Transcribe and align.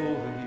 for 0.00 0.30
me. 0.30 0.39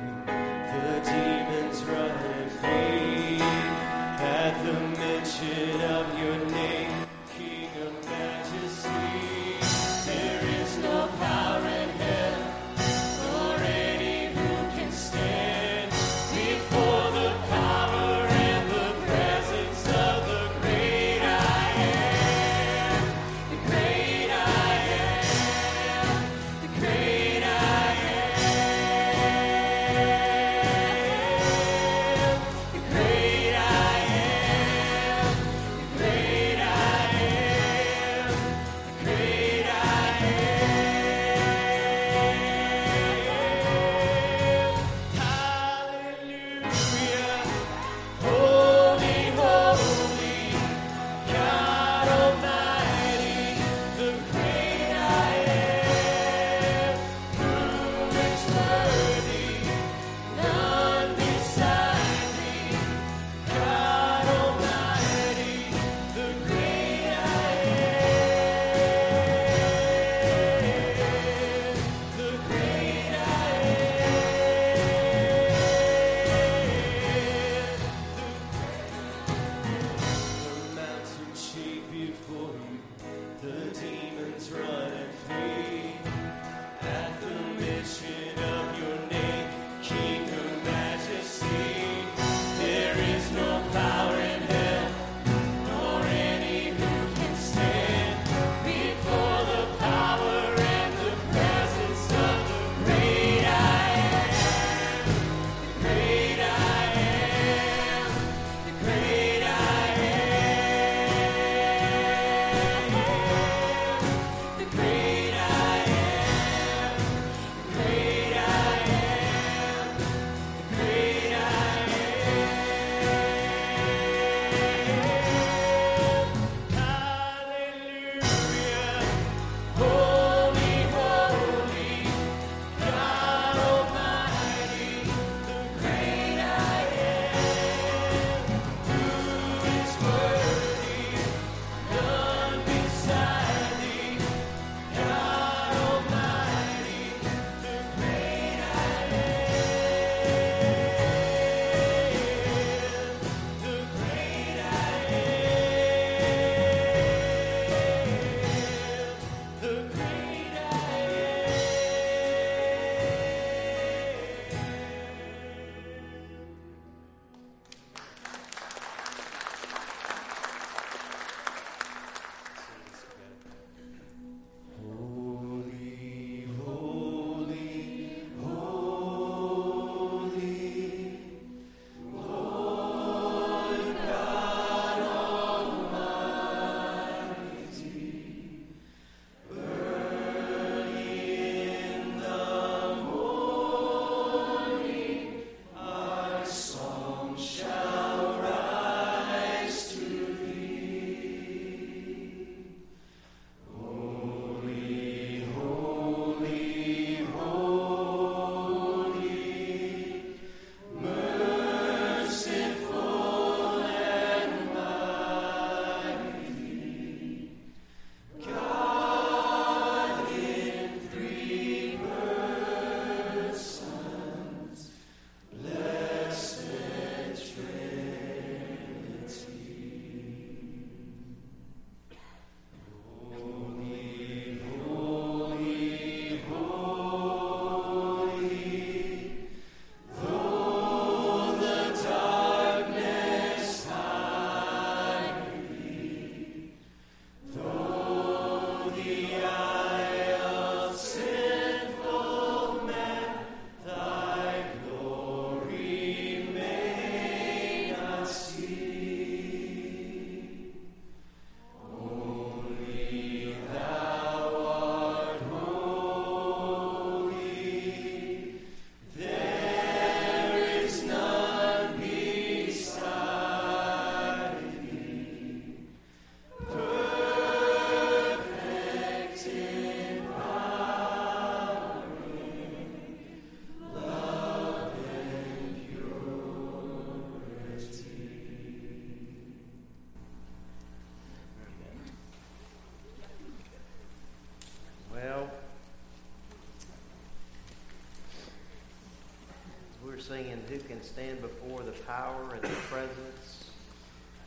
Who 300.41 300.79
can 300.79 301.01
stand 301.03 301.41
before 301.41 301.83
the 301.83 301.91
power 301.91 302.53
and 302.53 302.61
the 302.63 302.67
presence 302.89 303.69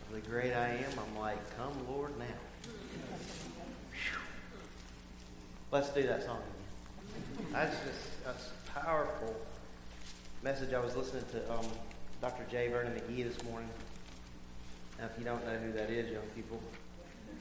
of 0.08 0.14
the 0.14 0.28
great 0.28 0.52
I 0.52 0.70
am, 0.70 0.98
I'm 0.98 1.20
like, 1.20 1.38
come, 1.56 1.72
Lord, 1.88 2.18
now. 2.18 2.24
Let's 5.70 5.90
do 5.90 6.02
that 6.04 6.24
song 6.24 6.38
again. 6.38 7.46
That's 7.52 7.76
just 7.84 8.24
that's 8.24 8.50
a 8.66 8.80
powerful 8.80 9.36
message. 10.42 10.72
I 10.72 10.80
was 10.80 10.96
listening 10.96 11.24
to 11.32 11.52
um, 11.52 11.66
Dr. 12.20 12.44
J. 12.50 12.68
Vernon 12.68 12.92
McGee 12.92 13.22
this 13.22 13.40
morning. 13.44 13.68
Now, 14.98 15.04
if 15.04 15.12
you 15.18 15.24
don't 15.24 15.44
know 15.46 15.56
who 15.56 15.72
that 15.72 15.90
is, 15.90 16.10
young 16.10 16.26
people, 16.34 16.60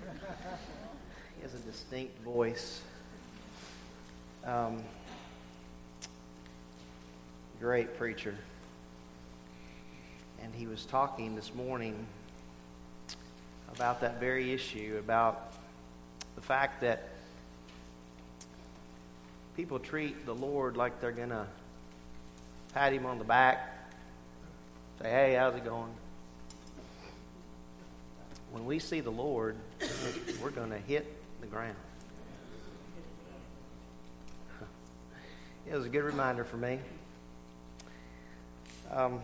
he 1.35 1.41
has 1.41 1.55
a 1.55 1.59
distinct 1.59 2.21
voice. 2.21 2.81
Um, 4.43 4.83
great 7.65 7.97
preacher. 7.97 8.35
And 10.43 10.53
he 10.53 10.67
was 10.67 10.85
talking 10.85 11.35
this 11.35 11.51
morning 11.55 12.05
about 13.73 14.01
that 14.01 14.19
very 14.19 14.53
issue, 14.53 14.97
about 14.99 15.51
the 16.35 16.41
fact 16.41 16.81
that 16.81 17.09
people 19.55 19.79
treat 19.79 20.27
the 20.27 20.35
Lord 20.35 20.77
like 20.77 21.01
they're 21.01 21.11
going 21.11 21.29
to 21.29 21.47
pat 22.75 22.93
him 22.93 23.07
on 23.07 23.17
the 23.17 23.23
back, 23.23 23.89
say, 25.01 25.09
hey, 25.09 25.33
how's 25.33 25.55
it 25.55 25.65
going? 25.65 25.91
When 28.51 28.67
we 28.67 28.77
see 28.77 28.99
the 28.99 29.09
Lord, 29.09 29.55
we're 30.39 30.51
going 30.51 30.69
to 30.69 30.77
hit 30.77 31.11
the 31.41 31.47
ground. 31.47 31.77
It 35.67 35.75
was 35.75 35.87
a 35.87 35.89
good 35.89 36.03
reminder 36.03 36.43
for 36.43 36.57
me. 36.57 36.77
Um, 38.95 39.21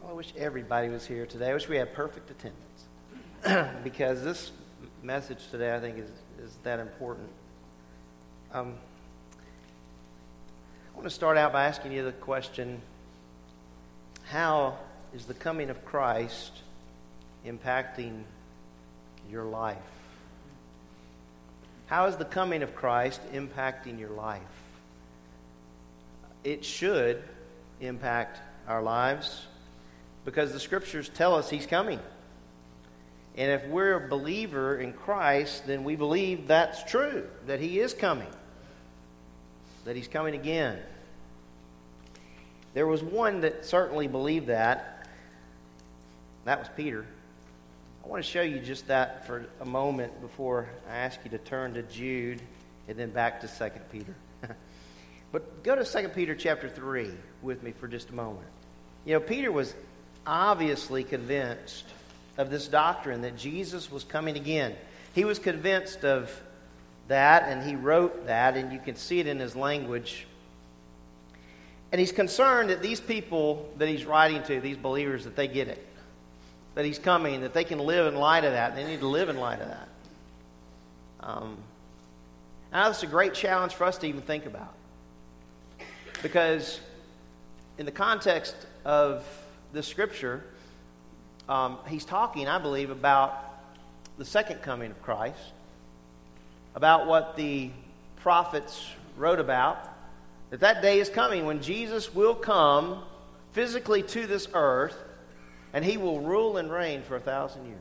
well, 0.00 0.12
I 0.12 0.14
wish 0.14 0.32
everybody 0.38 0.88
was 0.88 1.04
here 1.04 1.26
today. 1.26 1.50
I 1.50 1.52
wish 1.52 1.68
we 1.68 1.74
had 1.74 1.92
perfect 1.92 2.30
attendance 2.30 3.74
because 3.82 4.22
this 4.22 4.52
message 5.02 5.48
today, 5.50 5.74
I 5.74 5.80
think, 5.80 5.98
is, 5.98 6.10
is 6.40 6.56
that 6.62 6.78
important. 6.78 7.28
Um, 8.52 8.74
I 10.92 10.96
want 10.96 11.08
to 11.08 11.10
start 11.10 11.36
out 11.36 11.52
by 11.52 11.64
asking 11.64 11.90
you 11.90 12.04
the 12.04 12.12
question 12.12 12.80
How 14.26 14.78
is 15.12 15.24
the 15.24 15.34
coming 15.34 15.70
of 15.70 15.84
Christ 15.84 16.52
impacting 17.44 18.22
your 19.28 19.42
life? 19.42 19.76
How 21.86 22.06
is 22.06 22.14
the 22.14 22.24
coming 22.24 22.62
of 22.62 22.76
Christ 22.76 23.20
impacting 23.32 23.98
your 23.98 24.10
life? 24.10 24.42
It 26.48 26.64
should 26.64 27.22
impact 27.78 28.40
our 28.66 28.82
lives 28.82 29.44
because 30.24 30.50
the 30.50 30.58
scriptures 30.58 31.10
tell 31.10 31.34
us 31.34 31.50
he's 31.50 31.66
coming. 31.66 32.00
And 33.36 33.52
if 33.52 33.66
we're 33.66 34.06
a 34.06 34.08
believer 34.08 34.78
in 34.78 34.94
Christ, 34.94 35.66
then 35.66 35.84
we 35.84 35.94
believe 35.94 36.46
that's 36.46 36.82
true, 36.84 37.26
that 37.48 37.60
he 37.60 37.78
is 37.80 37.92
coming, 37.92 38.30
that 39.84 39.94
he's 39.94 40.08
coming 40.08 40.34
again. 40.34 40.78
There 42.72 42.86
was 42.86 43.02
one 43.02 43.42
that 43.42 43.66
certainly 43.66 44.06
believed 44.06 44.46
that. 44.46 45.06
That 46.46 46.60
was 46.60 46.68
Peter. 46.74 47.04
I 48.02 48.08
want 48.08 48.24
to 48.24 48.30
show 48.30 48.40
you 48.40 48.58
just 48.58 48.86
that 48.86 49.26
for 49.26 49.44
a 49.60 49.66
moment 49.66 50.18
before 50.22 50.66
I 50.90 50.96
ask 50.96 51.20
you 51.24 51.30
to 51.32 51.38
turn 51.38 51.74
to 51.74 51.82
Jude 51.82 52.40
and 52.88 52.98
then 52.98 53.10
back 53.10 53.42
to 53.42 53.48
2 53.48 53.70
Peter. 53.92 54.14
but 55.32 55.62
go 55.62 55.74
to 55.74 55.84
2 55.84 56.08
Peter 56.10 56.34
chapter 56.34 56.68
3 56.68 57.10
with 57.42 57.62
me 57.62 57.72
for 57.72 57.88
just 57.88 58.10
a 58.10 58.14
moment. 58.14 58.46
You 59.04 59.14
know, 59.14 59.20
Peter 59.20 59.52
was 59.52 59.74
obviously 60.26 61.04
convinced 61.04 61.84
of 62.36 62.50
this 62.50 62.68
doctrine 62.68 63.22
that 63.22 63.36
Jesus 63.36 63.90
was 63.90 64.04
coming 64.04 64.36
again. 64.36 64.74
He 65.14 65.24
was 65.24 65.38
convinced 65.38 66.04
of 66.04 66.30
that, 67.08 67.44
and 67.44 67.68
he 67.68 67.74
wrote 67.74 68.26
that, 68.26 68.56
and 68.56 68.72
you 68.72 68.78
can 68.78 68.96
see 68.96 69.18
it 69.20 69.26
in 69.26 69.38
his 69.38 69.56
language. 69.56 70.26
And 71.90 71.98
he's 71.98 72.12
concerned 72.12 72.70
that 72.70 72.82
these 72.82 73.00
people 73.00 73.68
that 73.78 73.88
he's 73.88 74.04
writing 74.04 74.42
to, 74.44 74.60
these 74.60 74.76
believers, 74.76 75.24
that 75.24 75.36
they 75.36 75.48
get 75.48 75.68
it 75.68 75.84
that 76.78 76.84
he's 76.84 77.00
coming, 77.00 77.40
that 77.40 77.52
they 77.54 77.64
can 77.64 77.80
live 77.80 78.06
in 78.06 78.14
light 78.14 78.44
of 78.44 78.52
that. 78.52 78.76
They 78.76 78.84
need 78.84 79.00
to 79.00 79.08
live 79.08 79.28
in 79.28 79.36
light 79.36 79.60
of 79.60 79.66
that. 79.66 79.88
Um, 81.18 81.56
and 82.70 82.86
that's 82.86 83.02
a 83.02 83.08
great 83.08 83.34
challenge 83.34 83.74
for 83.74 83.82
us 83.82 83.98
to 83.98 84.06
even 84.06 84.20
think 84.20 84.46
about. 84.46 84.72
Because 86.22 86.80
in 87.78 87.86
the 87.86 87.92
context 87.92 88.56
of 88.84 89.24
the 89.72 89.82
scripture, 89.82 90.42
um, 91.48 91.78
he's 91.86 92.04
talking, 92.04 92.48
I 92.48 92.58
believe, 92.58 92.90
about 92.90 93.44
the 94.18 94.24
second 94.24 94.60
coming 94.62 94.90
of 94.90 95.00
Christ, 95.02 95.38
about 96.74 97.06
what 97.06 97.36
the 97.36 97.70
prophets 98.16 98.90
wrote 99.16 99.38
about, 99.38 99.78
that 100.50 100.60
that 100.60 100.82
day 100.82 100.98
is 100.98 101.08
coming 101.08 101.46
when 101.46 101.62
Jesus 101.62 102.12
will 102.12 102.34
come 102.34 103.02
physically 103.52 104.02
to 104.02 104.26
this 104.26 104.48
earth 104.54 104.96
and 105.72 105.84
he 105.84 105.96
will 105.96 106.20
rule 106.20 106.56
and 106.56 106.70
reign 106.70 107.02
for 107.02 107.16
a 107.16 107.20
thousand 107.20 107.66
years. 107.66 107.78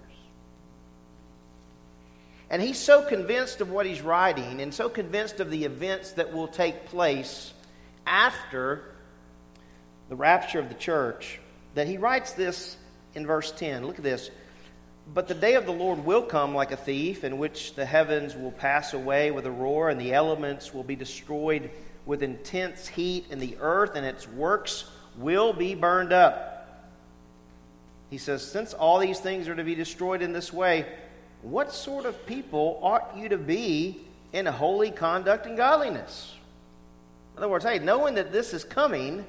And 2.50 2.62
he's 2.62 2.78
so 2.78 3.02
convinced 3.02 3.62
of 3.62 3.70
what 3.70 3.86
he's 3.86 4.02
writing 4.02 4.62
and 4.62 4.74
so 4.74 4.90
convinced 4.90 5.40
of 5.40 5.50
the 5.50 5.66
events 5.66 6.12
that 6.12 6.34
will 6.34 6.48
take 6.48 6.86
place 6.86 7.54
after 8.08 8.96
the 10.10 10.16
rapture 10.16 10.60
of 10.60 10.70
the 10.70 10.76
church 10.76 11.40
that 11.76 11.88
he 11.88 11.98
writes 11.98 12.34
this 12.34 12.78
in 13.14 13.28
verse 13.28 13.52
10. 13.52 13.86
Look 13.86 13.98
at 13.98 14.04
this. 14.04 14.32
But 15.14 15.28
the 15.28 15.34
day 15.34 15.56
of 15.56 15.66
the 15.66 15.72
Lord 15.72 16.06
will 16.06 16.24
come 16.24 16.54
like 16.54 16.72
a 16.72 16.78
thief, 16.78 17.24
in 17.24 17.38
which 17.38 17.76
the 17.76 17.86
heavens 17.86 18.36
will 18.36 18.52
pass 18.52 18.94
away 18.94 19.32
with 19.32 19.46
a 19.46 19.52
roar, 19.52 19.90
and 19.90 20.00
the 20.00 20.14
elements 20.14 20.74
will 20.74 20.84
be 20.84 20.96
destroyed 20.96 21.70
with 22.06 22.24
intense 22.24 22.88
heat, 22.88 23.28
and 23.32 23.40
the 23.40 23.58
earth 23.60 23.96
and 23.96 24.06
its 24.06 24.28
works 24.28 24.86
will 25.18 25.54
be 25.54 25.76
burned 25.76 26.12
up. 26.12 26.58
He 28.10 28.18
says, 28.18 28.42
Since 28.42 28.74
all 28.74 29.00
these 29.00 29.20
things 29.20 29.48
are 29.48 29.56
to 29.56 29.64
be 29.64 29.76
destroyed 29.76 30.22
in 30.22 30.34
this 30.34 30.52
way, 30.52 30.86
what 31.42 31.74
sort 31.74 32.06
of 32.06 32.26
people 32.26 32.80
ought 32.82 33.16
you 33.18 33.30
to 33.30 33.38
be 33.38 34.02
in 34.34 34.46
holy 34.46 34.92
conduct 34.92 35.46
and 35.46 35.56
godliness? 35.56 36.37
In 37.38 37.44
other 37.44 37.50
words, 37.50 37.64
hey, 37.64 37.80
knowing 37.80 38.16
that 38.16 38.32
this 38.32 38.54
is 38.54 38.64
coming, 38.64 39.26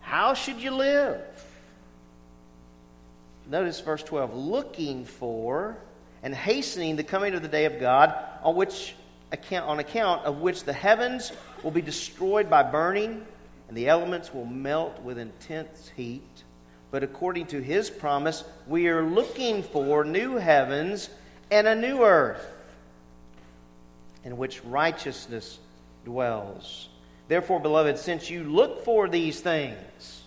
how 0.00 0.34
should 0.34 0.58
you 0.58 0.70
live? 0.70 1.20
Notice 3.50 3.80
verse 3.80 4.02
12 4.02 4.34
looking 4.34 5.04
for 5.04 5.76
and 6.22 6.34
hastening 6.34 6.96
the 6.96 7.02
coming 7.02 7.34
of 7.34 7.42
the 7.42 7.48
day 7.48 7.64
of 7.64 7.80
God, 7.80 8.14
on 8.44 8.54
which 8.54 8.94
account, 9.32 9.66
on 9.66 9.80
account 9.80 10.24
of 10.24 10.40
which 10.40 10.62
the 10.62 10.72
heavens 10.72 11.32
will 11.64 11.72
be 11.72 11.82
destroyed 11.82 12.48
by 12.48 12.62
burning, 12.62 13.26
and 13.66 13.76
the 13.76 13.88
elements 13.88 14.32
will 14.32 14.44
melt 14.44 15.02
with 15.02 15.18
intense 15.18 15.90
heat 15.96 16.44
but 16.92 17.02
according 17.02 17.46
to 17.46 17.60
his 17.60 17.88
promise, 17.88 18.44
we 18.68 18.86
are 18.88 19.02
looking 19.02 19.62
for 19.62 20.04
new 20.04 20.36
heavens 20.36 21.08
and 21.50 21.66
a 21.66 21.74
new 21.74 22.04
earth 22.04 22.46
in 24.24 24.36
which 24.36 24.62
righteousness 24.62 25.58
dwells. 26.04 26.88
Therefore, 27.28 27.60
beloved, 27.60 27.98
since 27.98 28.28
you 28.30 28.44
look 28.44 28.84
for 28.84 29.08
these 29.08 29.40
things, 29.40 30.22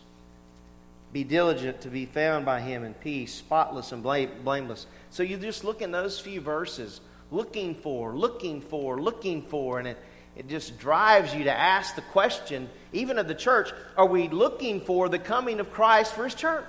be 1.13 1.24
diligent 1.24 1.82
to 1.82 1.89
be 1.89 2.05
found 2.05 2.46
by 2.46 2.62
him 2.62 2.84
in 2.84 2.94
peace, 2.94 3.34
spotless 3.34 3.91
and 3.91 4.03
blameless. 4.03 4.88
So 5.12 5.24
you 5.24 5.38
just 5.38 5.63
look 5.63 5.82
in 5.82 5.91
those 5.91 6.20
few 6.20 6.41
verses, 6.41 7.00
looking 7.32 7.75
for, 7.75 8.13
looking 8.15 8.62
for, 8.62 9.00
looking 9.00 9.44
for, 9.44 9.79
and 9.79 9.88
it 9.88 9.98
it 10.36 10.50
just 10.50 10.77
drives 10.77 11.34
you 11.34 11.46
to 11.46 11.53
ask 11.53 11.96
the 11.96 12.01
question, 12.01 12.70
even 12.91 13.17
of 13.17 13.27
the 13.27 13.36
church, 13.36 13.72
are 13.96 14.05
we 14.05 14.27
looking 14.27 14.82
for 14.82 15.08
the 15.08 15.20
coming 15.20 15.60
of 15.60 15.72
Christ 15.72 16.13
for 16.13 16.25
his 16.25 16.36
church? 16.36 16.65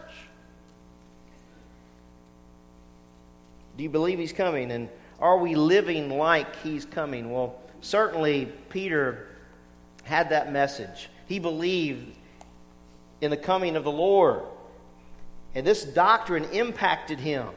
Do 3.76 3.82
you 3.82 3.90
believe 3.90 4.18
he's 4.18 4.32
coming? 4.32 4.70
And 4.70 4.88
are 5.18 5.38
we 5.38 5.56
living 5.56 6.16
like 6.16 6.54
he's 6.62 6.84
coming? 6.84 7.32
Well, 7.32 7.60
certainly 7.86 8.46
Peter 8.68 9.28
had 10.04 10.30
that 10.30 10.52
message. 10.52 11.08
He 11.26 11.38
believed 11.38 12.16
in 13.20 13.30
the 13.30 13.36
coming 13.36 13.76
of 13.76 13.84
the 13.84 13.92
Lord. 13.92 14.42
And 15.54 15.66
this 15.66 15.84
doctrine 15.84 16.44
impacted 16.52 17.18
him. 17.18 17.48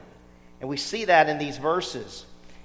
And 0.60 0.68
we 0.68 0.76
see 0.76 1.04
that 1.06 1.28
in 1.28 1.38
these 1.38 1.58
verses 1.58 2.24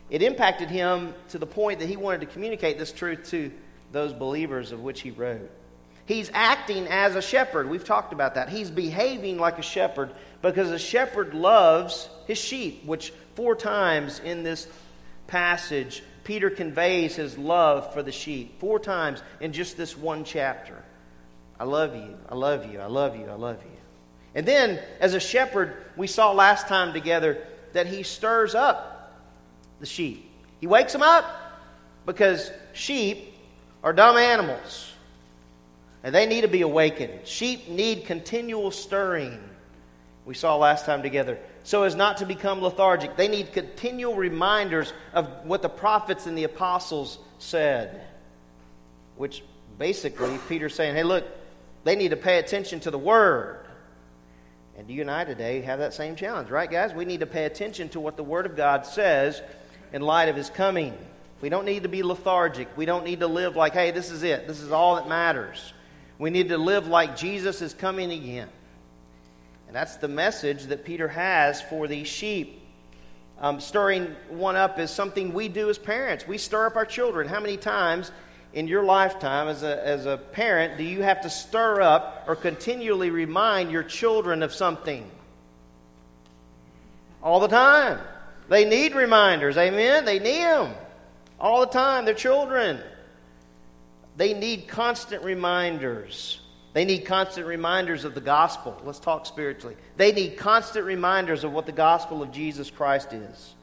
it 0.09 0.21
impacted 0.21 0.69
him 0.69 1.13
to 1.29 1.39
the 1.39 1.47
point 1.47 1.79
that 1.79 1.89
he 1.89 1.97
wanted 1.97 2.21
to 2.21 2.27
communicate 2.27 2.77
this 2.77 2.91
truth 2.91 3.29
to 3.31 3.51
those 3.91 4.13
believers 4.13 4.71
of 4.71 4.81
which 4.81 5.01
he 5.01 5.11
wrote. 5.11 5.49
He's 6.05 6.29
acting 6.33 6.85
as 6.87 7.15
a 7.15 7.21
shepherd. 7.21 7.67
We've 7.67 7.83
talked 7.83 8.13
about 8.13 8.35
that. 8.35 8.49
He's 8.49 8.69
behaving 8.69 9.39
like 9.39 9.57
a 9.57 9.63
shepherd 9.63 10.11
because 10.43 10.69
a 10.69 10.77
shepherd 10.77 11.33
loves 11.33 12.07
his 12.27 12.37
sheep, 12.37 12.85
which 12.85 13.11
four 13.33 13.55
times 13.55 14.19
in 14.19 14.43
this 14.43 14.67
passage, 15.25 16.03
Peter 16.25 16.49
conveys 16.49 17.15
his 17.15 17.37
love 17.37 17.93
for 17.93 18.03
the 18.03 18.11
sheep. 18.11 18.59
Four 18.59 18.79
times 18.79 19.21
in 19.39 19.53
just 19.53 19.77
this 19.77 19.95
one 19.95 20.25
chapter. 20.25 20.83
I 21.57 21.63
love 21.63 21.95
you. 21.95 22.17
I 22.27 22.35
love 22.35 22.69
you. 22.69 22.81
I 22.81 22.87
love 22.87 23.15
you. 23.15 23.25
I 23.27 23.35
love 23.35 23.63
you. 23.63 23.71
And 24.33 24.45
then, 24.45 24.81
as 24.99 25.13
a 25.13 25.19
shepherd, 25.21 25.73
we 25.95 26.07
saw 26.07 26.33
last 26.33 26.67
time 26.67 26.91
together 26.91 27.45
that 27.71 27.87
he 27.87 28.03
stirs 28.03 28.53
up 28.53 29.13
the 29.79 29.85
sheep. 29.85 30.29
He 30.59 30.67
wakes 30.67 30.91
them 30.91 31.03
up 31.03 31.25
because 32.05 32.51
sheep 32.73 33.33
are 33.83 33.93
dumb 33.93 34.17
animals 34.17 34.91
and 36.03 36.13
they 36.13 36.25
need 36.25 36.41
to 36.41 36.47
be 36.47 36.61
awakened. 36.61 37.25
Sheep 37.25 37.69
need 37.69 38.05
continual 38.05 38.71
stirring. 38.71 39.39
We 40.25 40.33
saw 40.33 40.55
last 40.57 40.85
time 40.85 41.01
together. 41.01 41.39
So 41.65 41.81
as 41.81 41.95
not 41.95 42.17
to 42.17 42.27
become 42.27 42.61
lethargic, 42.61 43.17
they 43.17 43.27
need 43.27 43.51
continual 43.51 44.15
reminders 44.15 44.93
of 45.13 45.27
what 45.45 45.63
the 45.63 45.69
prophets 45.69 46.27
and 46.27 46.37
the 46.37 46.43
apostles 46.43 47.17
said. 47.39 48.01
Which 49.15 49.43
basically, 49.79 50.37
Peter's 50.47 50.75
saying, 50.75 50.95
hey, 50.95 51.01
look, 51.01 51.25
they 51.83 51.95
need 51.95 52.09
to 52.09 52.17
pay 52.17 52.37
attention 52.37 52.81
to 52.81 52.91
the 52.91 52.99
Word. 52.99 53.65
And 54.77 54.87
you 54.91 55.01
and 55.01 55.09
I 55.09 55.23
today 55.23 55.61
have 55.61 55.79
that 55.79 55.95
same 55.95 56.15
challenge, 56.15 56.51
right, 56.51 56.69
guys? 56.69 56.93
We 56.93 57.03
need 57.03 57.21
to 57.21 57.25
pay 57.25 57.45
attention 57.45 57.89
to 57.89 57.99
what 57.99 58.15
the 58.15 58.23
Word 58.23 58.45
of 58.45 58.55
God 58.55 58.85
says 58.85 59.41
in 59.91 60.03
light 60.03 60.29
of 60.29 60.35
His 60.35 60.51
coming. 60.51 60.95
We 61.41 61.49
don't 61.49 61.65
need 61.65 61.81
to 61.81 61.89
be 61.89 62.03
lethargic. 62.03 62.67
We 62.77 62.85
don't 62.85 63.05
need 63.05 63.21
to 63.21 63.27
live 63.27 63.55
like, 63.55 63.73
hey, 63.73 63.89
this 63.89 64.11
is 64.11 64.21
it. 64.21 64.47
This 64.47 64.61
is 64.61 64.71
all 64.71 64.97
that 64.97 65.09
matters. 65.09 65.73
We 66.19 66.29
need 66.29 66.49
to 66.49 66.59
live 66.59 66.87
like 66.87 67.17
Jesus 67.17 67.63
is 67.63 67.73
coming 67.73 68.11
again. 68.11 68.49
And 69.67 69.75
that's 69.75 69.97
the 69.97 70.07
message 70.07 70.63
that 70.65 70.85
Peter 70.85 71.07
has 71.07 71.61
for 71.61 71.87
these 71.87 72.07
sheep. 72.07 72.61
Um, 73.39 73.59
stirring 73.59 74.15
one 74.29 74.55
up 74.55 74.79
is 74.79 74.91
something 74.91 75.33
we 75.33 75.49
do 75.49 75.69
as 75.69 75.77
parents. 75.77 76.27
We 76.27 76.37
stir 76.37 76.67
up 76.67 76.75
our 76.75 76.85
children. 76.85 77.27
How 77.27 77.39
many 77.39 77.57
times 77.57 78.11
in 78.53 78.67
your 78.67 78.83
lifetime 78.83 79.49
as 79.49 79.63
a, 79.63 79.85
as 79.85 80.05
a 80.05 80.17
parent 80.17 80.77
do 80.77 80.83
you 80.83 81.01
have 81.01 81.21
to 81.21 81.29
stir 81.29 81.81
up 81.81 82.23
or 82.27 82.35
continually 82.35 83.09
remind 83.09 83.71
your 83.71 83.83
children 83.83 84.41
of 84.41 84.53
something? 84.53 85.09
All 87.21 87.39
the 87.39 87.47
time. 87.47 87.99
They 88.47 88.63
need 88.63 88.95
reminders. 88.95 89.57
Amen? 89.57 90.05
They 90.05 90.19
need 90.19 90.43
them. 90.43 90.73
All 91.39 91.61
the 91.61 91.71
time. 91.71 92.05
They're 92.05 92.13
children. 92.13 92.79
They 94.15 94.33
need 94.33 94.67
constant 94.67 95.23
reminders. 95.23 96.39
They 96.75 96.83
need 96.83 97.05
constant 97.05 97.47
reminders 97.47 98.03
of 98.03 98.15
the 98.15 98.21
gospel. 98.21 98.77
Let's 98.83 98.99
talk 98.99 99.25
spiritually. 99.25 99.77
They 99.95 100.11
need 100.11 100.35
constant 100.35 100.85
reminders 100.85 101.45
of 101.45 101.53
what 101.53 101.65
the 101.65 101.71
gospel 101.71 102.21
of 102.21 102.33
Jesus 102.33 102.69
Christ 102.69 103.13
is. 103.13 103.53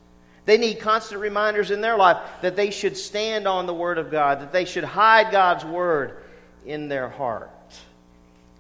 They 0.47 0.57
need 0.57 0.81
constant 0.81 1.21
reminders 1.21 1.71
in 1.71 1.83
their 1.83 1.99
life 1.99 2.17
that 2.41 2.57
they 2.57 2.71
should 2.71 2.97
stand 2.97 3.47
on 3.47 3.67
the 3.67 3.75
Word 3.75 3.99
of 3.99 4.11
God, 4.11 4.41
that 4.41 4.51
they 4.51 4.65
should 4.65 4.85
hide 4.85 5.31
God's 5.31 5.63
Word 5.63 6.23
in 6.65 6.89
their 6.89 7.11
heart. 7.11 7.51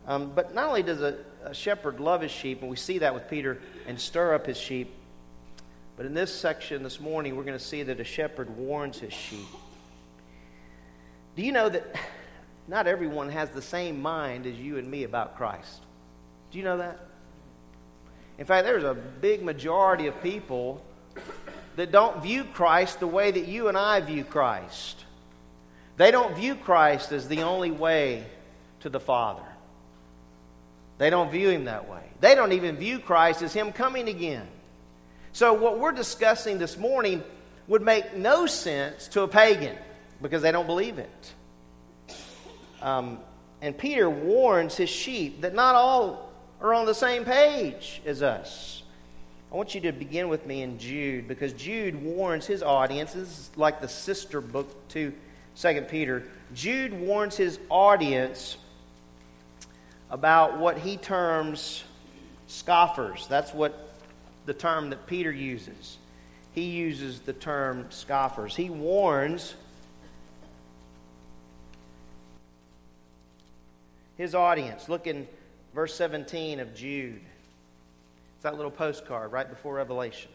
Um, 0.06 0.32
but 0.34 0.54
not 0.54 0.68
only 0.68 0.82
does 0.82 1.00
a, 1.00 1.16
a 1.44 1.54
shepherd 1.54 1.98
love 1.98 2.20
his 2.20 2.30
sheep, 2.30 2.60
and 2.60 2.68
we 2.68 2.76
see 2.76 2.98
that 2.98 3.14
with 3.14 3.30
Peter, 3.30 3.58
and 3.86 3.98
stir 3.98 4.34
up 4.34 4.44
his 4.44 4.58
sheep, 4.58 4.92
but 5.96 6.04
in 6.04 6.12
this 6.12 6.30
section 6.30 6.82
this 6.82 7.00
morning, 7.00 7.36
we're 7.36 7.44
going 7.44 7.58
to 7.58 7.64
see 7.64 7.84
that 7.84 8.00
a 8.00 8.04
shepherd 8.04 8.54
warns 8.54 8.98
his 8.98 9.14
sheep. 9.14 9.48
Do 11.36 11.42
you 11.42 11.52
know 11.52 11.70
that 11.70 11.96
not 12.68 12.86
everyone 12.86 13.28
has 13.30 13.50
the 13.50 13.62
same 13.62 14.00
mind 14.00 14.46
as 14.46 14.56
you 14.56 14.78
and 14.78 14.90
me 14.90 15.04
about 15.04 15.36
Christ? 15.36 15.82
Do 16.50 16.58
you 16.58 16.64
know 16.64 16.78
that? 16.78 16.98
In 18.38 18.46
fact, 18.46 18.64
there's 18.64 18.84
a 18.84 18.94
big 18.94 19.42
majority 19.42 20.06
of 20.06 20.22
people 20.22 20.82
that 21.76 21.90
don't 21.90 22.22
view 22.22 22.44
Christ 22.44 23.00
the 23.00 23.06
way 23.06 23.30
that 23.30 23.46
you 23.46 23.68
and 23.68 23.76
I 23.76 24.00
view 24.00 24.24
Christ. 24.24 25.04
They 25.96 26.10
don't 26.10 26.34
view 26.34 26.54
Christ 26.54 27.12
as 27.12 27.28
the 27.28 27.42
only 27.42 27.70
way 27.70 28.26
to 28.80 28.88
the 28.88 29.00
Father. 29.00 29.44
They 30.98 31.10
don't 31.10 31.30
view 31.30 31.48
him 31.48 31.64
that 31.64 31.88
way. 31.88 32.02
They 32.20 32.34
don't 32.34 32.52
even 32.52 32.76
view 32.76 32.98
Christ 32.98 33.42
as 33.42 33.52
him 33.52 33.72
coming 33.72 34.08
again. 34.08 34.46
So, 35.32 35.54
what 35.54 35.78
we're 35.78 35.92
discussing 35.92 36.58
this 36.58 36.76
morning 36.76 37.22
would 37.66 37.82
make 37.82 38.16
no 38.16 38.46
sense 38.46 39.08
to 39.08 39.22
a 39.22 39.28
pagan 39.28 39.76
because 40.20 40.42
they 40.42 40.52
don't 40.52 40.66
believe 40.66 40.98
it. 40.98 41.32
Um, 42.82 43.18
and 43.62 43.78
Peter 43.78 44.10
warns 44.10 44.76
his 44.76 44.90
sheep 44.90 45.40
that 45.42 45.54
not 45.54 45.76
all 45.76 46.32
are 46.60 46.74
on 46.74 46.84
the 46.84 46.94
same 46.94 47.24
page 47.24 48.02
as 48.04 48.22
us. 48.22 48.82
I 49.52 49.54
want 49.54 49.74
you 49.74 49.80
to 49.82 49.92
begin 49.92 50.28
with 50.28 50.46
me 50.46 50.62
in 50.62 50.78
Jude 50.78 51.28
because 51.28 51.52
Jude 51.52 52.02
warns 52.02 52.46
his 52.46 52.62
audience. 52.62 53.12
This 53.12 53.28
is 53.28 53.50
like 53.56 53.80
the 53.80 53.88
sister 53.88 54.40
book 54.40 54.88
to 54.88 55.12
2 55.56 55.82
Peter. 55.82 56.24
Jude 56.54 56.92
warns 56.92 57.36
his 57.36 57.60
audience 57.68 58.56
about 60.10 60.58
what 60.58 60.78
he 60.78 60.96
terms 60.96 61.84
scoffers. 62.46 63.26
That's 63.28 63.54
what 63.54 63.94
the 64.46 64.54
term 64.54 64.90
that 64.90 65.06
Peter 65.06 65.30
uses. 65.30 65.98
He 66.52 66.64
uses 66.64 67.20
the 67.20 67.32
term 67.32 67.86
scoffers. 67.90 68.56
He 68.56 68.70
warns 68.70 69.54
his 74.16 74.34
audience. 74.34 74.88
Look 74.88 75.06
in 75.06 75.26
verse 75.74 75.94
17 75.94 76.60
of 76.60 76.74
Jude. 76.74 77.20
It's 78.34 78.42
that 78.42 78.56
little 78.56 78.70
postcard 78.70 79.32
right 79.32 79.48
before 79.48 79.74
Revelation. 79.74 80.30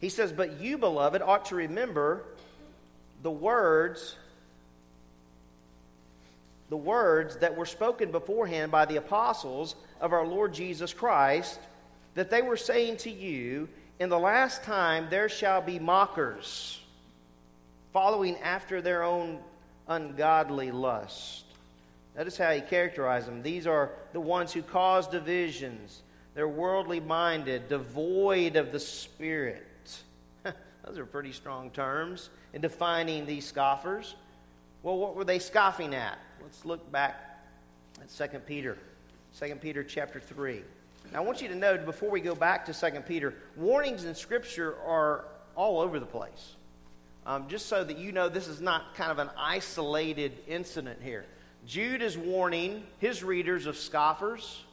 He 0.00 0.08
says, 0.08 0.32
But 0.32 0.60
you, 0.60 0.78
beloved, 0.78 1.22
ought 1.22 1.46
to 1.46 1.54
remember 1.54 2.24
the 3.22 3.30
words 3.30 4.16
the 6.72 6.76
words 6.78 7.36
that 7.36 7.54
were 7.54 7.66
spoken 7.66 8.10
beforehand 8.10 8.72
by 8.72 8.86
the 8.86 8.96
apostles 8.96 9.74
of 10.00 10.14
our 10.14 10.26
Lord 10.26 10.54
Jesus 10.54 10.94
Christ, 10.94 11.60
that 12.14 12.30
they 12.30 12.40
were 12.40 12.56
saying 12.56 12.96
to 12.96 13.10
you, 13.10 13.68
In 14.00 14.08
the 14.08 14.18
last 14.18 14.62
time 14.62 15.08
there 15.10 15.28
shall 15.28 15.60
be 15.60 15.78
mockers, 15.78 16.80
following 17.92 18.38
after 18.38 18.80
their 18.80 19.02
own 19.02 19.38
ungodly 19.92 20.70
lust. 20.70 21.44
Notice 22.16 22.36
how 22.36 22.50
he 22.52 22.60
characterized 22.60 23.26
them. 23.26 23.42
These 23.42 23.66
are 23.66 23.90
the 24.12 24.20
ones 24.20 24.52
who 24.52 24.62
cause 24.62 25.06
divisions. 25.06 26.02
They're 26.34 26.48
worldly 26.48 27.00
minded, 27.00 27.68
devoid 27.68 28.56
of 28.56 28.72
the 28.72 28.80
Spirit. 28.80 30.02
Those 30.84 30.98
are 30.98 31.06
pretty 31.06 31.32
strong 31.32 31.70
terms 31.70 32.30
in 32.52 32.60
defining 32.60 33.26
these 33.26 33.46
scoffers. 33.46 34.14
Well, 34.82 34.98
what 34.98 35.14
were 35.14 35.24
they 35.24 35.38
scoffing 35.38 35.94
at? 35.94 36.18
Let's 36.42 36.64
look 36.64 36.90
back 36.90 37.44
at 38.00 38.30
2 38.32 38.38
Peter. 38.40 38.76
2 39.38 39.54
Peter 39.56 39.82
chapter 39.82 40.20
3. 40.20 40.62
Now, 41.12 41.18
I 41.18 41.22
want 41.22 41.40
you 41.40 41.48
to 41.48 41.54
know 41.54 41.78
before 41.78 42.10
we 42.10 42.20
go 42.20 42.34
back 42.34 42.66
to 42.66 42.74
2 42.74 43.00
Peter, 43.00 43.34
warnings 43.56 44.04
in 44.04 44.14
Scripture 44.14 44.76
are 44.86 45.24
all 45.54 45.80
over 45.80 45.98
the 45.98 46.06
place. 46.06 46.56
Um, 47.24 47.48
just 47.48 47.66
so 47.66 47.84
that 47.84 47.98
you 47.98 48.10
know 48.10 48.28
this 48.28 48.48
is 48.48 48.60
not 48.60 48.94
kind 48.96 49.12
of 49.12 49.18
an 49.18 49.30
isolated 49.36 50.32
incident 50.48 51.00
here. 51.02 51.24
Jude 51.66 52.02
is 52.02 52.18
warning 52.18 52.82
his 52.98 53.22
readers 53.22 53.66
of 53.66 53.76
scoffers. 53.76 54.64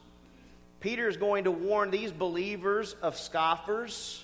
Peter 0.79 1.07
is 1.07 1.17
going 1.17 1.43
to 1.43 1.51
warn 1.51 1.91
these 1.91 2.11
believers 2.11 2.93
of 3.01 3.17
scoffers. 3.17 4.23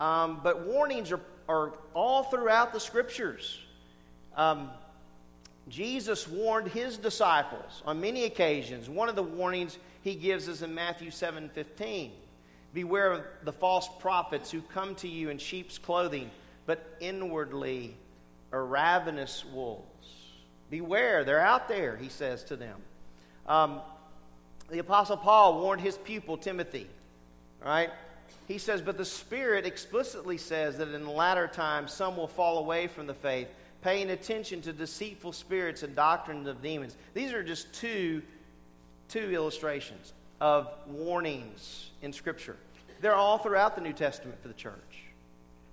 Um, 0.00 0.40
but 0.42 0.66
warnings 0.66 1.12
are, 1.12 1.20
are 1.48 1.72
all 1.94 2.24
throughout 2.24 2.72
the 2.72 2.80
scriptures. 2.80 3.58
Um, 4.36 4.70
Jesus 5.68 6.28
warned 6.28 6.68
his 6.68 6.98
disciples 6.98 7.82
on 7.86 8.00
many 8.00 8.24
occasions. 8.24 8.90
One 8.90 9.08
of 9.08 9.16
the 9.16 9.22
warnings 9.22 9.78
he 10.02 10.14
gives 10.14 10.48
is 10.48 10.62
in 10.62 10.74
Matthew 10.74 11.10
7 11.10 11.48
15. 11.48 12.12
Beware 12.74 13.12
of 13.12 13.22
the 13.44 13.52
false 13.52 13.88
prophets 14.00 14.50
who 14.50 14.60
come 14.60 14.96
to 14.96 15.08
you 15.08 15.30
in 15.30 15.38
sheep's 15.38 15.78
clothing, 15.78 16.30
but 16.66 16.96
inwardly 17.00 17.96
are 18.52 18.64
ravenous 18.64 19.44
wolves. 19.44 20.08
Beware, 20.70 21.24
they're 21.24 21.40
out 21.40 21.68
there, 21.68 21.96
he 21.96 22.08
says 22.08 22.44
to 22.44 22.56
them. 22.56 22.80
Um, 23.46 23.80
the 24.70 24.78
Apostle 24.78 25.16
Paul 25.16 25.60
warned 25.60 25.82
his 25.82 25.98
pupil, 25.98 26.36
Timothy, 26.36 26.88
right? 27.62 27.90
He 28.48 28.58
says, 28.58 28.80
But 28.80 28.96
the 28.96 29.04
Spirit 29.04 29.66
explicitly 29.66 30.38
says 30.38 30.78
that 30.78 30.88
in 30.88 31.04
the 31.04 31.10
latter 31.10 31.46
times 31.46 31.92
some 31.92 32.16
will 32.16 32.28
fall 32.28 32.58
away 32.58 32.86
from 32.86 33.06
the 33.06 33.14
faith, 33.14 33.48
paying 33.82 34.10
attention 34.10 34.62
to 34.62 34.72
deceitful 34.72 35.32
spirits 35.32 35.82
and 35.82 35.94
doctrines 35.94 36.48
of 36.48 36.62
demons. 36.62 36.96
These 37.12 37.32
are 37.32 37.42
just 37.42 37.72
two, 37.74 38.22
two 39.08 39.30
illustrations 39.32 40.12
of 40.40 40.68
warnings 40.86 41.90
in 42.02 42.12
Scripture. 42.12 42.56
They're 43.00 43.14
all 43.14 43.38
throughout 43.38 43.74
the 43.74 43.82
New 43.82 43.92
Testament 43.92 44.40
for 44.40 44.48
the 44.48 44.54
church. 44.54 44.93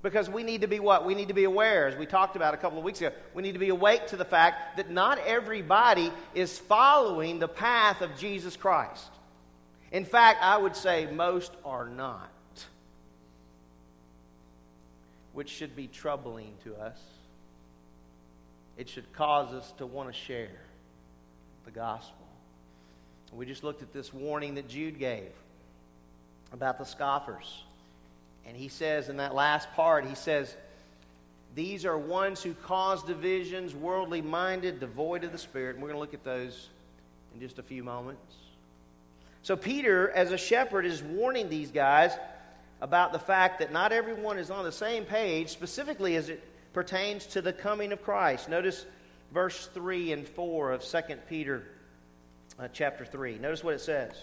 Because 0.01 0.29
we 0.29 0.43
need 0.43 0.61
to 0.61 0.67
be 0.67 0.79
what? 0.79 1.05
We 1.05 1.13
need 1.13 1.27
to 1.27 1.33
be 1.33 1.43
aware, 1.43 1.87
as 1.87 1.95
we 1.95 2.07
talked 2.07 2.35
about 2.35 2.53
a 2.53 2.57
couple 2.57 2.79
of 2.79 2.83
weeks 2.83 2.99
ago. 3.01 3.11
We 3.35 3.43
need 3.43 3.51
to 3.53 3.59
be 3.59 3.69
awake 3.69 4.07
to 4.07 4.17
the 4.17 4.25
fact 4.25 4.77
that 4.77 4.89
not 4.89 5.19
everybody 5.19 6.11
is 6.33 6.57
following 6.57 7.37
the 7.37 7.47
path 7.47 8.01
of 8.01 8.17
Jesus 8.17 8.57
Christ. 8.57 9.09
In 9.91 10.05
fact, 10.05 10.41
I 10.41 10.57
would 10.57 10.75
say 10.75 11.07
most 11.11 11.51
are 11.63 11.87
not, 11.87 12.31
which 15.33 15.49
should 15.49 15.75
be 15.75 15.87
troubling 15.87 16.53
to 16.63 16.75
us. 16.77 16.97
it 18.77 18.89
should 18.89 19.11
cause 19.13 19.53
us 19.53 19.71
to 19.77 19.85
want 19.85 20.11
to 20.11 20.13
share 20.13 20.61
the 21.65 21.71
gospel. 21.71 22.25
We 23.31 23.45
just 23.45 23.63
looked 23.63 23.81
at 23.81 23.93
this 23.93 24.13
warning 24.13 24.55
that 24.55 24.67
Jude 24.67 24.99
gave 24.99 25.31
about 26.51 26.77
the 26.79 26.83
scoffers. 26.83 27.63
And 28.45 28.57
he 28.57 28.67
says 28.67 29.09
in 29.09 29.17
that 29.17 29.33
last 29.33 29.71
part, 29.73 30.05
he 30.05 30.15
says, 30.15 30.55
These 31.55 31.85
are 31.85 31.97
ones 31.97 32.41
who 32.41 32.53
cause 32.53 33.03
divisions, 33.03 33.73
worldly 33.73 34.21
minded, 34.21 34.79
devoid 34.79 35.23
of 35.23 35.31
the 35.31 35.37
Spirit. 35.37 35.75
And 35.75 35.81
we're 35.81 35.89
going 35.89 35.97
to 35.97 36.01
look 36.01 36.13
at 36.13 36.23
those 36.23 36.69
in 37.33 37.39
just 37.39 37.59
a 37.59 37.63
few 37.63 37.83
moments. 37.83 38.35
So, 39.43 39.55
Peter, 39.55 40.09
as 40.11 40.31
a 40.31 40.37
shepherd, 40.37 40.85
is 40.85 41.01
warning 41.01 41.49
these 41.49 41.71
guys 41.71 42.11
about 42.81 43.11
the 43.11 43.19
fact 43.19 43.59
that 43.59 43.71
not 43.71 43.91
everyone 43.91 44.37
is 44.37 44.51
on 44.51 44.63
the 44.63 44.71
same 44.71 45.05
page, 45.05 45.49
specifically 45.49 46.15
as 46.15 46.29
it 46.29 46.43
pertains 46.73 47.25
to 47.27 47.41
the 47.41 47.53
coming 47.53 47.91
of 47.91 48.03
Christ. 48.03 48.49
Notice 48.49 48.85
verse 49.33 49.67
3 49.73 50.13
and 50.13 50.27
4 50.27 50.71
of 50.71 50.83
2 50.83 50.99
Peter 51.29 51.63
uh, 52.59 52.67
chapter 52.73 53.05
3. 53.05 53.39
Notice 53.39 53.63
what 53.63 53.73
it 53.73 53.81
says. 53.81 54.13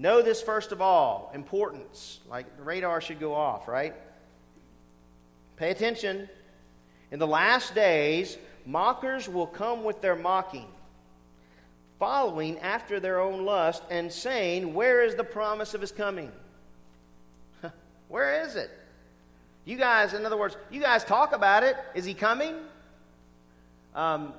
Know 0.00 0.22
this 0.22 0.40
first 0.40 0.72
of 0.72 0.80
all, 0.80 1.30
importance. 1.34 2.20
Like 2.26 2.56
the 2.56 2.62
radar 2.62 3.02
should 3.02 3.20
go 3.20 3.34
off, 3.34 3.68
right? 3.68 3.94
Pay 5.56 5.70
attention. 5.70 6.26
In 7.10 7.18
the 7.18 7.26
last 7.26 7.74
days, 7.74 8.38
mockers 8.64 9.28
will 9.28 9.46
come 9.46 9.84
with 9.84 10.00
their 10.00 10.16
mocking, 10.16 10.68
following 11.98 12.58
after 12.60 12.98
their 12.98 13.20
own 13.20 13.44
lust, 13.44 13.82
and 13.90 14.10
saying, 14.10 14.72
Where 14.72 15.04
is 15.04 15.16
the 15.16 15.24
promise 15.24 15.74
of 15.74 15.82
his 15.82 15.92
coming? 15.92 16.32
Where 18.08 18.42
is 18.42 18.56
it? 18.56 18.70
You 19.66 19.76
guys, 19.76 20.14
in 20.14 20.24
other 20.24 20.38
words, 20.38 20.56
you 20.70 20.80
guys 20.80 21.04
talk 21.04 21.34
about 21.34 21.62
it. 21.62 21.76
Is 21.94 22.06
he 22.06 22.14
coming? 22.14 22.54
Um, 23.94 24.32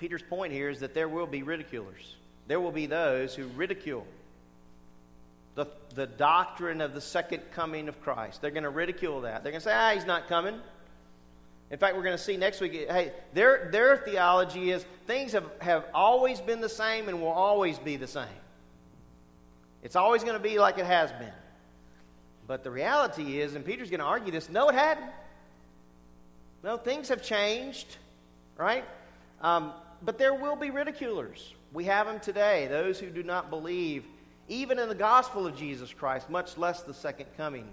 Peter's 0.00 0.24
point 0.24 0.52
here 0.52 0.70
is 0.70 0.80
that 0.80 0.92
there 0.92 1.08
will 1.08 1.28
be 1.28 1.44
ridiculers. 1.44 2.16
There 2.48 2.58
will 2.58 2.72
be 2.72 2.86
those 2.86 3.34
who 3.34 3.46
ridicule 3.48 4.06
the, 5.54 5.66
the 5.94 6.06
doctrine 6.06 6.80
of 6.80 6.94
the 6.94 7.00
second 7.00 7.42
coming 7.52 7.88
of 7.88 8.00
Christ. 8.00 8.40
They're 8.40 8.50
going 8.50 8.62
to 8.62 8.70
ridicule 8.70 9.22
that. 9.22 9.42
They're 9.42 9.52
going 9.52 9.60
to 9.60 9.64
say, 9.64 9.74
ah, 9.74 9.92
he's 9.94 10.06
not 10.06 10.28
coming. 10.28 10.58
In 11.70 11.78
fact, 11.78 11.96
we're 11.96 12.02
going 12.02 12.16
to 12.16 12.22
see 12.22 12.36
next 12.38 12.60
week, 12.60 12.72
hey, 12.72 13.12
their, 13.34 13.68
their 13.70 13.98
theology 13.98 14.70
is 14.70 14.84
things 15.06 15.32
have, 15.32 15.44
have 15.60 15.84
always 15.92 16.40
been 16.40 16.60
the 16.60 16.68
same 16.68 17.08
and 17.08 17.20
will 17.20 17.28
always 17.28 17.78
be 17.78 17.96
the 17.96 18.06
same. 18.06 18.24
It's 19.82 19.96
always 19.96 20.22
going 20.22 20.36
to 20.36 20.42
be 20.42 20.58
like 20.58 20.78
it 20.78 20.86
has 20.86 21.12
been. 21.12 21.32
But 22.46 22.64
the 22.64 22.70
reality 22.70 23.40
is, 23.40 23.54
and 23.54 23.64
Peter's 23.64 23.90
going 23.90 24.00
to 24.00 24.06
argue 24.06 24.32
this, 24.32 24.48
no, 24.48 24.70
it 24.70 24.74
hadn't. 24.74 25.10
No, 26.64 26.78
things 26.78 27.10
have 27.10 27.22
changed, 27.22 27.96
right? 28.56 28.84
Um, 29.42 29.72
but 30.02 30.18
there 30.18 30.34
will 30.34 30.56
be 30.56 30.70
ridiculers. 30.70 31.52
We 31.72 31.84
have 31.84 32.06
them 32.06 32.20
today, 32.20 32.66
those 32.68 32.98
who 32.98 33.10
do 33.10 33.22
not 33.22 33.50
believe 33.50 34.04
even 34.48 34.78
in 34.78 34.88
the 34.88 34.94
gospel 34.94 35.46
of 35.46 35.56
Jesus 35.56 35.92
Christ, 35.92 36.30
much 36.30 36.56
less 36.56 36.82
the 36.82 36.94
second 36.94 37.26
coming 37.36 37.68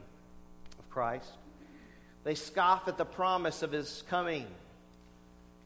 of 0.77 0.89
Christ. 0.89 1.29
They 2.23 2.35
scoff 2.35 2.87
at 2.87 2.97
the 2.97 3.05
promise 3.05 3.63
of 3.63 3.71
his 3.71 4.03
coming. 4.09 4.45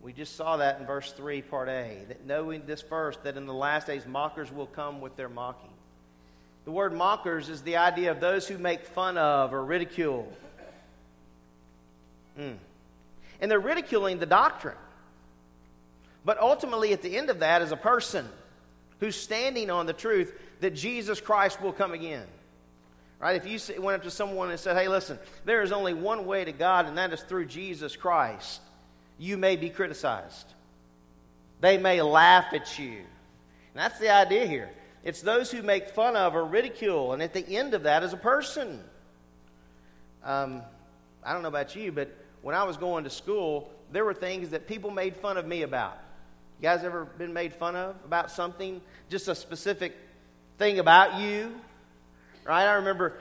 We 0.02 0.14
just 0.14 0.36
saw 0.36 0.58
that 0.58 0.80
in 0.80 0.86
verse 0.86 1.12
3, 1.14 1.42
part 1.42 1.68
A. 1.68 1.98
That 2.08 2.26
knowing 2.26 2.64
this 2.66 2.82
first, 2.82 3.24
that 3.24 3.38
in 3.38 3.46
the 3.46 3.54
last 3.54 3.88
days 3.88 4.06
mockers 4.06 4.52
will 4.52 4.68
come 4.68 5.02
with 5.02 5.16
their 5.16 5.30
mocking. 5.30 5.72
The 6.66 6.72
word 6.72 6.94
mockers 6.94 7.50
is 7.50 7.64
the 7.64 7.78
idea 7.78 8.12
of 8.12 8.20
those 8.20 8.48
who 8.48 8.58
make 8.58 8.86
fun 8.86 9.18
of 9.18 9.54
or 9.54 9.64
ridicule. 9.64 10.32
Mm. 12.38 12.58
And 13.42 13.50
they're 13.50 13.60
ridiculing 13.60 14.20
the 14.20 14.26
doctrine. 14.26 14.78
But 16.26 16.40
ultimately, 16.40 16.94
at 16.94 17.02
the 17.02 17.18
end 17.18 17.30
of 17.30 17.40
that, 17.40 17.62
is 17.62 17.72
a 17.72 17.78
person 17.78 18.28
who's 19.00 19.16
standing 19.16 19.70
on 19.70 19.86
the 19.86 19.94
truth 19.94 20.38
that 20.60 20.76
Jesus 20.76 21.22
Christ 21.22 21.62
will 21.62 21.72
come 21.72 21.94
again. 21.94 22.26
Right? 23.20 23.42
If 23.44 23.48
you 23.48 23.82
went 23.82 23.98
up 23.98 24.04
to 24.04 24.12
someone 24.12 24.50
and 24.50 24.60
said, 24.60 24.78
hey, 24.78 24.88
listen, 24.88 25.20
there 25.46 25.62
is 25.62 25.72
only 25.72 25.94
one 25.94 26.26
way 26.26 26.46
to 26.46 26.52
God, 26.52 26.86
and 26.86 26.98
that 26.98 27.12
is 27.12 27.22
through 27.22 27.46
Jesus 27.46 27.96
Christ, 27.96 28.62
you 29.18 29.38
may 29.38 29.56
be 29.56 29.70
criticized. 29.70 30.54
They 31.60 31.78
may 31.78 32.02
laugh 32.02 32.54
at 32.54 32.80
you. 32.80 32.98
And 32.98 33.76
that's 33.76 34.00
the 34.00 34.10
idea 34.10 34.46
here. 34.48 34.70
It's 35.04 35.22
those 35.22 35.52
who 35.52 35.62
make 35.62 35.90
fun 35.90 36.16
of 36.16 36.36
or 36.36 36.46
ridicule, 36.46 37.14
and 37.14 37.22
at 37.22 37.34
the 37.34 37.58
end 37.58 37.74
of 37.74 37.84
that 37.84 38.04
is 38.04 38.14
a 38.14 38.18
person. 38.18 38.82
Um, 40.24 40.62
I 41.24 41.34
don't 41.34 41.42
know 41.42 41.50
about 41.50 41.76
you, 41.76 41.92
but 41.92 42.14
when 42.42 42.56
I 42.56 42.64
was 42.64 42.78
going 42.78 43.04
to 43.04 43.10
school, 43.10 43.70
there 43.92 44.06
were 44.06 44.14
things 44.14 44.50
that 44.50 44.68
people 44.68 44.92
made 44.92 45.16
fun 45.18 45.38
of 45.38 45.46
me 45.46 45.64
about. 45.64 45.98
You 46.60 46.64
guys 46.64 46.84
ever 46.84 47.06
been 47.06 47.32
made 47.32 47.54
fun 47.54 47.76
of 47.78 47.96
about 48.04 48.32
something? 48.32 48.82
Just 49.10 49.30
a 49.30 49.36
specific 49.36 49.96
thing 50.58 50.80
about 50.80 51.22
you? 51.22 51.56
Right? 52.44 52.66
I 52.66 52.74
remember 52.74 53.18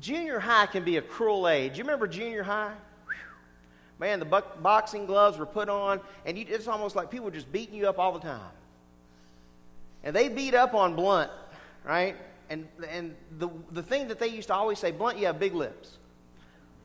junior 0.00 0.40
high 0.40 0.66
can 0.66 0.84
be 0.84 0.96
a 0.96 1.02
cruel 1.02 1.48
age. 1.48 1.78
You 1.78 1.84
remember 1.84 2.06
junior 2.08 2.42
high? 2.42 2.74
Man, 3.98 4.18
the 4.18 4.26
boxing 4.26 5.06
gloves 5.06 5.38
were 5.38 5.46
put 5.46 5.68
on, 5.68 6.00
and 6.26 6.36
it's 6.36 6.68
almost 6.68 6.96
like 6.96 7.10
people 7.10 7.26
were 7.26 7.30
just 7.30 7.50
beating 7.50 7.74
you 7.74 7.88
up 7.88 7.98
all 7.98 8.12
the 8.12 8.20
time. 8.20 8.50
And 10.04 10.14
they 10.14 10.28
beat 10.28 10.54
up 10.54 10.74
on 10.74 10.94
Blount, 10.94 11.30
right? 11.82 12.14
And, 12.50 12.68
and 12.90 13.14
the, 13.38 13.48
the 13.70 13.82
thing 13.82 14.08
that 14.08 14.18
they 14.18 14.28
used 14.28 14.48
to 14.48 14.54
always 14.54 14.78
say, 14.78 14.90
Blount, 14.90 15.18
you 15.18 15.26
have 15.26 15.38
big 15.38 15.54
lips. 15.54 15.96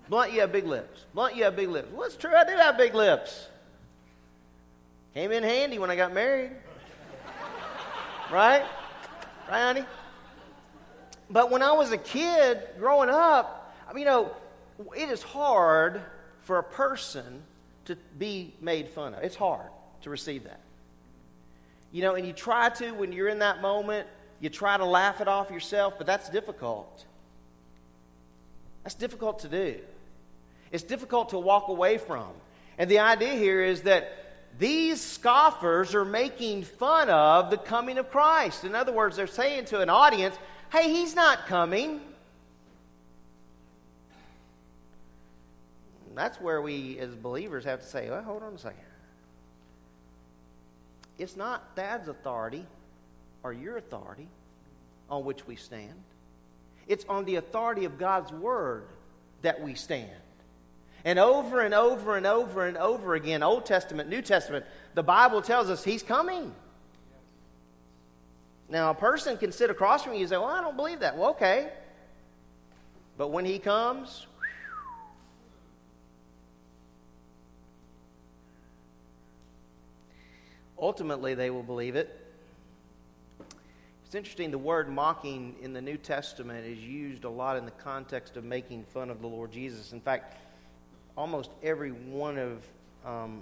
Blount, 0.09 0.31
you 0.31 0.39
have 0.39 0.53
big 0.53 0.65
lips. 0.65 1.05
Blount, 1.13 1.35
you 1.35 1.43
have 1.43 1.55
big 1.55 1.69
lips. 1.69 1.89
Well, 1.91 2.03
it's 2.03 2.15
true, 2.15 2.33
I 2.33 2.45
do 2.45 2.55
have 2.55 2.77
big 2.77 2.93
lips. 2.93 3.47
Came 5.13 5.31
in 5.31 5.43
handy 5.43 5.77
when 5.77 5.89
I 5.89 5.95
got 5.95 6.13
married. 6.13 6.51
right? 8.31 8.63
Right, 9.49 9.61
honey? 9.61 9.85
But 11.29 11.51
when 11.51 11.61
I 11.61 11.73
was 11.73 11.91
a 11.91 11.97
kid 11.97 12.61
growing 12.79 13.09
up, 13.09 13.75
I 13.89 13.93
mean, 13.93 14.01
you 14.01 14.05
know, 14.05 14.31
it 14.95 15.09
is 15.09 15.21
hard 15.21 16.01
for 16.41 16.57
a 16.57 16.63
person 16.63 17.43
to 17.85 17.97
be 18.17 18.53
made 18.61 18.89
fun 18.89 19.13
of. 19.13 19.23
It's 19.23 19.35
hard 19.35 19.69
to 20.03 20.09
receive 20.09 20.45
that. 20.45 20.59
You 21.91 22.01
know, 22.01 22.15
and 22.15 22.25
you 22.25 22.31
try 22.31 22.69
to 22.69 22.91
when 22.91 23.11
you're 23.11 23.27
in 23.27 23.39
that 23.39 23.61
moment, 23.61 24.07
you 24.39 24.49
try 24.49 24.77
to 24.77 24.85
laugh 24.85 25.19
it 25.19 25.27
off 25.27 25.51
yourself, 25.51 25.95
but 25.97 26.07
that's 26.07 26.29
difficult. 26.29 27.05
That's 28.83 28.95
difficult 28.95 29.39
to 29.39 29.49
do. 29.49 29.79
It's 30.71 30.83
difficult 30.83 31.29
to 31.29 31.39
walk 31.39 31.67
away 31.67 31.97
from. 31.97 32.29
And 32.77 32.89
the 32.89 32.99
idea 32.99 33.33
here 33.33 33.61
is 33.61 33.81
that 33.81 34.20
these 34.59 35.01
scoffers 35.01 35.95
are 35.95 36.05
making 36.05 36.63
fun 36.63 37.09
of 37.09 37.49
the 37.49 37.57
coming 37.57 37.97
of 37.97 38.11
Christ. 38.11 38.63
In 38.63 38.75
other 38.75 38.91
words, 38.91 39.15
they're 39.15 39.27
saying 39.27 39.65
to 39.65 39.81
an 39.81 39.89
audience, 39.89 40.35
hey, 40.71 40.91
he's 40.93 41.15
not 41.15 41.47
coming. 41.47 42.01
That's 46.13 46.39
where 46.39 46.61
we 46.61 46.99
as 46.99 47.15
believers 47.15 47.63
have 47.65 47.81
to 47.81 47.87
say, 47.87 48.09
well, 48.09 48.21
hold 48.21 48.43
on 48.43 48.53
a 48.53 48.57
second. 48.57 48.79
It's 51.17 51.35
not 51.35 51.75
Thad's 51.75 52.07
authority 52.07 52.65
or 53.43 53.53
your 53.53 53.77
authority 53.77 54.27
on 55.09 55.23
which 55.25 55.47
we 55.47 55.55
stand. 55.55 55.93
It's 56.87 57.05
on 57.07 57.25
the 57.25 57.35
authority 57.35 57.85
of 57.85 57.97
God's 57.97 58.31
Word 58.31 58.85
that 59.41 59.61
we 59.61 59.75
stand. 59.75 60.09
And 61.03 61.17
over 61.17 61.61
and 61.61 61.73
over 61.73 62.15
and 62.15 62.27
over 62.27 62.65
and 62.67 62.77
over 62.77 63.15
again, 63.15 63.43
Old 63.43 63.65
Testament, 63.65 64.09
New 64.09 64.21
Testament, 64.21 64.65
the 64.93 65.03
Bible 65.03 65.41
tells 65.41 65.69
us 65.69 65.83
He's 65.83 66.03
coming. 66.03 66.53
Now, 68.69 68.91
a 68.91 68.95
person 68.95 69.37
can 69.37 69.51
sit 69.51 69.69
across 69.69 70.03
from 70.03 70.13
you 70.13 70.21
and 70.21 70.29
say, 70.29 70.37
Well, 70.37 70.45
I 70.45 70.61
don't 70.61 70.75
believe 70.75 70.99
that. 70.99 71.17
Well, 71.17 71.31
okay. 71.31 71.69
But 73.17 73.29
when 73.29 73.45
He 73.45 73.59
comes, 73.59 74.27
Ultimately, 80.81 81.35
they 81.35 81.51
will 81.51 81.61
believe 81.61 81.95
it. 81.95 82.17
It's 84.03 84.15
interesting, 84.15 84.49
the 84.49 84.57
word 84.57 84.89
mocking 84.89 85.55
in 85.61 85.73
the 85.73 85.81
New 85.81 85.95
Testament 85.95 86.65
is 86.65 86.79
used 86.79 87.23
a 87.23 87.29
lot 87.29 87.55
in 87.55 87.65
the 87.65 87.71
context 87.71 88.35
of 88.35 88.43
making 88.43 88.83
fun 88.85 89.11
of 89.11 89.21
the 89.21 89.27
Lord 89.27 89.51
Jesus. 89.51 89.93
In 89.93 90.01
fact, 90.01 90.37
almost 91.17 91.51
every 91.63 91.91
one 91.91 92.37
of, 92.37 92.63
um, 93.05 93.41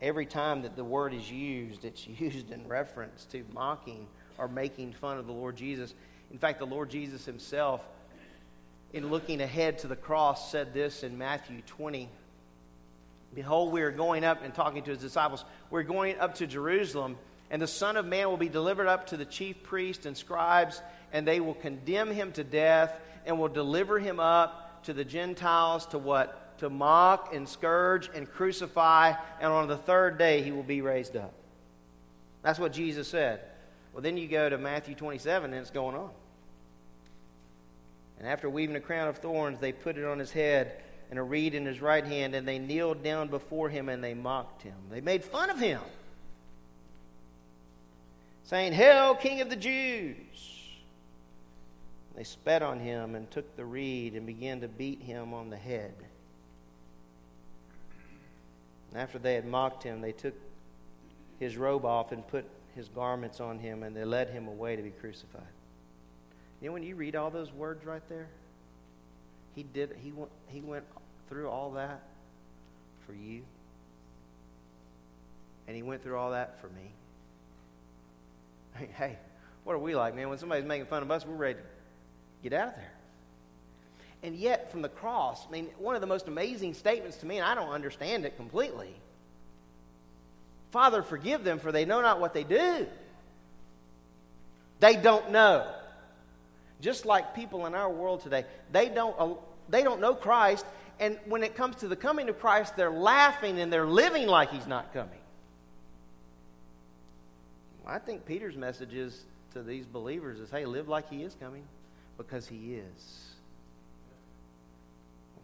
every 0.00 0.26
time 0.26 0.62
that 0.62 0.76
the 0.76 0.84
word 0.84 1.14
is 1.14 1.30
used, 1.30 1.84
it's 1.84 2.06
used 2.20 2.50
in 2.50 2.66
reference 2.68 3.24
to 3.26 3.44
mocking 3.52 4.06
or 4.38 4.48
making 4.48 4.92
fun 4.92 5.18
of 5.18 5.26
the 5.26 5.32
Lord 5.32 5.56
Jesus. 5.56 5.94
In 6.30 6.38
fact, 6.38 6.58
the 6.58 6.66
Lord 6.66 6.90
Jesus 6.90 7.24
himself, 7.24 7.80
in 8.92 9.10
looking 9.10 9.40
ahead 9.40 9.78
to 9.80 9.88
the 9.88 9.96
cross, 9.96 10.50
said 10.50 10.72
this 10.74 11.02
in 11.02 11.18
Matthew 11.18 11.62
20 11.66 12.08
Behold, 13.34 13.70
we 13.70 13.82
are 13.82 13.90
going 13.90 14.24
up 14.24 14.42
and 14.42 14.54
talking 14.54 14.82
to 14.84 14.90
his 14.90 15.00
disciples. 15.00 15.44
We're 15.68 15.82
going 15.82 16.18
up 16.18 16.36
to 16.36 16.46
Jerusalem, 16.46 17.18
and 17.50 17.60
the 17.60 17.66
Son 17.66 17.98
of 17.98 18.06
Man 18.06 18.28
will 18.28 18.38
be 18.38 18.48
delivered 18.48 18.86
up 18.86 19.08
to 19.08 19.18
the 19.18 19.26
chief 19.26 19.62
priests 19.62 20.06
and 20.06 20.16
scribes, 20.16 20.80
and 21.12 21.28
they 21.28 21.40
will 21.40 21.54
condemn 21.54 22.10
him 22.10 22.32
to 22.32 22.44
death 22.44 22.98
and 23.26 23.38
will 23.38 23.48
deliver 23.48 23.98
him 23.98 24.20
up 24.20 24.84
to 24.84 24.94
the 24.94 25.04
Gentiles 25.04 25.84
to 25.86 25.98
what? 25.98 26.45
To 26.58 26.70
mock 26.70 27.34
and 27.34 27.48
scourge 27.48 28.10
and 28.14 28.30
crucify, 28.30 29.14
and 29.40 29.52
on 29.52 29.68
the 29.68 29.76
third 29.76 30.18
day 30.18 30.42
he 30.42 30.52
will 30.52 30.62
be 30.62 30.80
raised 30.80 31.16
up. 31.16 31.32
That's 32.42 32.58
what 32.58 32.72
Jesus 32.72 33.08
said. 33.08 33.40
Well, 33.92 34.02
then 34.02 34.16
you 34.16 34.28
go 34.28 34.48
to 34.48 34.58
Matthew 34.58 34.94
27, 34.94 35.52
and 35.52 35.60
it's 35.60 35.70
going 35.70 35.96
on. 35.96 36.10
And 38.18 38.28
after 38.28 38.48
weaving 38.48 38.76
a 38.76 38.80
crown 38.80 39.08
of 39.08 39.18
thorns, 39.18 39.58
they 39.58 39.72
put 39.72 39.98
it 39.98 40.04
on 40.04 40.18
his 40.18 40.30
head 40.30 40.82
and 41.10 41.18
a 41.18 41.22
reed 41.22 41.54
in 41.54 41.64
his 41.66 41.80
right 41.80 42.04
hand, 42.04 42.34
and 42.34 42.46
they 42.46 42.58
kneeled 42.58 43.02
down 43.02 43.28
before 43.28 43.68
him 43.68 43.88
and 43.88 44.02
they 44.02 44.14
mocked 44.14 44.62
him. 44.62 44.74
They 44.90 45.00
made 45.00 45.24
fun 45.24 45.50
of 45.50 45.58
him, 45.58 45.80
saying, 48.44 48.72
Hail, 48.72 49.14
King 49.14 49.40
of 49.40 49.50
the 49.50 49.56
Jews! 49.56 50.16
They 52.16 52.24
spat 52.24 52.62
on 52.62 52.80
him 52.80 53.14
and 53.14 53.30
took 53.30 53.56
the 53.56 53.64
reed 53.64 54.14
and 54.14 54.26
began 54.26 54.62
to 54.62 54.68
beat 54.68 55.02
him 55.02 55.34
on 55.34 55.50
the 55.50 55.56
head. 55.56 55.94
And 58.90 59.00
after 59.00 59.18
they 59.18 59.34
had 59.34 59.46
mocked 59.46 59.82
him, 59.82 60.00
they 60.00 60.12
took 60.12 60.34
his 61.38 61.56
robe 61.56 61.84
off 61.84 62.12
and 62.12 62.26
put 62.26 62.44
his 62.74 62.88
garments 62.88 63.40
on 63.40 63.58
him, 63.58 63.82
and 63.82 63.96
they 63.96 64.04
led 64.04 64.30
him 64.30 64.48
away 64.48 64.76
to 64.76 64.82
be 64.82 64.90
crucified. 64.90 65.42
You 66.60 66.68
know, 66.68 66.72
when 66.72 66.82
you 66.82 66.94
read 66.94 67.16
all 67.16 67.30
those 67.30 67.52
words 67.52 67.84
right 67.84 68.06
there, 68.08 68.28
he 69.54 69.62
did. 69.62 69.96
He 70.02 70.12
went. 70.12 70.30
He 70.48 70.60
went 70.60 70.84
through 71.28 71.48
all 71.48 71.72
that 71.72 72.02
for 73.06 73.12
you, 73.12 73.42
and 75.66 75.76
he 75.76 75.82
went 75.82 76.02
through 76.02 76.16
all 76.18 76.30
that 76.32 76.60
for 76.60 76.68
me. 76.68 76.90
Hey, 78.76 78.88
hey, 78.96 79.18
what 79.64 79.74
are 79.74 79.78
we 79.78 79.94
like, 79.94 80.14
man? 80.14 80.28
When 80.28 80.38
somebody's 80.38 80.66
making 80.66 80.86
fun 80.86 81.02
of 81.02 81.10
us, 81.10 81.26
we're 81.26 81.34
ready 81.34 81.54
to 81.54 81.64
get 82.42 82.52
out 82.52 82.68
of 82.68 82.74
there. 82.74 82.92
And 84.26 84.34
yet, 84.34 84.72
from 84.72 84.82
the 84.82 84.88
cross, 84.88 85.46
I 85.46 85.52
mean, 85.52 85.68
one 85.78 85.94
of 85.94 86.00
the 86.00 86.08
most 86.08 86.26
amazing 86.26 86.74
statements 86.74 87.18
to 87.18 87.26
me, 87.26 87.36
and 87.36 87.46
I 87.46 87.54
don't 87.54 87.70
understand 87.70 88.24
it 88.24 88.36
completely. 88.36 88.92
Father, 90.72 91.04
forgive 91.04 91.44
them, 91.44 91.60
for 91.60 91.70
they 91.70 91.84
know 91.84 92.02
not 92.02 92.18
what 92.18 92.34
they 92.34 92.42
do. 92.42 92.88
They 94.80 94.96
don't 94.96 95.30
know. 95.30 95.72
Just 96.80 97.06
like 97.06 97.36
people 97.36 97.66
in 97.66 97.76
our 97.76 97.88
world 97.88 98.20
today, 98.20 98.44
they 98.72 98.88
don't, 98.88 99.14
uh, 99.16 99.34
they 99.68 99.84
don't 99.84 100.00
know 100.00 100.16
Christ, 100.16 100.66
and 100.98 101.20
when 101.26 101.44
it 101.44 101.54
comes 101.54 101.76
to 101.76 101.88
the 101.88 101.94
coming 101.94 102.28
of 102.28 102.40
Christ, 102.40 102.74
they're 102.76 102.90
laughing 102.90 103.60
and 103.60 103.72
they're 103.72 103.86
living 103.86 104.26
like 104.26 104.50
he's 104.50 104.66
not 104.66 104.92
coming. 104.92 105.20
I 107.86 108.00
think 108.00 108.26
Peter's 108.26 108.56
message 108.56 108.92
is 108.92 109.22
to 109.52 109.62
these 109.62 109.86
believers 109.86 110.40
is 110.40 110.50
hey, 110.50 110.66
live 110.66 110.88
like 110.88 111.08
he 111.08 111.22
is 111.22 111.36
coming 111.38 111.62
because 112.18 112.48
he 112.48 112.74
is. 112.74 113.35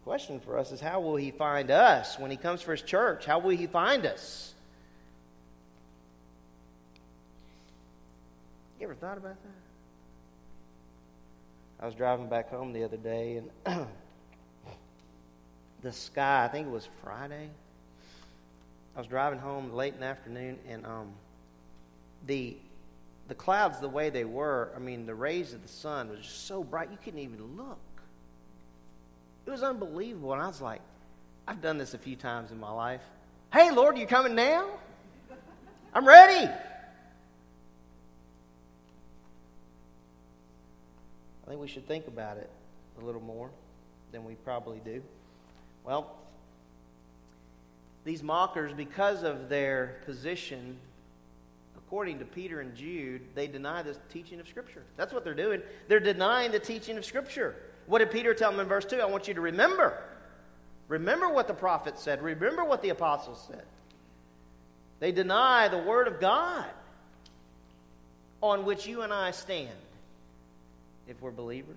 Question 0.03 0.41
for 0.41 0.57
us 0.57 0.71
is 0.71 0.81
how 0.81 0.99
will 0.99 1.15
he 1.15 1.31
find 1.31 1.71
us 1.71 2.19
when 2.19 2.29
he 2.29 2.35
comes 2.35 2.61
for 2.61 2.71
his 2.71 2.81
church? 2.81 3.25
How 3.25 3.39
will 3.39 3.55
he 3.55 3.67
find 3.67 4.05
us? 4.05 4.53
You 8.79 8.87
ever 8.87 8.95
thought 8.95 9.17
about 9.17 9.41
that? 9.41 9.49
I 11.79 11.85
was 11.85 11.95
driving 11.95 12.27
back 12.27 12.49
home 12.49 12.73
the 12.73 12.83
other 12.83 12.97
day 12.97 13.41
and 13.65 13.87
the 15.81 15.91
sky, 15.91 16.43
I 16.45 16.47
think 16.49 16.67
it 16.67 16.71
was 16.71 16.87
Friday. 17.01 17.49
I 18.95 18.99
was 18.99 19.07
driving 19.07 19.39
home 19.39 19.71
late 19.71 19.93
in 19.93 20.01
the 20.01 20.05
afternoon 20.05 20.59
and 20.67 20.85
um, 20.85 21.13
the 22.27 22.57
the 23.29 23.35
clouds 23.35 23.79
the 23.79 23.87
way 23.87 24.09
they 24.09 24.25
were, 24.25 24.69
I 24.75 24.79
mean 24.79 25.05
the 25.05 25.15
rays 25.15 25.53
of 25.53 25.61
the 25.61 25.69
sun 25.69 26.09
was 26.09 26.19
just 26.19 26.45
so 26.45 26.61
bright 26.61 26.91
you 26.91 26.97
couldn't 27.01 27.21
even 27.21 27.55
look. 27.55 27.79
It 29.45 29.49
was 29.49 29.63
unbelievable 29.63 30.33
and 30.33 30.41
I 30.41 30.47
was 30.47 30.61
like, 30.61 30.81
I've 31.47 31.61
done 31.61 31.77
this 31.77 31.93
a 31.93 31.97
few 31.97 32.15
times 32.15 32.51
in 32.51 32.59
my 32.59 32.71
life. 32.71 33.01
Hey 33.51 33.71
Lord, 33.71 33.97
you 33.97 34.07
coming 34.07 34.35
now? 34.35 34.67
I'm 35.93 36.07
ready. 36.07 36.49
I 41.45 41.49
think 41.49 41.59
we 41.59 41.67
should 41.67 41.87
think 41.87 42.07
about 42.07 42.37
it 42.37 42.49
a 43.01 43.05
little 43.05 43.21
more 43.21 43.49
than 44.11 44.23
we 44.23 44.35
probably 44.35 44.79
do. 44.83 45.03
Well, 45.83 46.15
these 48.05 48.23
mockers, 48.23 48.73
because 48.73 49.23
of 49.23 49.49
their 49.49 49.97
position, 50.05 50.77
according 51.77 52.19
to 52.19 52.25
Peter 52.25 52.59
and 52.61 52.75
Jude, 52.75 53.21
they 53.35 53.47
deny 53.47 53.81
the 53.81 53.95
teaching 54.11 54.39
of 54.39 54.47
Scripture. 54.47 54.83
That's 54.97 55.13
what 55.13 55.23
they're 55.23 55.33
doing. 55.33 55.61
They're 55.87 55.99
denying 55.99 56.51
the 56.51 56.59
teaching 56.59 56.97
of 56.97 57.05
Scripture. 57.05 57.55
What 57.87 57.99
did 57.99 58.11
Peter 58.11 58.33
tell 58.33 58.51
them 58.51 58.59
in 58.59 58.67
verse 58.67 58.85
2? 58.85 58.97
I 58.97 59.05
want 59.05 59.27
you 59.27 59.33
to 59.33 59.41
remember. 59.41 59.97
Remember 60.87 61.29
what 61.29 61.47
the 61.47 61.53
prophet 61.53 61.99
said. 61.99 62.21
Remember 62.21 62.63
what 62.63 62.81
the 62.81 62.89
apostles 62.89 63.43
said. 63.47 63.63
They 64.99 65.11
deny 65.11 65.67
the 65.67 65.77
Word 65.77 66.07
of 66.07 66.19
God 66.19 66.65
on 68.41 68.65
which 68.65 68.85
you 68.85 69.01
and 69.01 69.11
I 69.11 69.31
stand 69.31 69.69
if 71.07 71.21
we're 71.21 71.31
believers. 71.31 71.75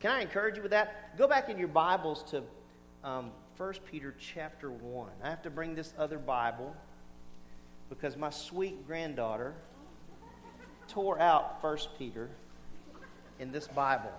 Can 0.00 0.10
I 0.10 0.20
encourage 0.20 0.56
you 0.56 0.62
with 0.62 0.72
that? 0.72 1.16
Go 1.16 1.28
back 1.28 1.48
in 1.48 1.58
your 1.58 1.68
Bibles 1.68 2.24
to 2.30 2.42
um, 3.04 3.30
1 3.56 3.74
Peter 3.90 4.14
chapter 4.18 4.70
1. 4.70 5.08
I 5.22 5.30
have 5.30 5.42
to 5.42 5.50
bring 5.50 5.74
this 5.74 5.92
other 5.96 6.18
Bible 6.18 6.74
because 7.88 8.16
my 8.16 8.30
sweet 8.30 8.86
granddaughter 8.86 9.54
tore 10.88 11.20
out 11.20 11.62
1 11.62 11.78
Peter 11.98 12.28
in 13.38 13.52
this 13.52 13.68
Bible. 13.68 14.12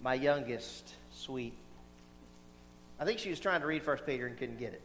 My 0.00 0.14
youngest, 0.14 0.94
sweet. 1.12 1.54
I 3.00 3.04
think 3.04 3.18
she 3.18 3.30
was 3.30 3.40
trying 3.40 3.60
to 3.60 3.66
read 3.66 3.82
First 3.82 4.06
Peter 4.06 4.26
and 4.26 4.36
couldn't 4.38 4.58
get 4.58 4.72
it. 4.72 4.82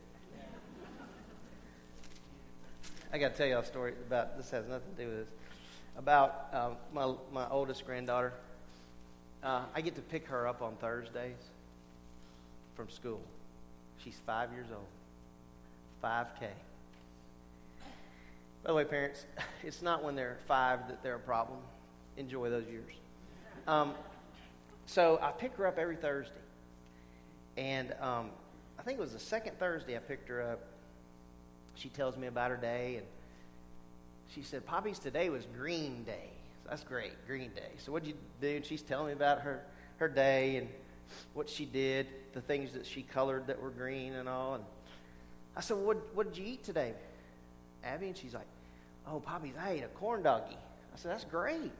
I 3.11 3.19
got 3.19 3.31
to 3.33 3.37
tell 3.37 3.47
you 3.47 3.57
a 3.59 3.63
story 3.63 3.93
about 4.07 4.37
this 4.37 4.49
has 4.49 4.67
nothing 4.67 4.95
to 4.95 5.03
do 5.03 5.09
with 5.09 5.17
this 5.19 5.29
about 5.97 6.47
uh, 6.51 6.69
my, 6.93 7.13
my 7.31 7.47
oldest 7.49 7.85
granddaughter. 7.85 8.33
Uh, 9.43 9.61
I 9.75 9.81
get 9.81 9.95
to 9.95 10.01
pick 10.01 10.27
her 10.27 10.47
up 10.47 10.61
on 10.61 10.75
Thursdays 10.77 11.35
from 12.75 12.89
school. 12.89 13.21
She's 14.03 14.17
five 14.25 14.51
years 14.51 14.67
old. 14.71 14.87
5K. 16.03 16.47
By 18.63 18.69
the 18.69 18.73
way, 18.73 18.85
parents, 18.85 19.25
it's 19.63 19.81
not 19.81 20.03
when 20.03 20.15
they're 20.15 20.37
five 20.47 20.87
that 20.87 21.03
they're 21.03 21.15
a 21.15 21.19
problem. 21.19 21.59
Enjoy 22.17 22.49
those 22.49 22.65
years. 22.67 22.93
Um, 23.67 23.93
so 24.85 25.19
I 25.21 25.31
pick 25.31 25.55
her 25.55 25.67
up 25.67 25.77
every 25.77 25.95
Thursday. 25.95 26.33
And 27.57 27.93
um, 28.01 28.29
I 28.79 28.83
think 28.83 28.97
it 28.97 29.01
was 29.01 29.13
the 29.13 29.19
second 29.19 29.59
Thursday 29.59 29.95
I 29.95 29.99
picked 29.99 30.27
her 30.29 30.41
up. 30.41 30.59
She 31.75 31.89
tells 31.89 32.17
me 32.17 32.27
about 32.27 32.51
her 32.51 32.57
day, 32.57 32.97
and 32.97 33.05
she 34.33 34.41
said, 34.41 34.65
Poppy's 34.65 34.99
today 34.99 35.29
was 35.29 35.45
Green 35.57 36.03
Day. 36.03 36.29
So 36.63 36.69
that's 36.69 36.83
great, 36.83 37.13
Green 37.27 37.51
Day. 37.55 37.71
So 37.77 37.91
what'd 37.91 38.07
you 38.07 38.15
do? 38.41 38.55
And 38.55 38.65
she's 38.65 38.81
telling 38.81 39.07
me 39.07 39.13
about 39.13 39.41
her, 39.41 39.63
her 39.97 40.07
day 40.07 40.57
and 40.57 40.69
what 41.33 41.49
she 41.49 41.65
did, 41.65 42.07
the 42.33 42.41
things 42.41 42.73
that 42.73 42.85
she 42.85 43.03
colored 43.03 43.47
that 43.47 43.61
were 43.61 43.69
green 43.69 44.13
and 44.13 44.29
all. 44.29 44.55
And 44.55 44.63
I 45.55 45.61
said, 45.61 45.77
well, 45.77 45.87
what, 45.87 46.15
what 46.15 46.33
did 46.33 46.37
you 46.41 46.53
eat 46.53 46.63
today, 46.63 46.93
Abby? 47.83 48.07
And 48.07 48.17
she's 48.17 48.33
like, 48.33 48.47
oh, 49.07 49.19
Poppy, 49.19 49.53
I 49.59 49.71
ate 49.71 49.83
a 49.83 49.87
corn 49.87 50.23
doggy. 50.23 50.57
I 50.93 50.97
said, 50.97 51.11
that's 51.11 51.25
great. 51.25 51.71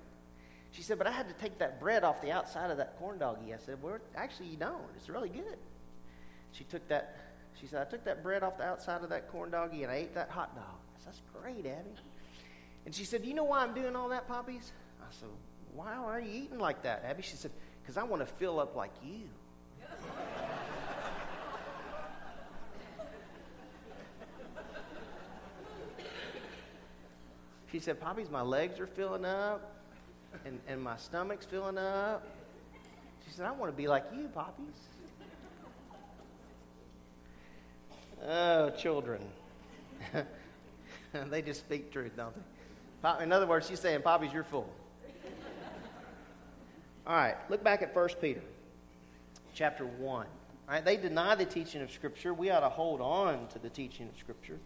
She 0.74 0.82
said, 0.82 0.98
but 0.98 1.06
I 1.06 1.12
had 1.12 1.28
to 1.28 1.36
take 1.36 1.60
that 1.60 1.80
bread 1.80 2.04
off 2.04 2.20
the 2.20 2.32
outside 2.32 2.72
of 2.72 2.78
that 2.78 2.98
corn 2.98 3.20
doggy. 3.20 3.54
I 3.54 3.58
said, 3.58 3.78
well, 3.82 4.00
actually, 4.16 4.48
you 4.48 4.58
don't. 4.58 4.82
It's 4.98 5.08
really 5.08 5.30
good. 5.30 5.60
She 6.52 6.64
took 6.64 6.88
that, 6.88 7.16
she 7.62 7.68
said, 7.68 7.86
I 7.86 7.90
took 7.90 8.04
that 8.06 8.24
bread 8.24 8.42
off 8.42 8.58
the 8.58 8.66
outside 8.66 9.04
of 9.04 9.10
that 9.10 9.32
corn 9.32 9.52
doggy 9.52 9.84
and 9.84 9.92
I 9.92 9.98
ate 9.98 10.16
that 10.16 10.32
hot 10.32 10.56
dog. 10.56 10.66
I 10.66 10.98
said, 10.98 11.14
that's 11.14 11.22
great, 11.32 11.68
Abby. 11.68 11.92
And 12.86 12.94
she 12.94 13.06
said, 13.06 13.22
Do 13.22 13.28
you 13.28 13.36
know 13.36 13.44
why 13.44 13.60
I'm 13.60 13.76
doing 13.76 13.96
all 13.96 14.10
that, 14.10 14.28
Poppies? 14.28 14.74
I 15.00 15.06
said, 15.12 15.30
Why 15.76 15.94
are 15.94 16.20
you 16.20 16.44
eating 16.44 16.58
like 16.58 16.82
that, 16.84 17.06
Abby? 17.06 17.22
She 17.22 17.36
said, 17.36 17.52
Because 17.82 17.96
I 17.96 18.04
want 18.04 18.24
to 18.24 18.26
fill 18.26 18.60
up 18.60 18.76
like 18.76 18.94
you. 19.04 19.30
she 27.72 27.80
said, 27.80 28.02
Poppies, 28.02 28.32
my 28.32 28.42
legs 28.42 28.80
are 28.80 28.88
filling 28.88 29.24
up 29.24 29.83
and, 30.46 30.60
and 30.68 30.82
my 30.82 30.98
stomach's 30.98 31.46
filling 31.46 31.78
up. 31.78 32.26
She 33.26 33.34
said, 33.34 33.46
I 33.46 33.52
want 33.52 33.72
to 33.72 33.78
be 33.78 33.88
like 33.88 34.06
you, 34.16 34.28
Poppies. 34.34 34.66
Oh, 38.26 38.70
children. 38.72 39.22
they 41.30 41.42
just 41.42 41.62
speak 41.62 41.92
truth, 41.92 42.14
don't 42.16 42.34
they? 42.36 43.24
In 43.24 43.32
other 43.32 43.48
words, 43.48 43.68
she's 43.68 43.80
saying, 43.80 44.02
Poppy's 44.02 44.32
you're 44.32 44.44
full. 44.44 44.70
All 47.06 47.16
right, 47.16 47.36
look 47.50 47.64
back 47.64 47.82
at 47.82 47.94
1 47.94 48.10
Peter 48.22 48.42
chapter 49.54 49.86
1. 49.86 50.00
All 50.10 50.26
right, 50.68 50.84
they 50.84 50.98
deny 50.98 51.36
the 51.36 51.46
teaching 51.46 51.82
of 51.82 51.92
Scripture. 51.92 52.34
We 52.34 52.50
ought 52.50 52.62
to 52.62 52.70
hold 52.70 53.02
on 53.02 53.48
to 53.50 53.60
the 53.60 53.70
teaching 53.70 54.08
of 54.08 54.18
Scripture. 54.18 54.58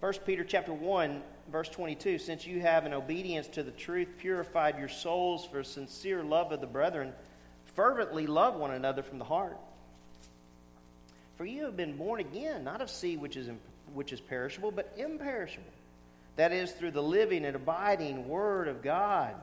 1 0.00 0.12
Peter 0.26 0.44
chapter 0.44 0.74
1, 0.74 1.22
verse 1.50 1.70
22, 1.70 2.18
since 2.18 2.46
you 2.46 2.60
have 2.60 2.84
in 2.84 2.92
obedience 2.92 3.48
to 3.48 3.62
the 3.62 3.70
truth 3.70 4.08
purified 4.18 4.78
your 4.78 4.90
souls 4.90 5.46
for 5.46 5.64
sincere 5.64 6.22
love 6.22 6.52
of 6.52 6.60
the 6.60 6.66
brethren, 6.66 7.14
fervently 7.74 8.26
love 8.26 8.56
one 8.56 8.72
another 8.72 9.02
from 9.02 9.18
the 9.18 9.24
heart. 9.24 9.56
For 11.38 11.46
you 11.46 11.64
have 11.64 11.78
been 11.78 11.96
born 11.96 12.20
again, 12.20 12.62
not 12.62 12.82
of 12.82 12.90
seed 12.90 13.22
which 13.22 13.36
is, 13.36 13.48
which 13.94 14.12
is 14.12 14.20
perishable, 14.20 14.70
but 14.70 14.92
imperishable. 14.98 15.64
That 16.36 16.52
is, 16.52 16.72
through 16.72 16.90
the 16.90 17.02
living 17.02 17.46
and 17.46 17.56
abiding 17.56 18.28
Word 18.28 18.68
of 18.68 18.82
God. 18.82 19.34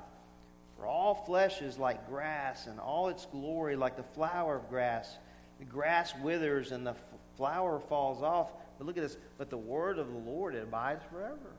For 0.77 0.85
all 0.85 1.15
flesh 1.25 1.63
is 1.63 1.79
like 1.79 2.07
grass, 2.07 2.67
and 2.67 2.79
all 2.79 3.09
its 3.09 3.25
glory 3.25 3.75
like 3.75 3.97
the 3.97 4.03
flower 4.03 4.57
of 4.57 4.69
grass. 4.69 5.17
The 5.57 5.65
grass 5.65 6.13
withers 6.21 6.71
and 6.71 6.85
the 6.85 6.95
flower 7.37 7.79
falls 7.79 8.21
off. 8.21 8.51
But 8.77 8.87
look 8.87 8.97
at 8.97 9.03
this. 9.03 9.17
But 9.37 9.49
the 9.49 9.57
word 9.57 9.99
of 9.99 10.11
the 10.11 10.19
Lord 10.19 10.55
it 10.55 10.63
abides 10.63 11.03
forever. 11.11 11.51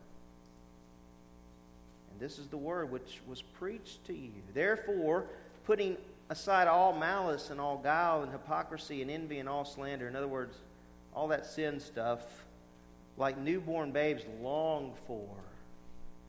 And 2.10 2.20
this 2.20 2.38
is 2.38 2.46
the 2.46 2.56
word 2.56 2.90
which 2.90 3.20
was 3.26 3.42
preached 3.42 4.04
to 4.06 4.14
you. 4.14 4.30
Therefore, 4.52 5.26
putting 5.64 5.96
aside 6.30 6.68
all 6.68 6.92
malice 6.92 7.50
and 7.50 7.60
all 7.60 7.76
guile 7.78 8.22
and 8.22 8.32
hypocrisy 8.32 9.02
and 9.02 9.10
envy 9.10 9.38
and 9.38 9.48
all 9.48 9.64
slander, 9.64 10.08
in 10.08 10.16
other 10.16 10.28
words, 10.28 10.56
all 11.14 11.28
that 11.28 11.46
sin 11.46 11.80
stuff, 11.80 12.44
like 13.16 13.38
newborn 13.38 13.92
babes 13.92 14.22
long 14.42 14.92
for 15.06 15.28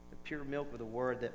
the 0.10 0.15
pure 0.24 0.43
milk 0.43 0.71
of 0.74 0.80
the 0.80 0.86
word, 0.86 1.21
that 1.21 1.34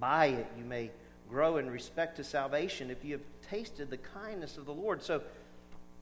by 0.00 0.26
it 0.26 0.46
you 0.58 0.64
may 0.64 0.90
grow 1.28 1.58
in 1.58 1.70
respect 1.70 2.16
to 2.16 2.24
salvation 2.24 2.90
if 2.90 3.04
you 3.04 3.12
have 3.12 3.22
tasted 3.50 3.90
the 3.90 3.98
kindness 3.98 4.56
of 4.56 4.66
the 4.66 4.72
Lord. 4.72 5.02
So 5.02 5.22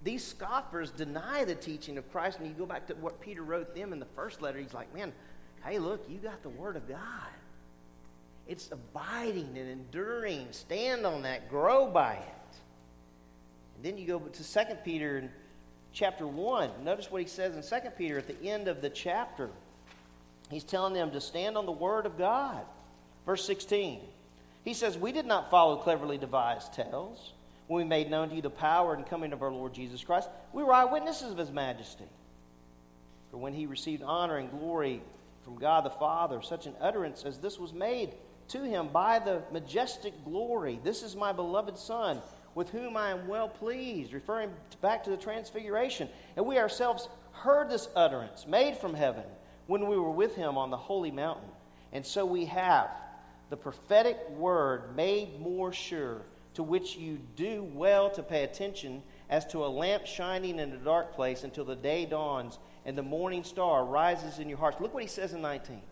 these 0.07 0.25
scoffers 0.25 0.93
deny 0.93 1.45
the 1.45 1.57
teaching 1.57 1.99
of 1.99 2.11
Christ, 2.13 2.39
and 2.39 2.47
you 2.47 2.55
go 2.55 2.65
back 2.65 2.87
to 2.87 2.95
what 2.95 3.21
Peter 3.21 3.43
wrote 3.43 3.75
them 3.75 3.93
in 3.93 3.99
the 3.99 4.07
first 4.15 4.41
letter. 4.41 4.57
He's 4.57 4.73
like, 4.73 4.95
man, 4.95 5.13
hey, 5.65 5.81
look, 5.81 6.09
you 6.09 6.19
got 6.19 6.45
the 6.45 6.49
Word 6.49 6.77
of 6.77 6.89
God. 6.89 7.01
It's 8.47 8.71
abiding 8.71 9.59
and 9.59 9.69
enduring. 9.69 10.47
Stand 10.53 11.05
on 11.05 11.23
that, 11.23 11.51
grow 11.51 11.91
by 11.91 12.13
it. 12.13 12.57
And 13.75 13.85
then 13.85 13.99
you 13.99 14.07
go 14.07 14.21
to 14.21 14.45
2 14.45 14.61
Peter 14.85 15.29
chapter 15.93 16.25
1. 16.25 16.85
Notice 16.85 17.11
what 17.11 17.21
he 17.21 17.27
says 17.27 17.57
in 17.57 17.81
2 17.81 17.91
Peter 17.99 18.17
at 18.17 18.29
the 18.29 18.49
end 18.49 18.69
of 18.69 18.81
the 18.81 18.91
chapter. 18.91 19.51
He's 20.51 20.63
telling 20.63 20.95
them 20.95 21.11
to 21.11 21.21
stand 21.21 21.59
on 21.59 21.67
the 21.67 21.73
Word 21.73 22.07
of 22.07 22.17
God. 22.17 22.65
Verse 23.27 23.45
16. 23.45 23.99
He 24.65 24.73
says, 24.73 24.97
We 24.97 25.11
did 25.11 25.27
not 25.27 25.51
follow 25.51 25.79
cleverly 25.79 26.17
devised 26.17 26.75
tales 26.75 27.33
when 27.67 27.83
we 27.83 27.89
made 27.89 28.11
known 28.11 28.29
to 28.29 28.37
you 28.37 28.43
the 28.43 28.51
power 28.51 28.95
and 28.95 29.07
coming 29.07 29.33
of 29.33 29.43
our 29.43 29.53
Lord 29.53 29.75
Jesus 29.75 30.03
Christ. 30.05 30.29
We 30.53 30.63
were 30.63 30.73
eyewitnesses 30.73 31.33
of 31.33 31.39
his 31.39 31.51
majesty. 31.51 32.05
For 33.31 33.39
when 33.39 33.53
he 33.53 33.67
received 33.67 34.03
honor 34.03 34.37
and 34.37 34.51
glory 34.51 35.03
from 35.43 35.57
God 35.57 35.85
the 35.85 35.91
Father, 35.91 36.41
such 36.43 36.67
an 36.67 36.75
utterance 36.81 37.25
as 37.25 37.39
this 37.39 37.59
was 37.59 37.73
made 37.73 38.13
to 38.49 38.63
him 38.63 38.89
by 38.93 39.19
the 39.19 39.43
majestic 39.53 40.25
glory. 40.25 40.79
This 40.85 41.03
is 41.03 41.17
my 41.17 41.33
beloved 41.33 41.77
Son, 41.77 42.21
with 42.55 42.71
whom 42.71 42.97
I 42.97 43.11
am 43.11 43.27
well 43.27 43.49
pleased, 43.49 44.13
referring 44.13 44.51
back 44.81 45.05
to 45.05 45.11
the 45.11 45.17
transfiguration. 45.17 46.09
And 46.37 46.47
we 46.47 46.59
ourselves 46.59 47.09
heard 47.33 47.69
this 47.69 47.89
utterance 47.97 48.47
made 48.47 48.77
from 48.77 48.95
heaven 48.95 49.25
when 49.67 49.89
we 49.89 49.97
were 49.97 50.11
with 50.11 50.37
him 50.37 50.57
on 50.57 50.71
the 50.71 50.77
holy 50.77 51.11
mountain. 51.11 51.49
And 51.93 52.07
so 52.07 52.25
we 52.25 52.47
have 52.47 52.91
the 53.51 53.57
prophetic 53.57 54.19
word 54.31 54.95
made 54.97 55.41
more 55.41 55.73
sure 55.73 56.23
to 56.57 56.63
which 56.63 56.97
you 56.97 57.19
do 57.37 57.69
well 57.75 58.09
to 58.09 58.23
pay 58.23 58.43
attention 58.43 59.03
as 59.29 59.45
to 59.45 59.63
a 59.63 59.69
lamp 59.69 60.07
shining 60.07 60.59
in 60.59 60.73
a 60.73 60.77
dark 60.79 61.15
place 61.15 61.45
until 61.45 61.67
the 61.67 61.77
day 61.77 62.07
dawns 62.07 62.59
and 62.87 62.97
the 62.97 63.03
morning 63.03 63.45
star 63.45 63.85
rises 63.85 64.39
in 64.39 64.49
your 64.49 64.57
hearts. 64.57 64.81
Look 64.81 64.95
what 64.95 65.03
he 65.03 65.09
says 65.09 65.35
in 65.35 65.43
19. 65.43 65.83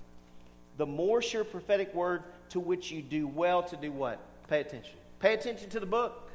The 0.79 0.87
more 0.87 1.21
sure 1.21 1.45
prophetic 1.45 1.95
word 1.95 2.23
to 2.49 2.61
which 2.61 2.91
you 2.91 3.03
do 3.03 3.27
well 3.27 3.63
to 3.65 3.77
do 3.77 3.93
what? 3.93 4.19
Pay 4.49 4.63
attention. 4.63 4.95
Pay 5.21 5.35
attention 5.35 5.69
to 5.69 5.81
the 5.81 5.87
book. 5.87 6.31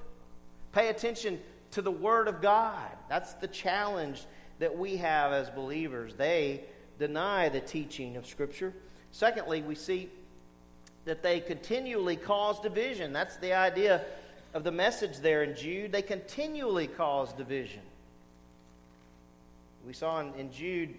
Pay 0.74 0.90
attention 0.90 1.40
to 1.72 1.82
the 1.82 1.92
word 1.92 2.28
of 2.28 2.40
God. 2.40 2.88
That's 3.10 3.34
the 3.34 3.48
challenge 3.48 4.26
that 4.60 4.78
we 4.78 4.98
have 4.98 5.32
as 5.32 5.50
believers. 5.50 6.14
They 6.14 6.66
deny 7.00 7.50
the 7.50 7.62
teaching 7.62 8.16
of 8.16 8.28
Scripture. 8.28 8.76
Secondly, 9.12 9.64
we 9.64 9.74
see 9.74 10.12
that 11.10 11.24
they 11.24 11.40
continually 11.40 12.16
cause 12.16 12.60
division. 12.60 13.12
That's 13.12 13.36
the 13.38 13.54
idea 13.54 14.06
of 14.54 14.64
the 14.64 14.72
message 14.72 15.18
there 15.18 15.42
in 15.42 15.56
Jude. 15.56 15.92
They 15.92 16.04
continually 16.04 16.86
cause 16.86 17.34
division. 17.34 17.82
We 19.88 19.94
saw 19.94 20.20
in, 20.20 20.36
in 20.36 20.54
Jude 20.54 20.94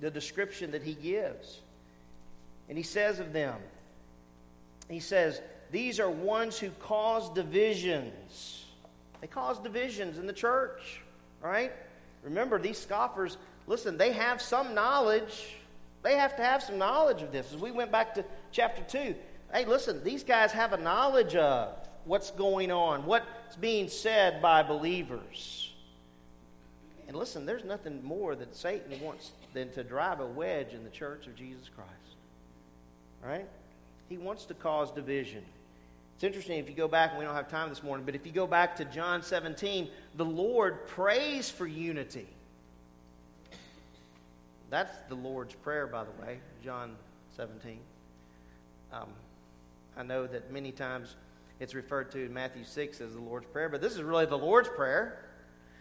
the 0.00 0.10
description 0.10 0.72
that 0.72 0.82
he 0.82 0.94
gives. 0.94 1.60
And 2.68 2.76
he 2.76 2.82
says 2.82 3.20
of 3.20 3.32
them, 3.32 3.54
he 4.90 4.98
says, 4.98 5.40
These 5.70 6.00
are 6.00 6.10
ones 6.10 6.58
who 6.58 6.70
cause 6.70 7.30
divisions. 7.30 8.64
They 9.20 9.28
cause 9.28 9.60
divisions 9.60 10.18
in 10.18 10.26
the 10.26 10.32
church, 10.32 11.00
right? 11.40 11.70
Remember, 12.24 12.58
these 12.58 12.78
scoffers, 12.78 13.36
listen, 13.68 13.98
they 13.98 14.10
have 14.10 14.42
some 14.42 14.74
knowledge 14.74 15.56
they 16.06 16.14
have 16.14 16.36
to 16.36 16.42
have 16.44 16.62
some 16.62 16.78
knowledge 16.78 17.22
of 17.22 17.32
this. 17.32 17.52
As 17.52 17.58
we 17.58 17.72
went 17.72 17.90
back 17.90 18.14
to 18.14 18.24
chapter 18.56 18.82
2, 18.84 19.14
hey, 19.52 19.66
listen, 19.66 20.02
these 20.02 20.24
guys 20.24 20.50
have 20.50 20.72
a 20.72 20.78
knowledge 20.78 21.36
of 21.36 21.74
what's 22.06 22.30
going 22.30 22.72
on, 22.72 23.04
what's 23.04 23.54
being 23.60 23.86
said 23.86 24.40
by 24.40 24.62
believers. 24.62 25.74
And 27.06 27.14
listen, 27.14 27.44
there's 27.44 27.64
nothing 27.64 28.02
more 28.02 28.34
that 28.34 28.56
Satan 28.56 28.98
wants 29.02 29.32
than 29.52 29.70
to 29.72 29.84
drive 29.84 30.20
a 30.20 30.26
wedge 30.26 30.72
in 30.72 30.84
the 30.84 30.90
church 30.90 31.26
of 31.26 31.36
Jesus 31.36 31.68
Christ. 31.68 31.90
Right? 33.22 33.46
He 34.08 34.16
wants 34.16 34.46
to 34.46 34.54
cause 34.54 34.90
division. 34.90 35.44
It's 36.14 36.24
interesting 36.24 36.58
if 36.58 36.66
you 36.66 36.74
go 36.74 36.88
back, 36.88 37.10
and 37.10 37.18
we 37.18 37.26
don't 37.26 37.34
have 37.34 37.50
time 37.50 37.68
this 37.68 37.82
morning, 37.82 38.06
but 38.06 38.14
if 38.14 38.24
you 38.24 38.32
go 38.32 38.46
back 38.46 38.74
to 38.76 38.86
John 38.86 39.22
17, 39.22 39.88
the 40.14 40.24
Lord 40.24 40.88
prays 40.88 41.50
for 41.50 41.66
unity. 41.66 42.26
That's 44.70 44.96
the 45.10 45.14
Lord's 45.14 45.54
Prayer, 45.54 45.86
by 45.86 46.04
the 46.04 46.22
way, 46.22 46.38
John 46.64 46.96
17. 47.36 47.78
Um, 48.92 49.08
I 49.96 50.02
know 50.02 50.26
that 50.26 50.52
many 50.52 50.72
times 50.72 51.16
it's 51.58 51.74
referred 51.74 52.10
to 52.12 52.24
in 52.24 52.32
Matthew 52.32 52.64
6 52.64 53.00
as 53.00 53.14
the 53.14 53.20
Lord's 53.20 53.46
Prayer, 53.46 53.68
but 53.68 53.80
this 53.80 53.94
is 53.94 54.02
really 54.02 54.26
the 54.26 54.38
Lord's 54.38 54.68
Prayer. 54.68 55.18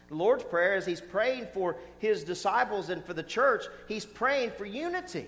The 0.07 0.15
Lord's 0.15 0.43
Prayer 0.43 0.75
is 0.75 0.85
He's 0.85 1.01
praying 1.01 1.47
for 1.53 1.75
His 1.99 2.23
disciples 2.23 2.89
and 2.89 3.03
for 3.03 3.13
the 3.13 3.23
church, 3.23 3.65
He's 3.87 4.05
praying 4.05 4.51
for 4.51 4.65
unity. 4.65 5.25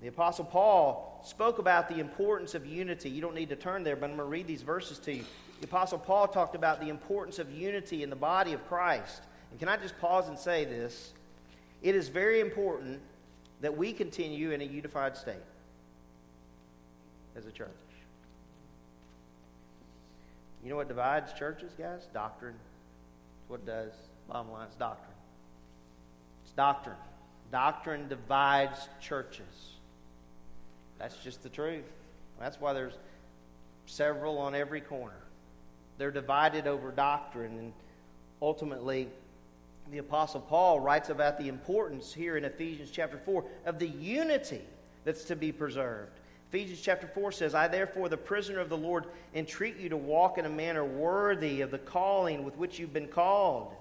The 0.00 0.08
Apostle 0.08 0.44
Paul 0.44 1.20
spoke 1.24 1.58
about 1.58 1.88
the 1.88 1.98
importance 1.98 2.54
of 2.54 2.64
unity. 2.64 3.10
You 3.10 3.20
don't 3.20 3.34
need 3.34 3.48
to 3.48 3.56
turn 3.56 3.82
there, 3.82 3.96
but 3.96 4.10
I'm 4.10 4.16
going 4.16 4.26
to 4.28 4.30
read 4.30 4.46
these 4.46 4.62
verses 4.62 4.98
to 5.00 5.12
you. 5.12 5.24
The 5.60 5.66
Apostle 5.66 5.98
Paul 5.98 6.28
talked 6.28 6.54
about 6.54 6.80
the 6.80 6.88
importance 6.88 7.40
of 7.40 7.50
unity 7.50 8.04
in 8.04 8.10
the 8.10 8.16
body 8.16 8.52
of 8.52 8.64
Christ. 8.68 9.22
And 9.50 9.58
can 9.58 9.68
I 9.68 9.76
just 9.76 9.98
pause 9.98 10.28
and 10.28 10.38
say 10.38 10.64
this? 10.64 11.12
It 11.82 11.96
is 11.96 12.08
very 12.08 12.38
important 12.38 13.00
that 13.60 13.76
we 13.76 13.92
continue 13.92 14.52
in 14.52 14.60
a 14.60 14.64
unified 14.64 15.16
state 15.16 15.34
as 17.38 17.46
a 17.46 17.52
church. 17.52 17.68
You 20.62 20.70
know 20.70 20.76
what 20.76 20.88
divides 20.88 21.32
churches, 21.32 21.72
guys? 21.78 22.08
Doctrine. 22.12 22.56
What 23.46 23.60
it 23.60 23.66
does. 23.66 23.92
Bottom 24.28 24.50
line, 24.50 24.66
it's 24.66 24.76
doctrine. 24.76 25.16
It's 26.42 26.52
doctrine. 26.52 26.96
Doctrine 27.52 28.08
divides 28.08 28.88
churches. 29.00 29.76
That's 30.98 31.16
just 31.18 31.42
the 31.44 31.48
truth. 31.48 31.84
That's 32.40 32.60
why 32.60 32.72
there's 32.72 32.98
several 33.86 34.38
on 34.38 34.54
every 34.54 34.80
corner. 34.80 35.14
They're 35.96 36.10
divided 36.10 36.66
over 36.66 36.90
doctrine, 36.90 37.56
and 37.58 37.72
ultimately, 38.42 39.08
the 39.90 39.98
Apostle 39.98 40.40
Paul 40.40 40.80
writes 40.80 41.08
about 41.08 41.38
the 41.38 41.48
importance 41.48 42.12
here 42.12 42.36
in 42.36 42.44
Ephesians 42.44 42.90
chapter 42.90 43.18
4 43.18 43.44
of 43.64 43.78
the 43.78 43.88
unity 43.88 44.62
that's 45.04 45.24
to 45.24 45.36
be 45.36 45.52
preserved. 45.52 46.12
Ephesians 46.48 46.80
chapter 46.80 47.06
4 47.06 47.30
says, 47.30 47.54
I 47.54 47.68
therefore, 47.68 48.08
the 48.08 48.16
prisoner 48.16 48.60
of 48.60 48.70
the 48.70 48.76
Lord, 48.76 49.04
entreat 49.34 49.76
you 49.76 49.90
to 49.90 49.98
walk 49.98 50.38
in 50.38 50.46
a 50.46 50.50
manner 50.50 50.82
worthy 50.82 51.60
of 51.60 51.70
the 51.70 51.78
calling 51.78 52.42
with 52.42 52.56
which 52.56 52.78
you've 52.78 52.92
been 52.92 53.08
called, 53.08 53.74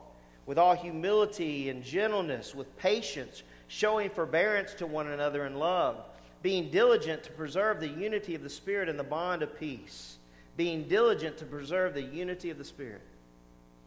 with 0.45 0.57
all 0.57 0.75
humility 0.75 1.69
and 1.69 1.81
gentleness, 1.81 2.53
with 2.53 2.75
patience, 2.77 3.43
showing 3.69 4.09
forbearance 4.09 4.73
to 4.73 4.85
one 4.85 5.07
another 5.07 5.45
in 5.45 5.55
love, 5.55 6.03
being 6.43 6.69
diligent 6.69 7.23
to 7.23 7.31
preserve 7.31 7.79
the 7.79 7.87
unity 7.87 8.35
of 8.35 8.43
the 8.43 8.49
Spirit 8.49 8.89
and 8.89 8.99
the 8.99 9.03
bond 9.03 9.43
of 9.43 9.57
peace. 9.57 10.17
Being 10.57 10.83
diligent 10.89 11.37
to 11.37 11.45
preserve 11.45 11.93
the 11.93 12.01
unity 12.01 12.49
of 12.49 12.57
the 12.57 12.65
Spirit 12.65 13.01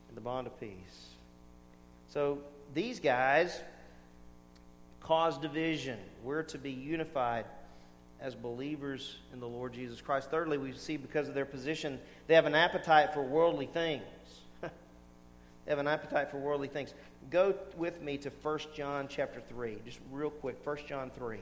and 0.09 0.17
the 0.17 0.23
bond 0.23 0.47
of 0.47 0.59
peace. 0.59 1.11
So 2.09 2.39
these 2.73 2.99
guys 2.99 3.61
cause 5.01 5.37
division. 5.37 5.99
We're 6.25 6.45
to 6.45 6.59
be 6.59 6.71
unified 6.71 7.45
as 8.21 8.35
believers 8.35 9.17
in 9.33 9.41
the 9.41 9.49
Lord 9.49 9.73
Jesus 9.73 10.01
Christ. 10.01 10.31
Thirdly, 10.31 10.59
we 10.59 10.73
see 10.73 10.97
because 10.97 11.29
of 11.29 11.35
their 11.35 11.47
position, 11.47 11.99
they 12.27 12.35
have 12.35 12.47
an 12.47 12.55
appetite 12.55 13.15
for 13.15 13.23
worldly 13.23 13.67
things. 13.67 14.03
they 14.61 14.69
have 15.69 15.79
an 15.79 15.89
appetite 15.89 16.31
for 16.31 16.39
worldly 16.39 16.69
things. 16.69 16.93
Go 17.31 17.55
with 17.77 18.03
me 18.03 18.19
to 18.19 18.31
1 18.31 18.59
John 18.75 19.07
chapter 19.09 19.41
3, 19.49 19.79
just 19.85 20.01
real 20.11 20.31
quick. 20.31 20.65
1 20.65 20.79
John 20.87 21.11
3. 21.17 21.39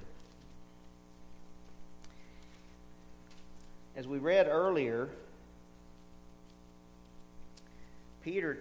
As 3.96 4.06
we 4.06 4.18
read 4.18 4.46
earlier, 4.48 5.08
Peter 8.22 8.58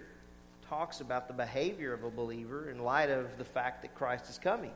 talks 0.68 1.00
about 1.00 1.28
the 1.28 1.34
behavior 1.34 1.92
of 1.92 2.02
a 2.02 2.10
believer 2.10 2.70
in 2.70 2.82
light 2.82 3.10
of 3.10 3.38
the 3.38 3.44
fact 3.44 3.82
that 3.82 3.94
Christ 3.94 4.28
is 4.28 4.38
coming. 4.38 4.72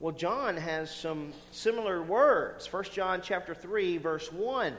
Well, 0.00 0.14
John 0.14 0.56
has 0.56 0.90
some 0.90 1.34
similar 1.52 2.02
words. 2.02 2.66
1 2.72 2.84
John 2.84 3.20
chapter 3.22 3.54
3 3.54 3.98
verse 3.98 4.32
1. 4.32 4.74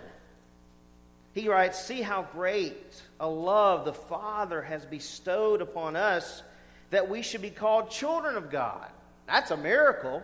He 1.34 1.48
writes, 1.48 1.80
"See 1.80 2.02
how 2.02 2.24
great 2.24 3.02
a 3.20 3.28
love 3.28 3.86
the 3.86 3.94
Father 3.94 4.64
has 4.64 4.84
bestowed 4.84 5.62
upon 5.62 5.96
us 5.96 6.42
that 6.90 7.08
we 7.08 7.22
should 7.22 7.42
be 7.42 7.52
called 7.52 7.92
children 7.92 8.36
of 8.36 8.50
God." 8.50 8.90
That's 9.28 9.52
a 9.52 9.58
miracle, 9.58 10.24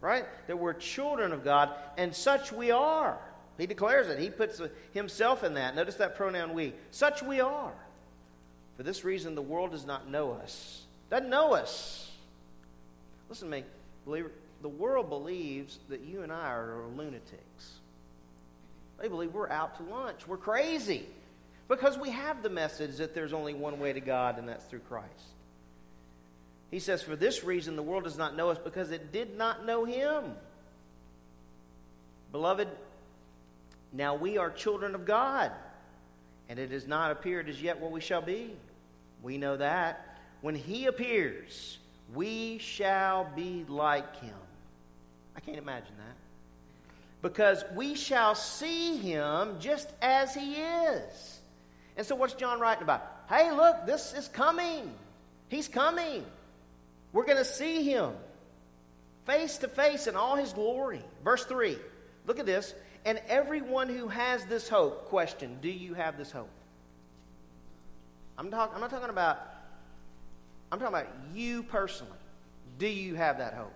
right? 0.00 0.26
That 0.48 0.58
we're 0.58 0.74
children 0.74 1.32
of 1.32 1.44
God, 1.44 1.72
and 1.96 2.14
such 2.14 2.50
we 2.50 2.72
are. 2.72 3.18
He 3.56 3.66
declares 3.66 4.08
it. 4.08 4.18
He 4.18 4.30
puts 4.30 4.60
himself 4.92 5.44
in 5.44 5.54
that. 5.54 5.76
Notice 5.76 5.94
that 5.94 6.16
pronoun 6.16 6.54
we. 6.54 6.74
Such 6.90 7.22
we 7.22 7.40
are. 7.40 7.72
For 8.76 8.82
this 8.82 9.04
reason, 9.04 9.36
the 9.36 9.42
world 9.42 9.70
does 9.70 9.86
not 9.86 10.08
know 10.08 10.32
us. 10.32 10.82
Doesn't 11.08 11.30
know 11.30 11.54
us. 11.54 12.10
Listen 13.28 13.48
to 13.48 13.58
me. 13.58 13.64
The 14.06 14.68
world 14.68 15.08
believes 15.08 15.78
that 15.88 16.00
you 16.00 16.22
and 16.22 16.32
I 16.32 16.52
are 16.52 16.84
lunatics. 16.96 17.72
They 19.00 19.08
believe 19.08 19.34
we're 19.34 19.50
out 19.50 19.76
to 19.76 19.82
lunch. 19.82 20.26
We're 20.26 20.36
crazy. 20.36 21.06
Because 21.68 21.98
we 21.98 22.10
have 22.10 22.42
the 22.42 22.50
message 22.50 22.96
that 22.96 23.14
there's 23.14 23.32
only 23.32 23.54
one 23.54 23.80
way 23.80 23.92
to 23.92 24.00
God, 24.00 24.38
and 24.38 24.48
that's 24.48 24.64
through 24.66 24.80
Christ. 24.80 25.08
He 26.70 26.78
says, 26.78 27.02
For 27.02 27.16
this 27.16 27.44
reason, 27.44 27.76
the 27.76 27.82
world 27.82 28.04
does 28.04 28.18
not 28.18 28.36
know 28.36 28.50
us 28.50 28.58
because 28.58 28.90
it 28.90 29.12
did 29.12 29.36
not 29.36 29.64
know 29.64 29.84
him. 29.84 30.24
Beloved, 32.32 32.68
now 33.92 34.16
we 34.16 34.38
are 34.38 34.50
children 34.50 34.94
of 34.94 35.06
God, 35.06 35.52
and 36.48 36.58
it 36.58 36.70
has 36.70 36.86
not 36.86 37.12
appeared 37.12 37.48
as 37.48 37.62
yet 37.62 37.80
what 37.80 37.92
we 37.92 38.00
shall 38.00 38.22
be. 38.22 38.50
We 39.22 39.38
know 39.38 39.56
that. 39.56 40.18
When 40.40 40.54
he 40.54 40.86
appears, 40.86 41.78
we 42.12 42.58
shall 42.58 43.28
be 43.36 43.64
like 43.68 44.20
him. 44.20 44.34
I 45.36 45.40
can't 45.40 45.58
imagine 45.58 45.94
that. 45.96 46.16
Because 47.22 47.64
we 47.74 47.94
shall 47.94 48.34
see 48.34 48.96
him 48.98 49.56
just 49.58 49.88
as 50.02 50.34
he 50.34 50.56
is. 50.56 51.40
And 51.96 52.06
so, 52.06 52.14
what's 52.14 52.34
John 52.34 52.60
writing 52.60 52.82
about? 52.82 53.02
Hey, 53.28 53.50
look, 53.52 53.86
this 53.86 54.12
is 54.12 54.28
coming. 54.28 54.92
He's 55.48 55.68
coming. 55.68 56.24
We're 57.12 57.24
going 57.24 57.38
to 57.38 57.44
see 57.44 57.84
him 57.84 58.12
face 59.24 59.58
to 59.58 59.68
face 59.68 60.06
in 60.06 60.16
all 60.16 60.36
his 60.36 60.52
glory. 60.52 61.02
Verse 61.22 61.44
3. 61.44 61.78
Look 62.26 62.38
at 62.38 62.46
this. 62.46 62.74
And 63.04 63.20
everyone 63.28 63.88
who 63.88 64.08
has 64.08 64.44
this 64.46 64.68
hope, 64.68 65.06
question, 65.06 65.58
do 65.60 65.68
you 65.68 65.94
have 65.94 66.16
this 66.16 66.30
hope? 66.30 66.48
I'm, 68.36 68.50
talk, 68.50 68.72
I'm 68.74 68.80
not 68.80 68.90
talking 68.90 69.10
about, 69.10 69.38
I'm 70.70 70.78
talking 70.78 70.94
about 70.94 71.08
you 71.34 71.62
personally. 71.62 72.12
Do 72.78 72.86
you 72.88 73.14
have 73.14 73.38
that 73.38 73.54
hope? 73.54 73.72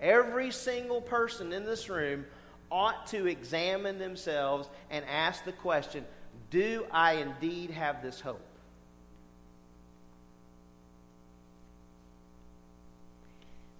Every 0.00 0.50
single 0.50 1.00
person 1.00 1.52
in 1.52 1.64
this 1.64 1.88
room 1.88 2.26
ought 2.70 3.06
to 3.08 3.26
examine 3.26 3.98
themselves 3.98 4.68
and 4.90 5.04
ask 5.08 5.44
the 5.44 5.52
question 5.52 6.04
Do 6.50 6.86
I 6.90 7.14
indeed 7.14 7.70
have 7.70 8.02
this 8.02 8.20
hope? 8.20 8.40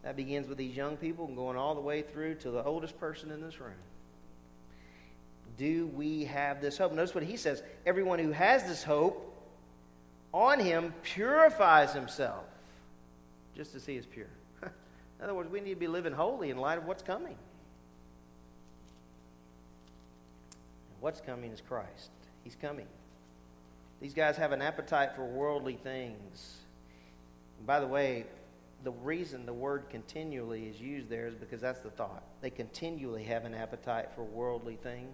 That 0.03 0.17
begins 0.17 0.49
with 0.49 0.59
these 0.59 0.77
young 0.77 0.97
people 0.97 1.27
and 1.27 1.35
going 1.35 1.57
all 1.57 1.75
the 1.75 1.81
way 1.81 2.03
through 2.03 2.37
to 2.37 2.51
the 2.51 2.63
oldest 2.63 3.01
person 3.01 3.31
in 3.31 3.41
this 3.41 3.59
room. 3.59 3.73
Do 5.57 5.87
we 5.89 6.25
have 6.25 6.61
this 6.61 6.77
hope? 6.77 6.93
Notice 6.93 7.15
what 7.15 7.25
he 7.25 7.37
says 7.37 7.63
everyone 7.87 8.19
who 8.19 8.31
has 8.31 8.65
this 8.65 8.83
hope 8.83 9.34
on 10.35 10.59
him 10.59 10.93
purifies 11.03 11.95
himself, 11.95 12.45
just 13.57 13.75
as 13.75 13.87
he 13.87 13.97
is 13.97 14.05
pure. 14.05 14.27
in 14.63 14.71
other 15.23 15.33
words, 15.33 15.51
we 15.51 15.61
need 15.61 15.71
to 15.71 15.81
be 15.81 15.87
living 15.87 16.13
holy 16.13 16.51
in 16.51 16.59
light 16.59 16.77
of 16.77 16.85
what's 16.85 17.03
coming. 17.03 17.37
what's 21.05 21.21
coming 21.21 21.53
is 21.53 21.61
Christ. 21.61 22.09
He's 22.45 22.55
coming. 22.55 22.87
These 24.01 24.15
guys 24.15 24.39
have 24.39 24.53
an 24.53 24.63
appetite 24.63 25.11
for 25.15 25.27
worldly 25.27 25.75
things. 25.75 26.57
And 27.59 27.67
by 27.67 27.79
the 27.79 27.87
way, 27.87 28.25
the 28.85 28.91
reason 28.91 29.45
the 29.45 29.53
word 29.53 29.85
continually 29.91 30.65
is 30.65 30.81
used 30.81 31.11
there 31.11 31.27
is 31.27 31.35
because 31.35 31.61
that's 31.61 31.81
the 31.81 31.91
thought. 31.91 32.23
They 32.41 32.49
continually 32.49 33.23
have 33.25 33.45
an 33.45 33.53
appetite 33.53 34.13
for 34.15 34.25
worldly 34.25 34.77
things. 34.77 35.13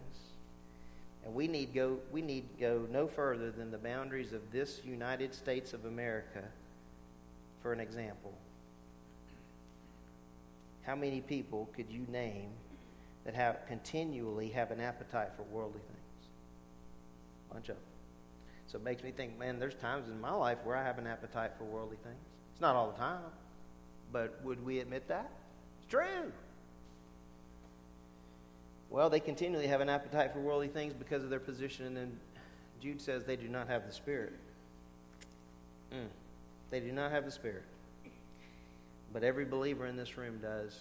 And 1.24 1.34
we 1.34 1.46
need 1.48 1.74
go 1.74 1.98
we 2.10 2.22
need 2.22 2.44
go 2.58 2.86
no 2.90 3.06
further 3.06 3.50
than 3.50 3.70
the 3.70 3.78
boundaries 3.78 4.32
of 4.32 4.40
this 4.50 4.80
United 4.84 5.34
States 5.34 5.72
of 5.72 5.84
America 5.84 6.42
for 7.62 7.72
an 7.72 7.80
example. 7.80 8.32
How 10.82 10.96
many 10.96 11.20
people 11.20 11.68
could 11.76 11.90
you 11.90 12.06
name 12.10 12.50
that 13.24 13.34
have 13.34 13.58
continually 13.68 14.48
have 14.48 14.70
an 14.70 14.80
appetite 14.80 15.28
for 15.36 15.42
worldly 15.42 15.80
things? 15.80 16.28
A 17.50 17.54
bunch 17.54 17.68
of 17.68 17.76
them. 17.76 17.84
So 18.66 18.78
it 18.78 18.84
makes 18.84 19.02
me 19.02 19.10
think, 19.10 19.38
man, 19.38 19.58
there's 19.58 19.74
times 19.74 20.08
in 20.08 20.20
my 20.20 20.32
life 20.32 20.58
where 20.64 20.76
I 20.76 20.84
have 20.84 20.98
an 20.98 21.06
appetite 21.06 21.52
for 21.58 21.64
worldly 21.64 21.98
things. 22.02 22.16
It's 22.52 22.60
not 22.60 22.76
all 22.76 22.92
the 22.92 22.98
time. 22.98 23.20
But 24.12 24.40
would 24.42 24.64
we 24.64 24.80
admit 24.80 25.08
that? 25.08 25.30
It's 25.78 25.90
true. 25.90 26.32
Well, 28.90 29.08
they 29.08 29.20
continually 29.20 29.68
have 29.68 29.80
an 29.80 29.88
appetite 29.88 30.32
for 30.32 30.40
worldly 30.40 30.68
things 30.68 30.92
because 30.92 31.22
of 31.22 31.30
their 31.30 31.40
position, 31.40 31.96
and 31.96 32.18
Jude 32.82 33.00
says 33.00 33.24
they 33.24 33.36
do 33.36 33.48
not 33.48 33.68
have 33.68 33.86
the 33.86 33.92
Spirit. 33.92 34.32
Mm. 35.92 36.08
They 36.70 36.80
do 36.80 36.90
not 36.90 37.12
have 37.12 37.24
the 37.24 37.30
Spirit. 37.30 37.62
But 39.12 39.22
every 39.22 39.44
believer 39.44 39.86
in 39.86 39.96
this 39.96 40.16
room 40.16 40.38
does. 40.42 40.78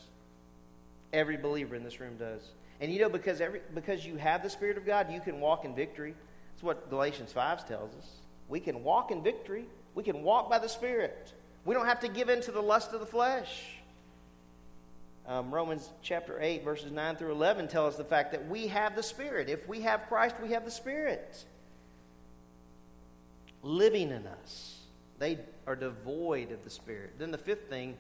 Every 1.14 1.38
believer 1.38 1.76
in 1.76 1.84
this 1.84 2.00
room 2.00 2.18
does. 2.18 2.42
And 2.82 2.92
you 2.92 3.00
know, 3.00 3.10
because, 3.10 3.42
every, 3.42 3.62
because 3.76 4.06
you 4.06 4.16
have 4.18 4.42
the 4.42 4.50
Spirit 4.50 4.78
of 4.78 4.86
God, 4.86 5.12
you 5.12 5.20
can 5.20 5.40
walk 5.40 5.66
in 5.66 5.76
victory. 5.76 6.16
That's 6.52 6.64
what 6.64 6.90
Galatians 6.90 7.32
5 7.32 7.68
tells 7.68 7.94
us. 7.96 8.08
We 8.48 8.60
can 8.60 8.84
walk 8.84 9.12
in 9.12 9.22
victory. 9.22 9.66
We 9.94 10.04
can 10.04 10.24
walk 10.24 10.50
by 10.50 10.60
the 10.60 10.70
Spirit. 10.70 11.34
We 11.66 11.76
don't 11.76 11.86
have 11.86 12.00
to 12.02 12.08
give 12.08 12.30
in 12.30 12.42
to 12.42 12.52
the 12.52 12.62
lust 12.62 12.94
of 12.94 13.00
the 13.00 13.06
flesh. 13.06 13.79
Um, 15.30 15.54
Romans 15.54 15.88
chapter 16.02 16.40
8, 16.42 16.64
verses 16.64 16.92
9 16.92 17.16
through 17.16 17.34
11 17.34 17.68
tell 17.68 17.86
us 17.86 17.96
the 17.96 18.04
fact 18.04 18.32
that 18.32 18.50
we 18.50 18.66
have 18.66 18.96
the 18.96 19.04
Spirit. 19.04 19.48
If 19.48 19.68
we 19.68 19.82
have 19.82 20.08
Christ, 20.08 20.36
we 20.42 20.54
have 20.54 20.66
the 20.66 20.72
Spirit 20.72 21.46
living 23.62 24.10
in 24.10 24.26
us. 24.26 24.80
They 25.20 25.38
are 25.68 25.76
devoid 25.76 26.52
of 26.52 26.64
the 26.64 26.72
Spirit. 26.72 27.14
Then 27.20 27.30
the 27.30 27.38
fifth 27.38 27.70
thing 27.70 27.96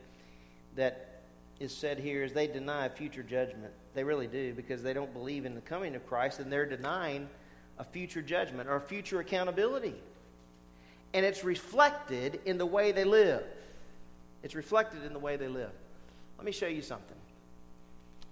that 0.76 1.22
is 1.60 1.72
said 1.72 2.00
here 2.00 2.24
is 2.24 2.34
they 2.34 2.48
deny 2.48 2.90
future 2.90 3.22
judgment. 3.22 3.74
They 3.94 4.04
really 4.04 4.26
do 4.26 4.56
because 4.56 4.82
they 4.82 4.94
don't 4.94 5.14
believe 5.14 5.46
in 5.46 5.54
the 5.54 5.62
coming 5.62 5.94
of 5.94 6.08
Christ 6.08 6.40
and 6.40 6.52
they're 6.52 6.66
denying 6.66 7.30
a 7.78 7.84
future 7.84 8.24
judgment 8.24 8.68
or 8.68 8.78
a 8.78 8.82
future 8.82 9.20
accountability 9.20 9.94
and 11.14 11.26
it's 11.26 11.44
reflected 11.44 12.42
in 12.46 12.58
the 12.58 12.66
way 12.66 12.92
they 12.92 13.04
live. 13.04 13.44
It's 14.42 14.56
reflected 14.56 15.04
in 15.04 15.14
the 15.14 15.20
way 15.20 15.36
they 15.38 15.48
live. 15.48 15.72
Let 16.38 16.46
me 16.46 16.52
show 16.52 16.68
you 16.68 16.82
something. 16.82 17.19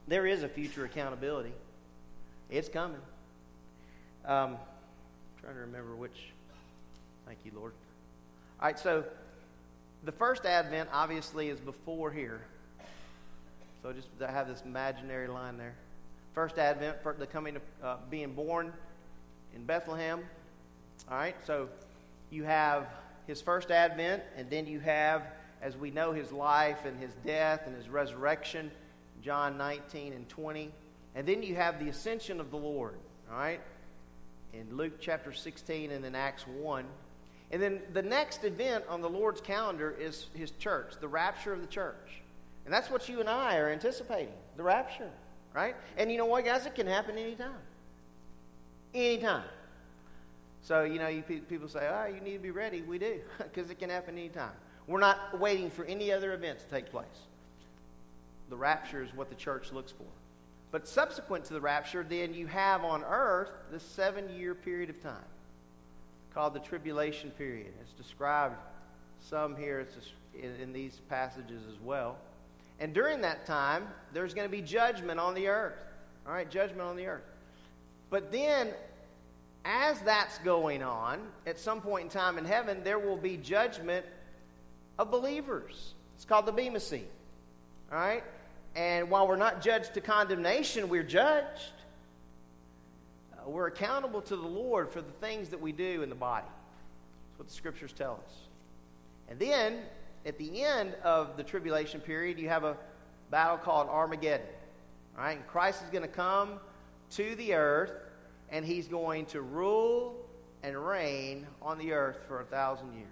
There 0.08 0.26
is 0.26 0.44
a 0.44 0.48
future 0.48 0.86
accountability. 0.86 1.52
It's 2.50 2.70
coming. 2.70 3.02
Um, 4.24 4.58
trying 5.42 5.56
to 5.56 5.62
remember 5.62 5.96
which. 5.96 6.32
Thank 7.26 7.40
you, 7.44 7.52
Lord. 7.54 7.74
All 8.62 8.68
right, 8.68 8.80
so 8.80 9.04
the 10.04 10.12
first 10.12 10.46
Advent 10.46 10.90
obviously 10.94 11.50
is 11.50 11.60
before 11.60 12.10
here. 12.12 12.42
So 13.84 13.92
just 13.92 14.08
have 14.20 14.48
this 14.48 14.62
imaginary 14.66 15.28
line 15.28 15.58
there. 15.58 15.76
First 16.34 16.58
Advent, 16.58 16.98
the 17.20 17.28
coming 17.28 17.58
of 17.58 17.62
uh, 17.84 17.98
being 18.10 18.34
born 18.34 18.72
in 19.56 19.66
Bethlehem. 19.66 20.22
All 21.12 21.18
right, 21.18 21.36
so 21.46 21.68
you 22.30 22.44
have 22.44 22.88
his 23.28 23.42
first 23.42 23.72
advent, 23.72 24.24
and 24.38 24.50
then 24.50 24.66
you 24.68 24.80
have, 24.80 25.24
as 25.62 25.76
we 25.76 25.92
know, 25.92 26.14
his 26.14 26.32
life 26.32 26.86
and 26.86 26.98
his 27.00 27.12
death 27.26 27.64
and 27.66 27.76
his 27.76 27.90
resurrection, 27.90 28.72
John 29.28 29.58
19 29.58 30.14
and 30.14 30.30
20. 30.30 30.72
And 31.14 31.28
then 31.28 31.44
you 31.44 31.56
have 31.56 31.84
the 31.84 31.90
ascension 31.90 32.40
of 32.40 32.50
the 32.50 32.56
Lord, 32.56 32.98
all 33.30 33.38
right, 33.38 33.60
in 34.54 34.78
Luke 34.78 35.02
chapter 35.02 35.34
16 35.34 35.92
and 35.92 36.02
then 36.02 36.16
Acts 36.16 36.48
1. 36.48 36.86
And 37.52 37.62
then 37.62 37.82
the 37.92 38.02
next 38.02 38.46
event 38.46 38.86
on 38.88 39.02
the 39.02 39.10
Lord's 39.10 39.42
calendar 39.42 39.94
is 40.00 40.28
his 40.34 40.52
church, 40.52 40.94
the 41.02 41.10
rapture 41.10 41.52
of 41.52 41.60
the 41.60 41.68
church. 41.68 42.22
And 42.64 42.74
that's 42.74 42.90
what 42.90 43.10
you 43.10 43.20
and 43.20 43.28
I 43.28 43.58
are 43.58 43.70
anticipating 43.70 44.34
the 44.56 44.64
rapture, 44.64 45.12
right? 45.54 45.76
And 45.98 46.10
you 46.10 46.18
know 46.18 46.26
what, 46.26 46.46
guys? 46.46 46.66
It 46.66 46.76
can 46.76 46.88
happen 46.88 47.18
anytime. 47.18 47.52
Anytime. 48.94 49.44
So, 50.62 50.84
you 50.84 51.00
know, 51.00 51.10
you, 51.10 51.22
people 51.22 51.68
say, 51.68 51.86
oh, 51.92 52.06
you 52.06 52.22
need 52.22 52.38
to 52.38 52.40
be 52.40 52.52
ready. 52.52 52.82
We 52.82 52.98
do, 52.98 53.20
because 53.40 53.70
it 53.70 53.78
can 53.78 53.90
happen 53.90 54.18
anytime. 54.18 54.56
We're 54.88 55.02
not 55.02 55.38
waiting 55.38 55.70
for 55.70 55.84
any 55.84 56.14
other 56.14 56.34
event 56.34 56.60
to 56.60 56.66
take 56.68 56.90
place. 56.92 57.08
The 58.50 58.58
rapture 58.58 59.04
is 59.04 59.14
what 59.14 59.30
the 59.30 59.36
church 59.36 59.72
looks 59.72 59.92
for. 59.92 60.06
But 60.72 60.88
subsequent 60.88 61.46
to 61.46 61.54
the 61.54 61.62
rapture, 61.62 62.06
then 62.08 62.34
you 62.34 62.48
have 62.48 62.84
on 62.84 63.04
earth 63.04 63.50
the 63.72 63.80
seven 63.80 64.30
year 64.38 64.54
period 64.54 64.90
of 64.90 65.02
time. 65.02 65.26
called 66.34 66.54
the 66.54 66.60
tribulation 66.60 67.32
period. 67.32 67.74
It's 67.82 67.94
described 67.94 68.56
some 69.20 69.56
here 69.56 69.88
in, 70.36 70.74
these 70.74 71.02
passages 71.10 71.64
as 71.68 71.80
well. 71.82 72.18
And 72.80 72.94
during 72.94 73.22
that 73.22 73.46
time, 73.46 73.88
there's 74.14 74.34
going 74.34 74.48
to 74.48 74.52
be 74.52 74.62
judgment 74.62 75.20
on 75.20 75.34
the 75.34 75.48
earth. 75.48 75.80
All 76.28 76.34
right, 76.34 76.50
judgment 76.50 76.82
on 76.82 76.96
the 76.96 77.08
earth. 77.08 77.24
But 78.10 78.32
then, 78.32 78.70
as 79.66 80.00
that's 80.02 80.38
going 80.40 80.84
on, 80.84 81.20
at 81.46 81.58
some 81.60 81.82
point 81.82 82.04
in 82.04 82.10
time 82.10 82.38
in 82.38 82.46
heaven, 82.46 82.84
there 82.84 83.00
will 83.00 83.18
be 83.18 83.38
judgment 83.38 84.06
of 85.00 85.10
believers. 85.10 85.94
It's 86.16 86.26
called 86.26 86.46
the 86.46 86.52
Bema 86.52 86.80
Seat. 86.80 87.10
All 87.92 87.98
right? 87.98 88.24
And 88.78 89.10
while 89.10 89.28
we're 89.28 89.38
not 89.38 89.60
judged 89.60 89.96
to 89.96 90.02
condemnation, 90.02 90.88
we're 90.88 91.02
judged. 91.02 91.74
Uh, 93.34 93.50
we're 93.50 93.66
accountable 93.66 94.22
to 94.22 94.36
the 94.36 94.48
Lord 94.48 94.92
for 94.92 95.02
the 95.02 95.12
things 95.14 95.50
that 95.50 95.60
we 95.60 95.72
do 95.72 96.04
in 96.04 96.10
the 96.10 96.16
body. 96.16 96.46
That's 96.46 97.40
what 97.40 97.48
the 97.48 97.54
scriptures 97.56 97.92
tell 97.92 98.22
us. 98.24 98.34
And 99.30 99.40
then, 99.40 99.80
at 100.28 100.38
the 100.38 100.64
end 100.64 100.94
of 101.04 101.38
the 101.38 101.44
tribulation 101.44 102.00
period, 102.00 102.38
you 102.38 102.50
have 102.50 102.64
a 102.64 102.78
battle 103.32 103.58
called 103.58 103.90
Armageddon. 103.90 104.46
All 105.18 105.24
right? 105.24 105.38
And 105.38 105.48
Christ 105.48 105.82
is 105.82 105.90
going 105.90 106.04
to 106.04 106.08
come 106.08 106.60
to 107.14 107.34
the 107.34 107.56
earth, 107.56 107.94
and 108.52 108.64
he's 108.64 108.88
going 108.88 109.26
to 109.28 109.42
rule 109.42 110.24
and 110.62 110.78
reign 110.78 111.48
on 111.64 111.80
the 111.80 111.94
earth 111.94 112.20
for 112.28 112.42
a 112.42 112.46
thousand 112.46 112.94
years. 112.94 113.08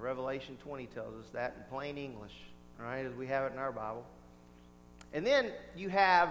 Revelation 0.00 0.58
20 0.64 0.86
tells 0.86 1.14
us 1.14 1.30
that 1.32 1.54
in 1.56 1.62
plain 1.70 1.96
English, 1.96 2.34
all 2.80 2.86
right, 2.86 3.06
as 3.06 3.14
we 3.14 3.28
have 3.28 3.44
it 3.44 3.52
in 3.52 3.60
our 3.60 3.70
Bible. 3.70 4.04
And 5.16 5.26
then 5.26 5.50
you 5.74 5.88
have 5.88 6.28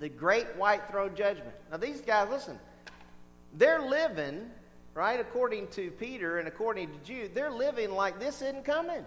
the 0.00 0.08
great 0.08 0.56
white 0.56 0.90
throne 0.90 1.14
judgment. 1.14 1.54
Now, 1.70 1.76
these 1.76 2.00
guys, 2.00 2.28
listen, 2.28 2.58
they're 3.54 3.80
living, 3.80 4.50
right, 4.92 5.20
according 5.20 5.68
to 5.68 5.92
Peter 5.92 6.40
and 6.40 6.48
according 6.48 6.88
to 6.88 6.98
Jude, 7.04 7.32
they're 7.32 7.48
living 7.48 7.92
like 7.92 8.18
this 8.18 8.42
isn't 8.42 8.64
coming. 8.64 9.04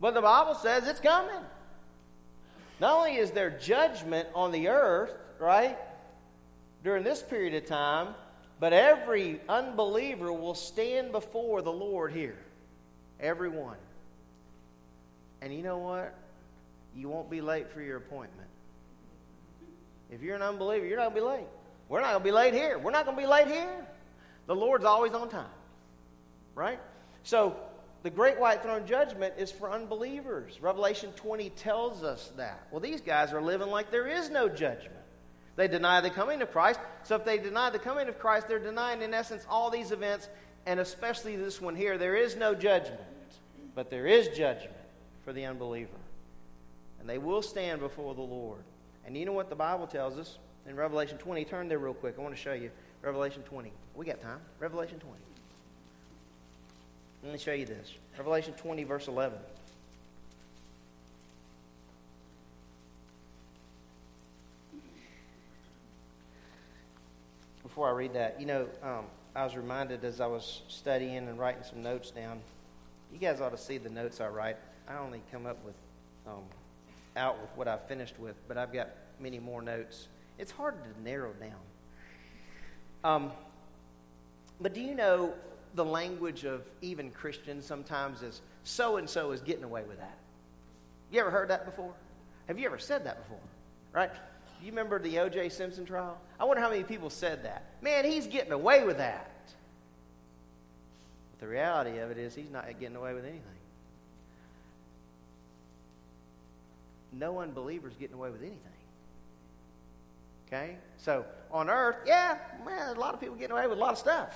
But 0.00 0.14
the 0.14 0.20
Bible 0.20 0.56
says 0.56 0.88
it's 0.88 0.98
coming. 0.98 1.44
Not 2.80 2.98
only 2.98 3.14
is 3.14 3.30
there 3.30 3.50
judgment 3.50 4.26
on 4.34 4.50
the 4.50 4.66
earth, 4.66 5.12
right, 5.38 5.78
during 6.82 7.04
this 7.04 7.22
period 7.22 7.54
of 7.54 7.64
time, 7.64 8.08
but 8.58 8.72
every 8.72 9.40
unbeliever 9.48 10.32
will 10.32 10.56
stand 10.56 11.12
before 11.12 11.62
the 11.62 11.72
Lord 11.72 12.12
here. 12.12 12.38
Everyone. 13.20 13.76
And 15.40 15.54
you 15.54 15.62
know 15.62 15.78
what? 15.78 16.12
You 16.94 17.08
won't 17.08 17.30
be 17.30 17.40
late 17.40 17.70
for 17.70 17.80
your 17.80 17.96
appointment. 17.96 18.48
If 20.10 20.22
you're 20.22 20.36
an 20.36 20.42
unbeliever, 20.42 20.86
you're 20.86 20.98
not 20.98 21.14
going 21.14 21.16
to 21.16 21.20
be 21.20 21.26
late. 21.26 21.48
We're 21.88 22.00
not 22.00 22.12
going 22.12 22.22
to 22.22 22.24
be 22.24 22.32
late 22.32 22.54
here. 22.54 22.78
We're 22.78 22.90
not 22.90 23.04
going 23.04 23.16
to 23.16 23.22
be 23.22 23.28
late 23.28 23.48
here. 23.48 23.86
The 24.46 24.54
Lord's 24.54 24.84
always 24.84 25.12
on 25.12 25.28
time. 25.28 25.46
Right? 26.54 26.80
So, 27.22 27.56
the 28.02 28.10
great 28.10 28.40
white 28.40 28.62
throne 28.62 28.86
judgment 28.86 29.34
is 29.36 29.52
for 29.52 29.70
unbelievers. 29.70 30.60
Revelation 30.60 31.12
20 31.12 31.50
tells 31.50 32.02
us 32.02 32.32
that. 32.36 32.66
Well, 32.70 32.80
these 32.80 33.00
guys 33.00 33.32
are 33.32 33.42
living 33.42 33.68
like 33.68 33.90
there 33.90 34.06
is 34.06 34.30
no 34.30 34.48
judgment. 34.48 34.96
They 35.56 35.68
deny 35.68 36.00
the 36.00 36.10
coming 36.10 36.40
of 36.42 36.50
Christ. 36.50 36.80
So, 37.02 37.16
if 37.16 37.24
they 37.24 37.38
deny 37.38 37.70
the 37.70 37.78
coming 37.78 38.08
of 38.08 38.18
Christ, 38.18 38.48
they're 38.48 38.58
denying, 38.58 39.02
in 39.02 39.14
essence, 39.14 39.44
all 39.48 39.70
these 39.70 39.92
events, 39.92 40.28
and 40.66 40.80
especially 40.80 41.36
this 41.36 41.60
one 41.60 41.76
here. 41.76 41.98
There 41.98 42.16
is 42.16 42.36
no 42.36 42.54
judgment, 42.54 43.00
but 43.74 43.90
there 43.90 44.06
is 44.06 44.28
judgment 44.28 44.76
for 45.24 45.32
the 45.32 45.44
unbeliever. 45.44 45.90
And 47.00 47.08
they 47.08 47.18
will 47.18 47.42
stand 47.42 47.80
before 47.80 48.14
the 48.14 48.20
Lord. 48.20 48.60
And 49.06 49.16
you 49.16 49.24
know 49.24 49.32
what 49.32 49.48
the 49.48 49.56
Bible 49.56 49.86
tells 49.86 50.18
us 50.18 50.38
in 50.66 50.76
Revelation 50.76 51.18
20? 51.18 51.44
Turn 51.46 51.68
there 51.68 51.78
real 51.78 51.94
quick. 51.94 52.14
I 52.18 52.22
want 52.22 52.34
to 52.34 52.40
show 52.40 52.52
you 52.52 52.70
Revelation 53.02 53.42
20. 53.42 53.72
We 53.94 54.04
got 54.06 54.20
time. 54.20 54.40
Revelation 54.58 54.98
20. 54.98 55.16
Let 57.22 57.32
me 57.32 57.38
show 57.38 57.52
you 57.52 57.66
this. 57.66 57.92
Revelation 58.16 58.54
20, 58.54 58.84
verse 58.84 59.08
11. 59.08 59.38
Before 67.62 67.88
I 67.88 67.92
read 67.92 68.14
that, 68.14 68.40
you 68.40 68.46
know, 68.46 68.66
um, 68.82 69.04
I 69.34 69.44
was 69.44 69.54
reminded 69.54 70.04
as 70.04 70.20
I 70.20 70.26
was 70.26 70.62
studying 70.68 71.16
and 71.16 71.38
writing 71.38 71.62
some 71.62 71.82
notes 71.82 72.10
down. 72.10 72.40
You 73.12 73.18
guys 73.18 73.40
ought 73.40 73.50
to 73.50 73.58
see 73.58 73.78
the 73.78 73.90
notes 73.90 74.20
I 74.20 74.28
write. 74.28 74.56
I 74.88 74.96
only 74.96 75.20
come 75.30 75.46
up 75.46 75.64
with 75.64 75.74
um, 76.26 76.42
out 77.16 77.40
with 77.40 77.50
what 77.56 77.68
I 77.68 77.76
finished 77.76 78.18
with, 78.18 78.36
but 78.48 78.56
I've 78.56 78.72
got 78.72 78.88
many 79.18 79.38
more 79.38 79.62
notes. 79.62 80.08
It's 80.38 80.50
hard 80.50 80.74
to 80.84 81.02
narrow 81.02 81.32
down. 81.34 81.52
Um, 83.02 83.32
but 84.60 84.74
do 84.74 84.80
you 84.80 84.94
know 84.94 85.34
the 85.74 85.84
language 85.84 86.44
of 86.44 86.62
even 86.82 87.10
Christians 87.10 87.64
sometimes 87.64 88.22
is 88.22 88.40
so 88.64 88.96
and 88.96 89.08
so 89.08 89.32
is 89.32 89.40
getting 89.40 89.64
away 89.64 89.82
with 89.88 89.98
that? 89.98 90.16
You 91.10 91.20
ever 91.20 91.30
heard 91.30 91.48
that 91.48 91.64
before? 91.64 91.92
Have 92.46 92.58
you 92.58 92.66
ever 92.66 92.78
said 92.78 93.04
that 93.04 93.22
before? 93.22 93.38
Right? 93.92 94.10
You 94.62 94.70
remember 94.70 94.98
the 94.98 95.18
O.J. 95.20 95.48
Simpson 95.48 95.84
trial? 95.84 96.18
I 96.38 96.44
wonder 96.44 96.62
how 96.62 96.68
many 96.68 96.84
people 96.84 97.10
said 97.10 97.44
that. 97.44 97.64
Man, 97.80 98.04
he's 98.04 98.26
getting 98.26 98.52
away 98.52 98.84
with 98.84 98.98
that. 98.98 99.30
But 101.32 101.40
the 101.40 101.48
reality 101.48 101.98
of 101.98 102.10
it 102.10 102.18
is, 102.18 102.34
he's 102.34 102.50
not 102.50 102.66
getting 102.78 102.96
away 102.96 103.14
with 103.14 103.24
anything. 103.24 103.59
No 107.12 107.40
unbeliever's 107.40 107.94
getting 107.96 108.16
away 108.16 108.30
with 108.30 108.40
anything. 108.40 108.58
Okay? 110.46 110.76
So 110.98 111.24
on 111.50 111.70
earth, 111.70 111.96
yeah, 112.06 112.38
man, 112.64 112.96
a 112.96 113.00
lot 113.00 113.14
of 113.14 113.20
people 113.20 113.36
getting 113.36 113.52
away 113.52 113.66
with 113.66 113.78
a 113.78 113.80
lot 113.80 113.92
of 113.92 113.98
stuff. 113.98 114.34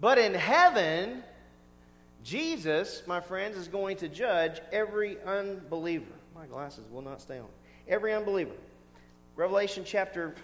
But 0.00 0.18
in 0.18 0.34
heaven, 0.34 1.22
Jesus, 2.24 3.02
my 3.06 3.20
friends, 3.20 3.56
is 3.56 3.68
going 3.68 3.98
to 3.98 4.08
judge 4.08 4.60
every 4.72 5.18
unbeliever. 5.22 6.12
My 6.34 6.46
glasses 6.46 6.84
will 6.90 7.02
not 7.02 7.20
stay 7.20 7.38
on. 7.38 7.48
Every 7.86 8.14
unbeliever. 8.14 8.54
Revelation 9.36 9.84
chapter 9.86 10.34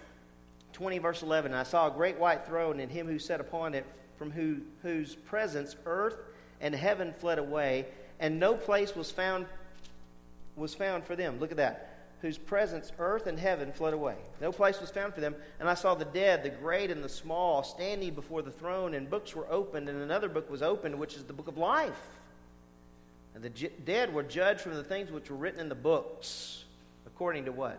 20, 0.75 0.99
verse 0.99 1.23
11. 1.23 1.55
I 1.55 1.63
saw 1.63 1.89
a 1.89 1.91
great 1.91 2.19
white 2.19 2.47
throne 2.47 2.81
and 2.81 2.91
him 2.91 3.07
who 3.07 3.19
sat 3.19 3.41
upon 3.41 3.75
it, 3.75 3.87
from 4.19 4.31
who, 4.31 4.59
whose 4.83 5.15
presence 5.15 5.77
earth 5.87 6.17
and 6.61 6.75
heaven 6.75 7.15
fled 7.19 7.39
away, 7.39 7.87
and 8.21 8.39
no 8.39 8.55
place 8.55 8.95
was 8.95 9.11
found 9.11 9.47
was 10.57 10.75
found 10.75 11.05
for 11.05 11.15
them. 11.15 11.39
Look 11.39 11.51
at 11.51 11.59
that. 11.59 11.93
Whose 12.23 12.39
presence 12.39 12.91
earth 12.99 13.27
and 13.27 13.39
heaven 13.39 13.73
fled 13.73 13.93
away. 13.93 14.17
No 14.41 14.51
place 14.51 14.81
was 14.81 14.91
found 14.91 15.15
for 15.15 15.21
them. 15.21 15.37
And 15.61 15.69
I 15.69 15.75
saw 15.75 15.95
the 15.95 16.07
dead, 16.07 16.43
the 16.43 16.49
great 16.49 16.91
and 16.91 17.05
the 17.05 17.09
small, 17.09 17.63
standing 17.63 18.15
before 18.15 18.43
the 18.43 18.51
throne, 18.51 18.95
and 18.95 19.09
books 19.09 19.37
were 19.37 19.47
opened, 19.51 19.89
and 19.89 20.01
another 20.01 20.29
book 20.29 20.51
was 20.51 20.63
opened, 20.63 20.99
which 20.99 21.15
is 21.15 21.25
the 21.25 21.35
book 21.35 21.47
of 21.47 21.59
life. 21.59 22.09
And 23.35 23.45
the 23.45 23.51
j- 23.51 23.71
dead 23.85 24.15
were 24.15 24.23
judged 24.23 24.63
from 24.63 24.75
the 24.75 24.83
things 24.83 25.11
which 25.11 25.31
were 25.31 25.37
written 25.37 25.61
in 25.61 25.69
the 25.69 25.75
books, 25.75 26.65
according 27.07 27.45
to 27.45 27.53
what? 27.53 27.79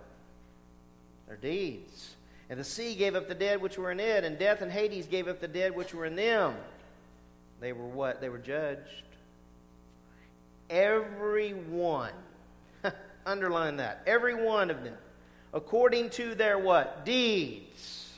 Their 1.28 1.38
deeds. 1.38 2.16
And 2.50 2.60
the 2.60 2.64
sea 2.64 2.94
gave 2.94 3.16
up 3.16 3.28
the 3.28 3.36
dead 3.36 3.60
which 3.60 3.78
were 3.78 3.92
in 3.92 4.00
it, 4.00 4.24
and 4.24 4.38
death 4.38 4.62
and 4.62 4.72
Hades 4.72 5.08
gave 5.08 5.28
up 5.28 5.42
the 5.42 5.48
dead 5.48 5.76
which 5.76 5.96
were 5.96 6.06
in 6.06 6.16
them. 6.16 6.56
They 7.60 7.74
were 7.74 7.88
what? 7.88 8.22
They 8.22 8.30
were 8.30 8.38
judged. 8.38 9.04
Everyone 10.70 12.14
Underline 13.28 13.78
that. 13.78 14.04
Every 14.08 14.34
one 14.34 14.72
of 14.72 14.86
them. 14.86 14.96
According 15.54 16.12
to 16.12 16.34
their 16.34 16.58
what? 16.58 17.06
Deeds. 17.06 18.14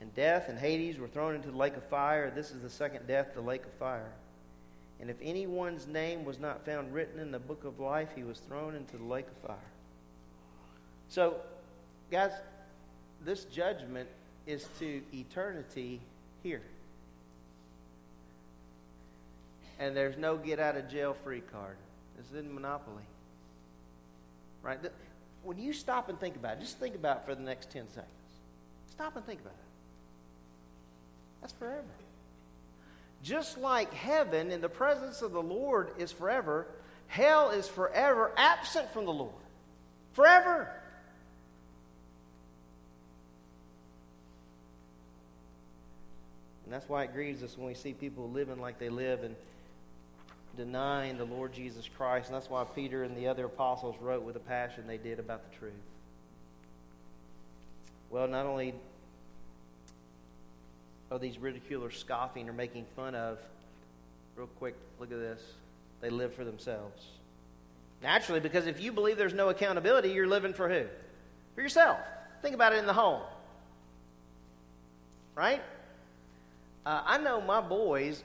And 0.00 0.14
death 0.14 0.48
and 0.48 0.56
Hades 0.56 0.98
were 0.98 1.08
thrown 1.08 1.34
into 1.34 1.50
the 1.50 1.56
lake 1.56 1.76
of 1.76 1.82
fire. 1.88 2.30
This 2.30 2.52
is 2.52 2.62
the 2.62 2.70
second 2.70 3.08
death, 3.08 3.34
the 3.34 3.40
lake 3.40 3.64
of 3.64 3.72
fire. 3.72 4.12
And 5.00 5.10
if 5.10 5.16
anyone's 5.20 5.88
name 5.88 6.24
was 6.24 6.38
not 6.38 6.64
found 6.64 6.94
written 6.94 7.18
in 7.18 7.32
the 7.32 7.40
book 7.40 7.64
of 7.64 7.80
life, 7.80 8.08
he 8.14 8.22
was 8.22 8.38
thrown 8.38 8.76
into 8.76 8.96
the 8.96 9.04
lake 9.04 9.26
of 9.26 9.48
fire. 9.48 9.56
So, 11.08 11.34
guys, 12.10 12.30
this 13.24 13.44
judgment 13.46 14.08
is 14.46 14.68
to 14.78 15.02
eternity 15.12 16.00
here. 16.44 16.62
And 19.80 19.96
there's 19.96 20.16
no 20.16 20.36
get 20.36 20.60
out 20.60 20.76
of 20.76 20.88
jail 20.88 21.16
free 21.24 21.42
card. 21.52 21.76
This 22.16 22.26
isn't 22.32 22.52
Monopoly. 22.52 23.02
Right? 24.62 24.78
When 25.42 25.58
you 25.58 25.72
stop 25.72 26.08
and 26.08 26.18
think 26.18 26.36
about 26.36 26.56
it, 26.56 26.60
just 26.60 26.78
think 26.78 26.94
about 26.94 27.18
it 27.18 27.22
for 27.26 27.34
the 27.34 27.42
next 27.42 27.70
10 27.70 27.88
seconds. 27.88 28.10
Stop 28.90 29.16
and 29.16 29.24
think 29.24 29.40
about 29.40 29.52
it. 29.52 29.66
That's 31.40 31.52
forever. 31.52 31.84
Just 33.22 33.58
like 33.58 33.92
heaven 33.92 34.50
in 34.50 34.60
the 34.60 34.68
presence 34.68 35.22
of 35.22 35.32
the 35.32 35.42
Lord 35.42 35.90
is 35.98 36.12
forever, 36.12 36.66
hell 37.08 37.50
is 37.50 37.68
forever 37.68 38.32
absent 38.36 38.90
from 38.90 39.04
the 39.04 39.12
Lord. 39.12 39.32
Forever. 40.12 40.70
And 46.64 46.72
that's 46.72 46.88
why 46.88 47.04
it 47.04 47.12
grieves 47.12 47.42
us 47.44 47.56
when 47.56 47.68
we 47.68 47.74
see 47.74 47.92
people 47.92 48.28
living 48.30 48.60
like 48.60 48.78
they 48.78 48.88
live 48.88 49.22
and 49.22 49.36
denying 50.56 51.18
the 51.18 51.24
Lord 51.24 51.52
Jesus 51.52 51.88
Christ. 51.96 52.28
And 52.28 52.36
that's 52.36 52.50
why 52.50 52.64
Peter 52.64 53.04
and 53.04 53.16
the 53.16 53.28
other 53.28 53.44
apostles 53.44 53.96
wrote 54.00 54.22
with 54.22 54.36
a 54.36 54.40
passion 54.40 54.86
they 54.86 54.98
did 54.98 55.18
about 55.18 55.50
the 55.50 55.56
truth. 55.58 55.72
Well, 58.10 58.28
not 58.28 58.46
only 58.46 58.74
are 61.10 61.18
these 61.18 61.38
ridiculers 61.38 61.98
scoffing 61.98 62.48
or 62.48 62.52
making 62.52 62.86
fun 62.96 63.14
of, 63.14 63.38
real 64.36 64.48
quick, 64.58 64.74
look 64.98 65.12
at 65.12 65.18
this. 65.18 65.40
They 66.00 66.10
live 66.10 66.34
for 66.34 66.44
themselves. 66.44 67.06
Naturally, 68.02 68.40
because 68.40 68.66
if 68.66 68.80
you 68.80 68.92
believe 68.92 69.16
there's 69.16 69.34
no 69.34 69.48
accountability, 69.48 70.10
you're 70.10 70.26
living 70.26 70.52
for 70.52 70.68
who? 70.68 70.84
For 71.54 71.62
yourself. 71.62 71.98
Think 72.42 72.54
about 72.54 72.72
it 72.72 72.78
in 72.78 72.86
the 72.86 72.92
home. 72.92 73.22
Right? 75.34 75.62
Uh, 76.84 77.02
I 77.04 77.18
know 77.18 77.40
my 77.40 77.60
boys 77.60 78.22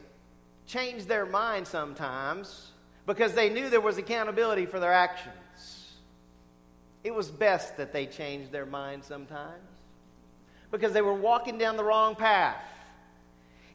change 0.72 1.06
their 1.06 1.26
mind 1.26 1.68
sometimes 1.68 2.72
because 3.06 3.34
they 3.34 3.50
knew 3.50 3.70
there 3.70 3.82
was 3.82 3.98
accountability 3.98 4.66
for 4.66 4.80
their 4.80 4.94
actions. 4.94 5.92
It 7.04 7.14
was 7.14 7.30
best 7.30 7.78
that 7.78 7.92
they 7.92 8.06
changed 8.06 8.52
their 8.52 8.66
mind 8.66 9.04
sometimes 9.04 9.68
because 10.72 10.94
they 10.94 11.02
were 11.02 11.14
walking 11.14 11.58
down 11.58 11.76
the 11.76 11.84
wrong 11.84 12.16
path. 12.16 12.64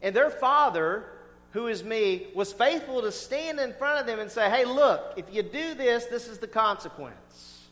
And 0.01 0.15
their 0.15 0.29
father, 0.29 1.05
who 1.51 1.67
is 1.67 1.83
me, 1.83 2.27
was 2.33 2.51
faithful 2.51 3.01
to 3.01 3.11
stand 3.11 3.59
in 3.59 3.73
front 3.73 3.99
of 3.99 4.07
them 4.07 4.19
and 4.19 4.31
say, 4.31 4.49
hey, 4.49 4.65
look, 4.65 5.13
if 5.17 5.25
you 5.31 5.43
do 5.43 5.75
this, 5.75 6.05
this 6.05 6.27
is 6.27 6.39
the 6.39 6.47
consequence. 6.47 7.65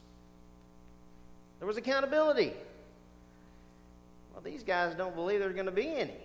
There 1.60 1.68
was 1.68 1.78
accountability. 1.78 2.54
Well, 4.34 4.42
these 4.44 4.62
guys 4.62 4.94
don't 4.94 5.16
believe 5.16 5.40
there's 5.40 5.56
going 5.56 5.66
to 5.66 5.72
be 5.72 5.88
any. 5.88 6.25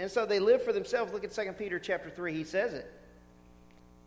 And 0.00 0.10
so 0.10 0.24
they 0.24 0.38
live 0.38 0.62
for 0.62 0.72
themselves. 0.72 1.12
Look 1.12 1.24
at 1.24 1.32
2 1.32 1.52
Peter 1.58 1.78
chapter 1.78 2.08
3. 2.08 2.32
He 2.32 2.44
says 2.44 2.72
it. 2.72 2.90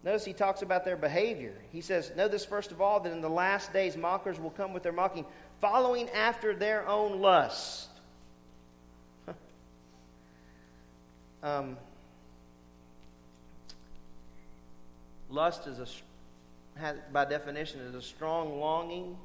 Notice 0.03 0.25
he 0.25 0.33
talks 0.33 0.63
about 0.63 0.83
their 0.83 0.97
behavior. 0.97 1.53
He 1.71 1.81
says, 1.81 2.11
Know 2.17 2.27
this 2.27 2.43
first 2.43 2.71
of 2.71 2.81
all, 2.81 2.99
that 3.01 3.13
in 3.13 3.21
the 3.21 3.29
last 3.29 3.71
days 3.71 3.95
mockers 3.95 4.39
will 4.39 4.49
come 4.49 4.73
with 4.73 4.81
their 4.81 4.91
mocking, 4.91 5.23
following 5.61 6.09
after 6.09 6.55
their 6.55 6.87
own 6.87 7.21
lust. 7.21 7.89
um, 11.43 11.77
lust 15.29 15.67
is 15.67 15.77
a, 15.77 16.79
has, 16.79 16.97
by 17.11 17.23
definition, 17.23 17.81
is 17.81 17.93
a 17.93 18.01
strong 18.01 18.59
longing 18.59 19.15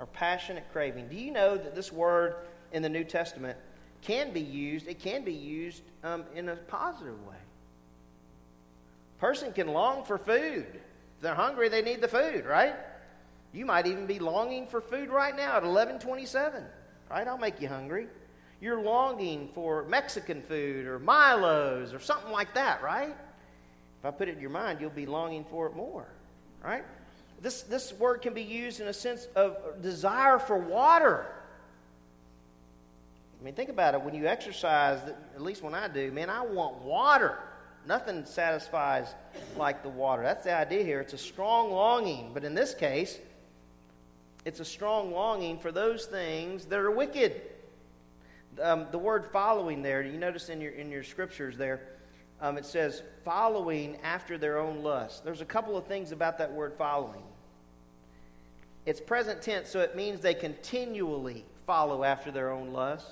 or 0.00 0.06
passionate 0.06 0.64
craving. 0.72 1.08
Do 1.08 1.16
you 1.16 1.32
know 1.32 1.58
that 1.58 1.74
this 1.74 1.92
word 1.92 2.36
in 2.72 2.82
the 2.82 2.88
New 2.88 3.04
Testament 3.04 3.58
can 4.02 4.32
be 4.32 4.40
used, 4.40 4.86
it 4.86 5.00
can 5.00 5.24
be 5.24 5.32
used 5.32 5.82
um, 6.04 6.24
in 6.34 6.48
a 6.48 6.56
positive 6.56 7.26
way. 7.26 7.36
Person 9.18 9.52
can 9.52 9.68
long 9.68 10.04
for 10.04 10.18
food. 10.18 10.66
If 10.72 11.22
they're 11.22 11.34
hungry, 11.34 11.68
they 11.68 11.82
need 11.82 12.00
the 12.00 12.08
food, 12.08 12.44
right? 12.44 12.76
You 13.52 13.66
might 13.66 13.86
even 13.86 14.06
be 14.06 14.18
longing 14.18 14.66
for 14.66 14.80
food 14.80 15.08
right 15.08 15.34
now 15.34 15.56
at 15.56 15.62
1127, 15.62 16.62
right? 17.10 17.26
I'll 17.26 17.38
make 17.38 17.60
you 17.60 17.68
hungry. 17.68 18.06
You're 18.60 18.80
longing 18.80 19.48
for 19.54 19.84
Mexican 19.84 20.42
food 20.42 20.86
or 20.86 20.98
Milo's 20.98 21.92
or 21.92 22.00
something 22.00 22.30
like 22.30 22.54
that, 22.54 22.82
right? 22.82 23.16
If 24.00 24.04
I 24.04 24.10
put 24.10 24.28
it 24.28 24.36
in 24.36 24.40
your 24.40 24.50
mind, 24.50 24.80
you'll 24.80 24.90
be 24.90 25.06
longing 25.06 25.44
for 25.50 25.66
it 25.66 25.74
more, 25.74 26.06
right? 26.62 26.84
This, 27.40 27.62
this 27.62 27.92
word 27.92 28.22
can 28.22 28.34
be 28.34 28.42
used 28.42 28.80
in 28.80 28.88
a 28.88 28.92
sense 28.92 29.26
of 29.36 29.80
desire 29.80 30.38
for 30.38 30.58
water. 30.58 31.26
I 33.40 33.44
mean, 33.44 33.54
think 33.54 33.70
about 33.70 33.94
it. 33.94 34.02
When 34.02 34.14
you 34.14 34.26
exercise, 34.26 35.00
at 35.34 35.40
least 35.40 35.62
when 35.62 35.74
I 35.74 35.88
do, 35.88 36.10
man, 36.10 36.28
I 36.28 36.42
want 36.42 36.82
water. 36.82 37.38
Nothing 37.86 38.24
satisfies 38.24 39.14
like 39.56 39.82
the 39.82 39.88
water. 39.88 40.22
That's 40.22 40.44
the 40.44 40.54
idea 40.54 40.82
here. 40.82 41.00
It's 41.00 41.12
a 41.12 41.18
strong 41.18 41.70
longing. 41.70 42.32
But 42.34 42.44
in 42.44 42.54
this 42.54 42.74
case, 42.74 43.18
it's 44.44 44.60
a 44.60 44.64
strong 44.64 45.12
longing 45.12 45.58
for 45.58 45.70
those 45.70 46.06
things 46.06 46.64
that 46.66 46.78
are 46.78 46.90
wicked. 46.90 47.40
Um, 48.60 48.86
the 48.90 48.98
word 48.98 49.26
following 49.32 49.82
there, 49.82 50.02
you 50.02 50.18
notice 50.18 50.48
in 50.48 50.60
your, 50.60 50.72
in 50.72 50.90
your 50.90 51.04
scriptures 51.04 51.56
there, 51.56 51.80
um, 52.40 52.58
it 52.58 52.66
says 52.66 53.02
following 53.24 53.98
after 54.02 54.36
their 54.36 54.58
own 54.58 54.82
lust. 54.82 55.24
There's 55.24 55.40
a 55.40 55.46
couple 55.46 55.76
of 55.76 55.86
things 55.86 56.12
about 56.12 56.38
that 56.38 56.52
word 56.52 56.74
following. 56.76 57.22
It's 58.84 59.00
present 59.00 59.42
tense, 59.42 59.68
so 59.68 59.80
it 59.80 59.94
means 59.94 60.20
they 60.20 60.34
continually 60.34 61.44
follow 61.66 62.04
after 62.04 62.30
their 62.30 62.50
own 62.50 62.72
lust. 62.72 63.06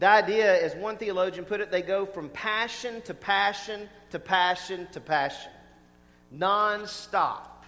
The 0.00 0.08
idea, 0.08 0.62
as 0.62 0.74
one 0.74 0.96
theologian 0.96 1.44
put 1.44 1.60
it, 1.60 1.70
they 1.70 1.82
go 1.82 2.04
from 2.04 2.28
passion 2.30 3.00
to 3.02 3.14
passion 3.14 3.88
to 4.10 4.18
passion 4.18 4.88
to 4.92 5.00
passion. 5.00 5.52
Non 6.30 6.86
stop. 6.86 7.64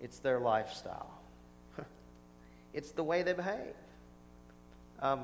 It's 0.00 0.18
their 0.18 0.40
lifestyle, 0.40 1.10
it's 2.74 2.90
the 2.90 3.02
way 3.02 3.22
they 3.22 3.32
behave. 3.32 3.74
Um, 5.00 5.22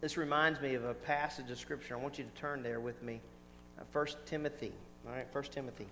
this 0.00 0.16
reminds 0.16 0.60
me 0.60 0.74
of 0.74 0.84
a 0.84 0.94
passage 0.94 1.50
of 1.50 1.58
Scripture. 1.58 1.96
I 1.96 1.98
want 1.98 2.18
you 2.18 2.24
to 2.24 2.40
turn 2.40 2.62
there 2.62 2.80
with 2.80 3.02
me. 3.02 3.20
Uh, 3.78 3.84
1 3.92 4.06
Timothy. 4.26 4.72
All 5.06 5.12
right, 5.12 5.26
1 5.32 5.44
Timothy. 5.44 5.86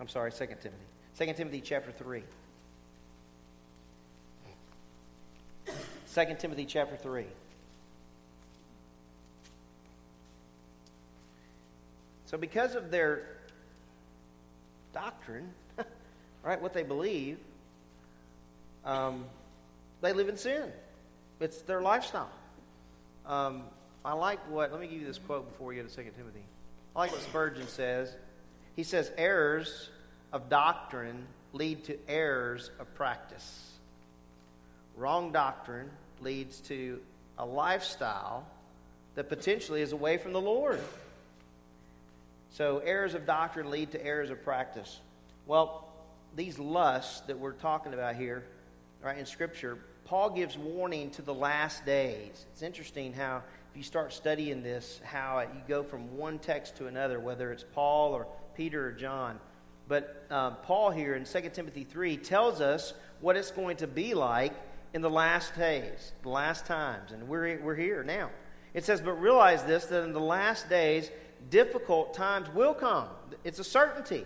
I'm 0.00 0.08
sorry, 0.08 0.30
2 0.32 0.38
Timothy. 0.46 0.70
2 1.18 1.32
Timothy 1.34 1.60
chapter 1.60 1.92
3. 1.92 2.22
2 6.14 6.36
Timothy 6.38 6.64
chapter 6.64 6.96
3. 6.96 7.24
So, 12.26 12.36
because 12.36 12.74
of 12.74 12.90
their 12.90 13.26
doctrine, 14.92 15.50
right, 16.42 16.60
what 16.60 16.74
they 16.74 16.82
believe, 16.82 17.38
um, 18.84 19.24
they 20.00 20.12
live 20.12 20.28
in 20.28 20.36
sin. 20.36 20.70
It's 21.40 21.62
their 21.62 21.80
lifestyle. 21.80 22.30
Um, 23.24 23.62
I 24.04 24.12
like 24.12 24.40
what, 24.50 24.72
let 24.72 24.80
me 24.80 24.88
give 24.88 25.00
you 25.00 25.06
this 25.06 25.18
quote 25.18 25.50
before 25.50 25.68
we 25.68 25.76
get 25.76 25.88
to 25.88 25.96
2 25.96 26.10
Timothy. 26.16 26.44
I 26.94 27.00
like 27.00 27.12
what 27.12 27.20
Spurgeon 27.22 27.68
says. 27.68 28.14
He 28.76 28.82
says, 28.82 29.10
Errors 29.16 29.90
of 30.32 30.48
doctrine 30.48 31.26
lead 31.52 31.84
to 31.84 31.96
errors 32.08 32.70
of 32.78 32.94
practice. 32.94 33.77
Wrong 34.98 35.30
doctrine 35.30 35.88
leads 36.20 36.58
to 36.62 37.00
a 37.38 37.46
lifestyle 37.46 38.44
that 39.14 39.28
potentially 39.28 39.80
is 39.80 39.92
away 39.92 40.18
from 40.18 40.32
the 40.32 40.40
Lord. 40.40 40.80
So, 42.50 42.78
errors 42.78 43.14
of 43.14 43.24
doctrine 43.24 43.70
lead 43.70 43.92
to 43.92 44.04
errors 44.04 44.30
of 44.30 44.42
practice. 44.42 44.98
Well, 45.46 45.86
these 46.34 46.58
lusts 46.58 47.20
that 47.28 47.38
we're 47.38 47.52
talking 47.52 47.94
about 47.94 48.16
here, 48.16 48.42
right, 49.00 49.16
in 49.16 49.24
Scripture, 49.24 49.78
Paul 50.04 50.30
gives 50.30 50.58
warning 50.58 51.10
to 51.10 51.22
the 51.22 51.34
last 51.34 51.86
days. 51.86 52.46
It's 52.52 52.62
interesting 52.62 53.12
how, 53.12 53.44
if 53.70 53.76
you 53.76 53.84
start 53.84 54.12
studying 54.12 54.64
this, 54.64 55.00
how 55.04 55.38
you 55.42 55.60
go 55.68 55.84
from 55.84 56.16
one 56.16 56.40
text 56.40 56.76
to 56.78 56.88
another, 56.88 57.20
whether 57.20 57.52
it's 57.52 57.64
Paul 57.72 58.14
or 58.14 58.26
Peter 58.56 58.88
or 58.88 58.92
John. 58.92 59.38
But 59.86 60.26
uh, 60.28 60.50
Paul 60.50 60.90
here 60.90 61.14
in 61.14 61.24
2 61.24 61.50
Timothy 61.52 61.84
3 61.84 62.16
tells 62.16 62.60
us 62.60 62.94
what 63.20 63.36
it's 63.36 63.52
going 63.52 63.76
to 63.76 63.86
be 63.86 64.14
like 64.14 64.52
in 64.94 65.02
the 65.02 65.10
last 65.10 65.54
days, 65.56 66.12
the 66.22 66.28
last 66.28 66.66
times, 66.66 67.12
and 67.12 67.28
we're, 67.28 67.60
we're 67.60 67.74
here 67.74 68.02
now. 68.02 68.30
It 68.74 68.84
says, 68.84 69.00
But 69.00 69.14
realize 69.14 69.64
this, 69.64 69.86
that 69.86 70.04
in 70.04 70.12
the 70.12 70.20
last 70.20 70.68
days, 70.68 71.10
difficult 71.50 72.14
times 72.14 72.48
will 72.54 72.74
come. 72.74 73.08
It's 73.44 73.58
a 73.58 73.64
certainty. 73.64 74.24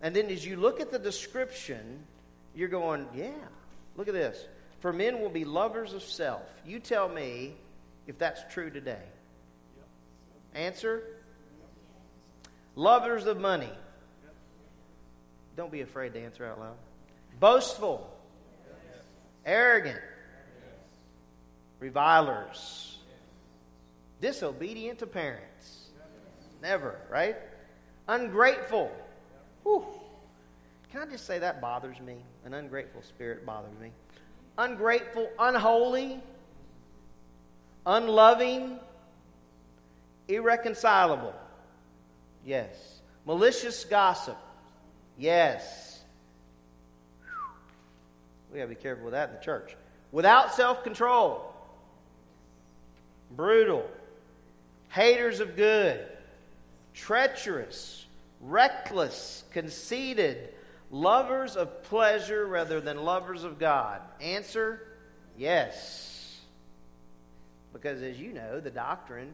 And 0.00 0.14
then 0.14 0.30
as 0.30 0.44
you 0.44 0.56
look 0.56 0.80
at 0.80 0.90
the 0.90 0.98
description, 0.98 2.04
you're 2.54 2.68
going, 2.68 3.06
Yeah, 3.14 3.30
look 3.96 4.08
at 4.08 4.14
this. 4.14 4.46
For 4.80 4.92
men 4.92 5.20
will 5.20 5.30
be 5.30 5.44
lovers 5.44 5.94
of 5.94 6.02
self. 6.02 6.42
You 6.66 6.80
tell 6.80 7.08
me 7.08 7.54
if 8.06 8.18
that's 8.18 8.42
true 8.52 8.70
today. 8.70 9.02
Answer? 10.54 11.02
Lovers 12.74 13.26
of 13.26 13.38
money. 13.38 13.70
Don't 15.56 15.70
be 15.70 15.82
afraid 15.82 16.14
to 16.14 16.20
answer 16.20 16.46
out 16.46 16.58
loud. 16.58 16.76
Boastful 17.38 18.10
arrogant, 19.44 20.00
revilers, 21.78 22.98
disobedient 24.20 24.98
to 25.00 25.06
parents. 25.06 25.88
Never, 26.60 26.96
right? 27.10 27.36
Ungrateful. 28.08 28.92
Whew. 29.64 29.84
Can 30.92 31.02
I 31.02 31.10
just 31.10 31.26
say 31.26 31.38
that 31.40 31.60
bothers 31.60 32.00
me? 32.00 32.16
An 32.44 32.54
ungrateful 32.54 33.02
spirit 33.02 33.44
bothers 33.44 33.76
me. 33.80 33.90
Ungrateful, 34.58 35.28
unholy, 35.38 36.20
unloving, 37.86 38.78
irreconcilable. 40.28 41.34
Yes. 42.44 43.00
Malicious 43.24 43.84
gossip. 43.84 44.36
Yes 45.18 45.91
we 48.52 48.58
got 48.58 48.64
to 48.64 48.68
be 48.68 48.74
careful 48.74 49.04
with 49.04 49.12
that 49.12 49.30
in 49.30 49.36
the 49.36 49.40
church. 49.40 49.76
Without 50.10 50.54
self 50.54 50.82
control, 50.84 51.54
brutal, 53.30 53.88
haters 54.90 55.40
of 55.40 55.56
good, 55.56 56.06
treacherous, 56.92 58.06
reckless, 58.40 59.44
conceited, 59.52 60.52
lovers 60.90 61.56
of 61.56 61.82
pleasure 61.84 62.46
rather 62.46 62.80
than 62.80 62.98
lovers 62.98 63.44
of 63.44 63.58
God. 63.58 64.00
Answer 64.20 64.86
Yes. 65.36 66.40
Because 67.72 68.02
as 68.02 68.18
you 68.18 68.32
know, 68.32 68.60
the 68.60 68.70
doctrine 68.70 69.32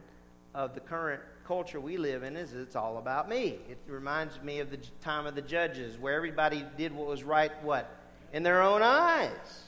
of 0.55 0.75
the 0.75 0.81
current 0.81 1.21
culture 1.47 1.81
we 1.81 1.97
live 1.97 2.23
in 2.23 2.37
is 2.37 2.53
it's 2.53 2.77
all 2.77 2.99
about 2.99 3.29
me. 3.29 3.59
It 3.69 3.79
reminds 3.87 4.41
me 4.43 4.61
of 4.61 4.71
the 4.71 4.79
time 5.01 5.27
of 5.27 5.35
the 5.35 5.43
judges 5.43 5.99
where 5.99 6.15
everybody 6.15 6.65
did 6.77 6.93
what 6.95 7.09
was 7.09 7.25
right, 7.25 7.51
what? 7.63 7.98
In 8.33 8.43
their 8.43 8.63
own 8.63 8.83
eyes. 8.83 9.65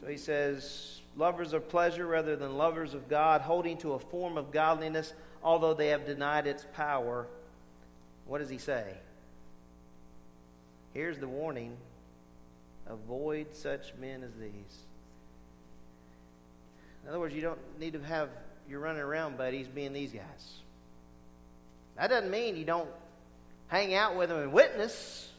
So 0.00 0.06
he 0.06 0.16
says, 0.16 1.00
lovers 1.16 1.52
of 1.52 1.68
pleasure 1.68 2.06
rather 2.06 2.36
than 2.36 2.56
lovers 2.56 2.94
of 2.94 3.08
God, 3.08 3.40
holding 3.40 3.76
to 3.78 3.92
a 3.92 3.98
form 3.98 4.38
of 4.38 4.50
godliness, 4.50 5.12
although 5.42 5.74
they 5.74 5.88
have 5.88 6.06
denied 6.06 6.46
its 6.46 6.66
power. 6.74 7.26
What 8.26 8.38
does 8.38 8.48
he 8.48 8.58
say? 8.58 8.84
Here's 10.94 11.18
the 11.18 11.28
warning 11.28 11.76
avoid 12.88 13.54
such 13.54 13.94
men 14.00 14.22
as 14.24 14.32
these. 14.40 14.84
In 17.02 17.08
other 17.08 17.20
words, 17.20 17.34
you 17.34 17.40
don't 17.40 17.60
need 17.78 17.92
to 17.92 18.00
have 18.00 18.28
your 18.68 18.80
running 18.80 19.02
around 19.02 19.38
buddies 19.38 19.68
being 19.68 19.92
these 19.92 20.12
guys. 20.12 20.60
That 21.96 22.08
doesn't 22.08 22.30
mean 22.30 22.56
you 22.56 22.64
don't 22.64 22.88
hang 23.68 23.94
out 23.94 24.16
with 24.16 24.28
them 24.28 24.38
and 24.38 24.52
witness. 24.52 25.29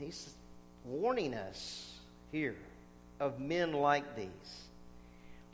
He's 0.00 0.30
warning 0.86 1.34
us 1.34 1.98
here 2.32 2.56
of 3.20 3.38
men 3.38 3.74
like 3.74 4.16
these. 4.16 4.64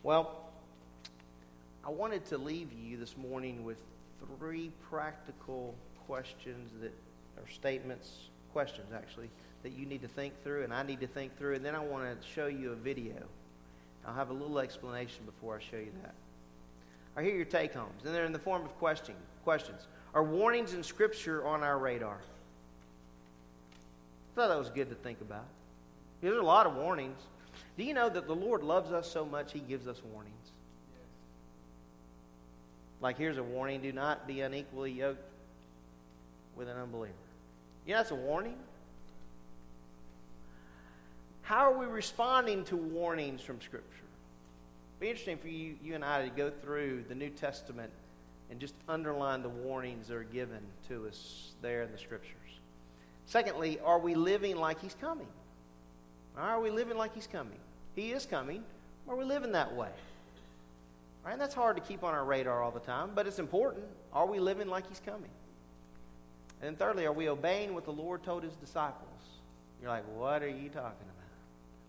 Well, 0.04 0.44
I 1.84 1.90
wanted 1.90 2.24
to 2.26 2.38
leave 2.38 2.68
you 2.72 2.96
this 2.96 3.16
morning 3.16 3.64
with 3.64 3.78
three 4.38 4.70
practical 4.88 5.74
questions 6.06 6.70
that 6.80 6.92
are 7.38 7.50
statements, 7.52 8.28
questions 8.52 8.92
actually, 8.94 9.30
that 9.64 9.72
you 9.72 9.84
need 9.84 10.02
to 10.02 10.08
think 10.08 10.32
through 10.44 10.62
and 10.62 10.72
I 10.72 10.84
need 10.84 11.00
to 11.00 11.08
think 11.08 11.36
through. 11.38 11.56
And 11.56 11.64
then 11.64 11.74
I 11.74 11.80
want 11.80 12.04
to 12.04 12.28
show 12.28 12.46
you 12.46 12.70
a 12.70 12.76
video. 12.76 13.16
I'll 14.06 14.14
have 14.14 14.30
a 14.30 14.34
little 14.34 14.60
explanation 14.60 15.24
before 15.26 15.56
I 15.56 15.60
show 15.60 15.78
you 15.78 15.90
that. 16.04 16.14
I 17.16 17.24
hear 17.24 17.34
your 17.34 17.46
take 17.46 17.74
homes, 17.74 18.04
and 18.04 18.14
they're 18.14 18.26
in 18.26 18.32
the 18.32 18.38
form 18.38 18.62
of 18.62 18.78
question, 18.78 19.14
questions. 19.42 19.88
Are 20.14 20.22
warnings 20.22 20.74
in 20.74 20.84
Scripture 20.84 21.44
on 21.44 21.64
our 21.64 21.78
radar? 21.78 22.18
I 24.36 24.38
thought 24.38 24.48
that 24.48 24.58
was 24.58 24.68
good 24.68 24.90
to 24.90 24.94
think 24.94 25.22
about. 25.22 25.46
There's 26.20 26.36
a 26.36 26.42
lot 26.42 26.66
of 26.66 26.74
warnings. 26.74 27.18
Do 27.78 27.84
you 27.84 27.94
know 27.94 28.10
that 28.10 28.26
the 28.26 28.34
Lord 28.34 28.62
loves 28.62 28.92
us 28.92 29.10
so 29.10 29.24
much, 29.24 29.54
He 29.54 29.60
gives 29.60 29.86
us 29.86 30.02
warnings? 30.12 30.34
Like, 33.00 33.16
here's 33.16 33.38
a 33.38 33.42
warning 33.42 33.80
do 33.80 33.92
not 33.92 34.26
be 34.26 34.42
unequally 34.42 34.92
yoked 34.92 35.24
with 36.54 36.68
an 36.68 36.76
unbeliever. 36.76 37.14
You 37.86 37.94
know, 37.94 38.00
that's 38.00 38.10
a 38.10 38.14
warning. 38.14 38.56
How 41.40 41.72
are 41.72 41.78
we 41.78 41.86
responding 41.86 42.64
to 42.64 42.76
warnings 42.76 43.40
from 43.40 43.62
Scripture? 43.62 43.88
It'd 43.88 45.00
be 45.00 45.08
interesting 45.08 45.38
for 45.38 45.48
you, 45.48 45.76
you 45.82 45.94
and 45.94 46.04
I 46.04 46.28
to 46.28 46.30
go 46.30 46.50
through 46.50 47.04
the 47.08 47.14
New 47.14 47.30
Testament 47.30 47.90
and 48.50 48.60
just 48.60 48.74
underline 48.86 49.42
the 49.42 49.48
warnings 49.48 50.08
that 50.08 50.16
are 50.16 50.24
given 50.24 50.60
to 50.88 51.06
us 51.06 51.52
there 51.62 51.82
in 51.82 51.92
the 51.92 51.98
Scriptures. 51.98 52.35
Secondly, 53.26 53.78
are 53.84 53.98
we 53.98 54.14
living 54.14 54.56
like 54.56 54.80
He's 54.80 54.96
coming? 55.00 55.26
Are 56.36 56.60
we 56.60 56.70
living 56.70 56.96
like 56.96 57.14
He's 57.14 57.26
coming? 57.26 57.58
He 57.94 58.12
is 58.12 58.24
coming. 58.24 58.62
Are 59.08 59.16
we 59.16 59.24
living 59.24 59.52
that 59.52 59.74
way? 59.74 59.90
And 61.28 61.40
that's 61.40 61.54
hard 61.54 61.76
to 61.76 61.82
keep 61.82 62.04
on 62.04 62.14
our 62.14 62.24
radar 62.24 62.62
all 62.62 62.70
the 62.70 62.80
time, 62.80 63.10
but 63.14 63.26
it's 63.26 63.40
important. 63.40 63.84
Are 64.12 64.26
we 64.26 64.38
living 64.38 64.68
like 64.68 64.88
He's 64.88 65.00
coming? 65.04 65.30
And 66.62 66.78
thirdly, 66.78 67.04
are 67.04 67.12
we 67.12 67.28
obeying 67.28 67.74
what 67.74 67.84
the 67.84 67.92
Lord 67.92 68.22
told 68.22 68.44
His 68.44 68.54
disciples? 68.54 69.02
You're 69.80 69.90
like, 69.90 70.04
what 70.16 70.42
are 70.42 70.48
you 70.48 70.68
talking 70.68 70.78
about? 70.78 71.16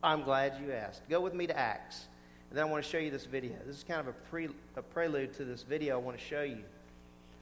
I'm 0.04 0.24
glad 0.24 0.56
you 0.62 0.72
asked. 0.74 1.08
Go 1.10 1.22
with 1.22 1.34
me 1.34 1.48
to 1.48 1.58
Acts. 1.58 2.08
And 2.50 2.58
then 2.58 2.66
I 2.66 2.70
want 2.70 2.84
to 2.84 2.90
show 2.90 2.98
you 2.98 3.12
this 3.12 3.26
video. 3.26 3.56
This 3.66 3.78
is 3.78 3.84
kind 3.84 4.00
of 4.00 4.08
a, 4.08 4.14
pre, 4.30 4.50
a 4.76 4.82
prelude 4.82 5.34
to 5.36 5.46
this 5.46 5.64
video 5.64 5.96
I 5.96 6.02
want 6.02 6.18
to 6.18 6.24
show 6.24 6.44
you. 6.44 6.64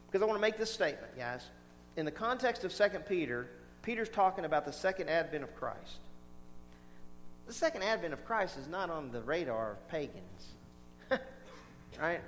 Because 0.07 0.21
I 0.21 0.25
want 0.25 0.37
to 0.37 0.41
make 0.41 0.57
this 0.57 0.71
statement, 0.71 1.17
guys. 1.17 1.45
In 1.97 2.05
the 2.05 2.11
context 2.11 2.63
of 2.63 2.73
2 2.73 2.99
Peter, 3.07 3.47
Peter's 3.85 4.09
talking 4.09 4.45
about 4.45 4.65
the 4.65 4.73
second 4.73 5.09
advent 5.09 5.43
of 5.43 5.55
Christ. 5.55 5.99
The 7.45 7.53
second 7.53 7.83
advent 7.83 8.13
of 8.13 8.25
Christ 8.25 8.57
is 8.57 8.67
not 8.67 8.89
on 8.89 9.11
the 9.11 9.21
radar 9.21 9.73
of 9.73 9.87
pagans. 9.89 10.47
right? 12.01 12.19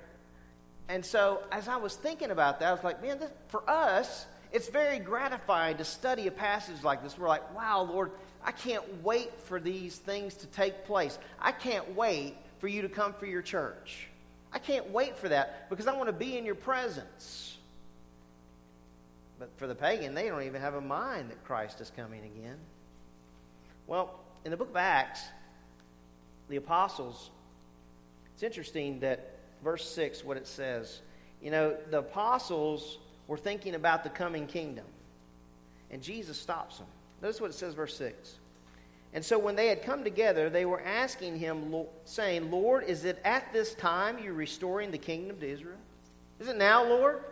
And 0.88 1.04
so, 1.04 1.42
as 1.50 1.66
I 1.66 1.76
was 1.76 1.96
thinking 1.96 2.30
about 2.30 2.60
that, 2.60 2.68
I 2.68 2.72
was 2.72 2.84
like, 2.84 3.02
man, 3.02 3.18
this, 3.18 3.30
for 3.48 3.68
us, 3.68 4.24
it's 4.52 4.68
very 4.68 5.00
gratifying 5.00 5.78
to 5.78 5.84
study 5.84 6.28
a 6.28 6.30
passage 6.30 6.84
like 6.84 7.02
this. 7.02 7.18
We're 7.18 7.28
like, 7.28 7.54
wow, 7.54 7.82
Lord, 7.82 8.12
I 8.44 8.52
can't 8.52 9.02
wait 9.02 9.40
for 9.42 9.58
these 9.58 9.98
things 9.98 10.34
to 10.34 10.46
take 10.46 10.86
place. 10.86 11.18
I 11.40 11.50
can't 11.50 11.96
wait 11.96 12.36
for 12.60 12.68
you 12.68 12.82
to 12.82 12.88
come 12.88 13.12
for 13.14 13.26
your 13.26 13.42
church. 13.42 14.06
I 14.52 14.60
can't 14.60 14.90
wait 14.90 15.18
for 15.18 15.28
that 15.28 15.68
because 15.68 15.88
I 15.88 15.94
want 15.94 16.06
to 16.06 16.12
be 16.12 16.38
in 16.38 16.46
your 16.46 16.54
presence. 16.54 17.57
But 19.38 19.50
for 19.56 19.66
the 19.66 19.74
pagan, 19.74 20.14
they 20.14 20.28
don't 20.28 20.42
even 20.42 20.60
have 20.60 20.74
a 20.74 20.80
mind 20.80 21.30
that 21.30 21.44
Christ 21.44 21.80
is 21.80 21.92
coming 21.94 22.24
again. 22.24 22.56
Well, 23.86 24.18
in 24.44 24.50
the 24.50 24.56
book 24.56 24.70
of 24.70 24.76
Acts, 24.76 25.22
the 26.48 26.56
apostles, 26.56 27.30
it's 28.34 28.42
interesting 28.42 29.00
that 29.00 29.38
verse 29.62 29.88
6, 29.90 30.24
what 30.24 30.36
it 30.36 30.46
says. 30.46 31.00
You 31.42 31.50
know, 31.50 31.76
the 31.90 31.98
apostles 31.98 32.98
were 33.26 33.36
thinking 33.36 33.74
about 33.74 34.02
the 34.02 34.10
coming 34.10 34.46
kingdom, 34.46 34.86
and 35.90 36.02
Jesus 36.02 36.38
stops 36.38 36.78
them. 36.78 36.86
Notice 37.22 37.40
what 37.40 37.50
it 37.50 37.54
says, 37.54 37.74
verse 37.74 37.96
6. 37.96 38.36
And 39.14 39.24
so 39.24 39.38
when 39.38 39.56
they 39.56 39.68
had 39.68 39.82
come 39.82 40.04
together, 40.04 40.50
they 40.50 40.66
were 40.66 40.82
asking 40.82 41.38
him, 41.38 41.74
saying, 42.04 42.50
Lord, 42.50 42.84
is 42.84 43.04
it 43.04 43.18
at 43.24 43.52
this 43.52 43.74
time 43.74 44.18
you're 44.22 44.34
restoring 44.34 44.90
the 44.90 44.98
kingdom 44.98 45.38
to 45.40 45.48
Israel? 45.48 45.78
Is 46.40 46.48
it 46.48 46.56
now, 46.56 46.84
Lord? 46.84 47.22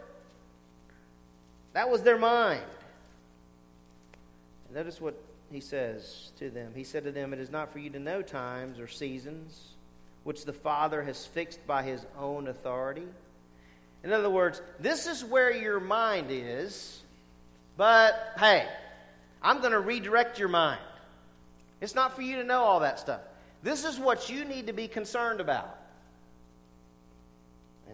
That 1.76 1.90
was 1.90 2.00
their 2.00 2.16
mind. 2.16 2.62
And 4.66 4.74
notice 4.74 4.98
what 4.98 5.14
he 5.52 5.60
says 5.60 6.32
to 6.38 6.48
them. 6.48 6.72
He 6.74 6.84
said 6.84 7.04
to 7.04 7.12
them, 7.12 7.34
It 7.34 7.38
is 7.38 7.50
not 7.50 7.70
for 7.70 7.78
you 7.78 7.90
to 7.90 7.98
know 7.98 8.22
times 8.22 8.80
or 8.80 8.88
seasons 8.88 9.74
which 10.24 10.46
the 10.46 10.54
Father 10.54 11.02
has 11.02 11.26
fixed 11.26 11.66
by 11.66 11.82
his 11.82 12.00
own 12.18 12.48
authority. 12.48 13.06
In 14.02 14.14
other 14.14 14.30
words, 14.30 14.62
this 14.80 15.06
is 15.06 15.22
where 15.22 15.54
your 15.54 15.78
mind 15.78 16.28
is, 16.30 17.02
but 17.76 18.32
hey, 18.38 18.66
I'm 19.42 19.60
going 19.60 19.72
to 19.72 19.80
redirect 19.80 20.38
your 20.38 20.48
mind. 20.48 20.80
It's 21.82 21.94
not 21.94 22.16
for 22.16 22.22
you 22.22 22.36
to 22.36 22.44
know 22.44 22.62
all 22.62 22.80
that 22.80 22.98
stuff. 22.98 23.20
This 23.62 23.84
is 23.84 23.98
what 23.98 24.30
you 24.30 24.46
need 24.46 24.68
to 24.68 24.72
be 24.72 24.88
concerned 24.88 25.42
about. 25.42 25.75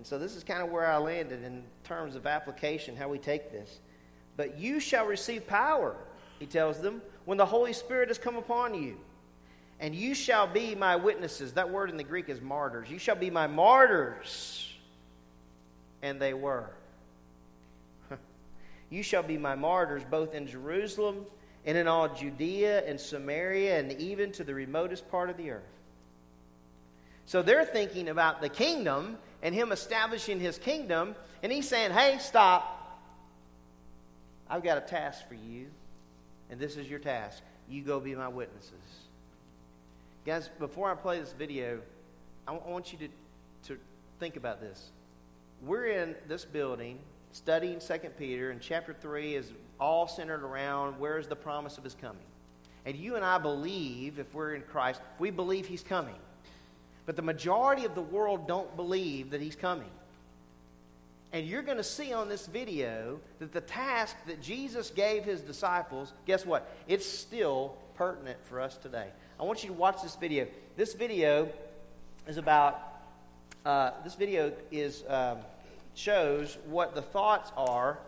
And 0.03 0.07
so 0.09 0.19
this 0.19 0.35
is 0.35 0.43
kind 0.43 0.61
of 0.61 0.69
where 0.69 0.91
I 0.91 0.97
landed 0.97 1.45
in 1.45 1.63
terms 1.85 2.17
of 2.17 2.27
application, 2.27 2.97
how 2.97 3.09
we 3.09 3.19
take 3.19 3.53
this. 3.53 3.79
But 4.37 4.59
you 4.59 4.81
shall 4.81 5.07
receive 5.07 5.47
power, 5.47 5.95
he 6.41 6.47
tells 6.47 6.81
them, 6.81 7.01
when 7.25 7.39
the 7.39 7.47
Holy 7.47 7.73
Spirit 7.73 8.09
has 8.09 8.19
come 8.19 8.35
upon 8.35 8.75
you. 8.75 8.97
And 9.79 9.95
you 9.95 10.17
shall 10.17 10.49
be 10.49 10.75
my 10.75 10.97
witnesses. 10.97 11.53
That 11.53 11.71
word 11.71 11.89
in 11.89 11.97
the 11.97 12.03
Greek 12.03 12.29
is 12.29 12.41
martyrs. 12.41 12.91
You 12.91 12.99
shall 12.99 13.15
be 13.15 13.31
my 13.31 13.47
martyrs. 13.47 14.75
And 16.03 16.21
they 16.21 16.35
were. 16.35 16.71
you 18.91 19.05
shall 19.05 19.23
be 19.23 19.39
my 19.39 19.55
martyrs 19.55 20.03
both 20.11 20.35
in 20.35 20.49
Jerusalem 20.49 21.27
and 21.65 21.79
in 21.79 21.87
all 21.87 22.13
Judea 22.13 22.85
and 22.89 23.01
Samaria 23.01 23.79
and 23.79 23.93
even 24.01 24.33
to 24.33 24.43
the 24.43 24.53
remotest 24.53 25.09
part 25.13 25.31
of 25.31 25.37
the 25.37 25.53
earth. 25.53 25.63
So 27.25 27.41
they're 27.41 27.65
thinking 27.65 28.09
about 28.09 28.41
the 28.41 28.49
kingdom 28.49 29.17
and 29.43 29.55
him 29.55 29.73
establishing 29.73 30.41
his 30.41 30.59
kingdom, 30.59 31.15
and 31.43 31.51
he's 31.51 31.69
saying, 31.69 31.91
Hey, 31.93 32.19
stop. 32.21 32.79
I've 34.49 34.63
got 34.63 34.79
a 34.79 34.83
task 34.83 35.27
for 35.29 35.35
you, 35.35 35.67
and 36.51 36.61
this 36.61 36.77
is 36.77 36.89
your 36.89 36.99
task. 36.99 37.43
You 37.69 37.83
go 37.83 38.01
be 38.01 38.15
my 38.15 38.29
witnesses. 38.29 38.73
Guys, 40.27 40.51
before 40.59 40.91
I 40.91 40.95
play 40.95 41.19
this 41.19 41.33
video, 41.33 41.81
I 42.47 42.53
want 42.53 42.93
you 42.93 42.99
to, 42.99 43.09
to 43.69 43.81
think 44.21 44.37
about 44.37 44.61
this. 44.61 44.91
We're 45.63 45.87
in 45.87 46.15
this 46.29 46.45
building 46.45 46.99
studying 47.33 47.81
2 47.81 47.95
Peter, 48.19 48.51
and 48.51 48.61
chapter 48.61 48.93
3 48.93 49.35
is 49.35 49.53
all 49.81 50.07
centered 50.07 50.45
around 50.45 50.99
where 50.99 51.19
is 51.19 51.27
the 51.27 51.37
promise 51.37 51.79
of 51.79 51.85
his 51.85 51.95
coming. 51.95 52.23
And 52.85 52.97
you 52.97 53.17
and 53.17 53.25
I 53.25 53.39
believe, 53.39 54.19
if 54.19 54.33
we're 54.35 54.55
in 54.55 54.63
Christ, 54.63 55.01
we 55.19 55.31
believe 55.31 55.67
he's 55.67 55.83
coming. 55.83 56.15
But 57.07 57.17
the 57.17 57.23
majority 57.23 57.85
of 57.85 57.95
the 57.95 58.03
world 58.03 58.47
don't 58.47 58.75
believe 58.77 59.31
that 59.31 59.41
he's 59.41 59.57
coming. 59.57 59.91
And 61.33 61.47
you're 61.47 61.63
going 61.63 61.79
to 61.79 61.85
see 61.85 62.13
on 62.13 62.29
this 62.29 62.47
video 62.47 63.19
that 63.39 63.53
the 63.53 63.63
task 63.63 64.17
that 64.27 64.43
Jesus 64.43 64.91
gave 64.91 65.25
his 65.25 65.41
disciples, 65.41 66.13
guess 66.27 66.45
what? 66.45 66.71
It's 66.87 67.07
still 67.07 67.75
pertinent 67.95 68.39
for 68.45 68.61
us 68.61 68.77
today. 68.77 69.09
I 69.41 69.45
want 69.45 69.63
you 69.63 69.69
to 69.69 69.75
watch 69.75 70.03
this 70.03 70.15
video. 70.15 70.47
This 70.77 70.93
video 70.93 71.49
is 72.29 72.37
about, 72.37 72.81
uh, 73.65 73.93
this 74.05 74.15
video 74.15 74.53
is, 74.71 75.05
um, 75.09 75.39
shows 75.95 76.59
what 76.67 76.95
the 76.95 77.03
thoughts 77.03 77.51
are 77.57 77.99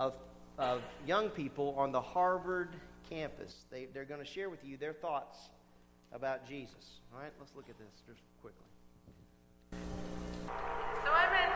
of, 0.00 0.14
of 0.58 0.82
young 1.06 1.28
people 1.28 1.74
on 1.76 1.92
the 1.92 2.00
Harvard 2.00 2.70
campus. 3.10 3.54
They, 3.70 3.88
they're 3.92 4.04
going 4.06 4.20
to 4.20 4.26
share 4.26 4.48
with 4.48 4.64
you 4.64 4.78
their 4.78 4.94
thoughts 4.94 5.38
about 6.12 6.46
Jesus. 6.48 7.00
All 7.12 7.20
right, 7.20 7.32
let's 7.38 7.52
look 7.54 7.68
at 7.68 7.78
this 7.78 8.02
just 8.06 8.20
quickly. 8.40 8.64
So 11.04 11.10
I 11.12 11.30
read 11.30 11.47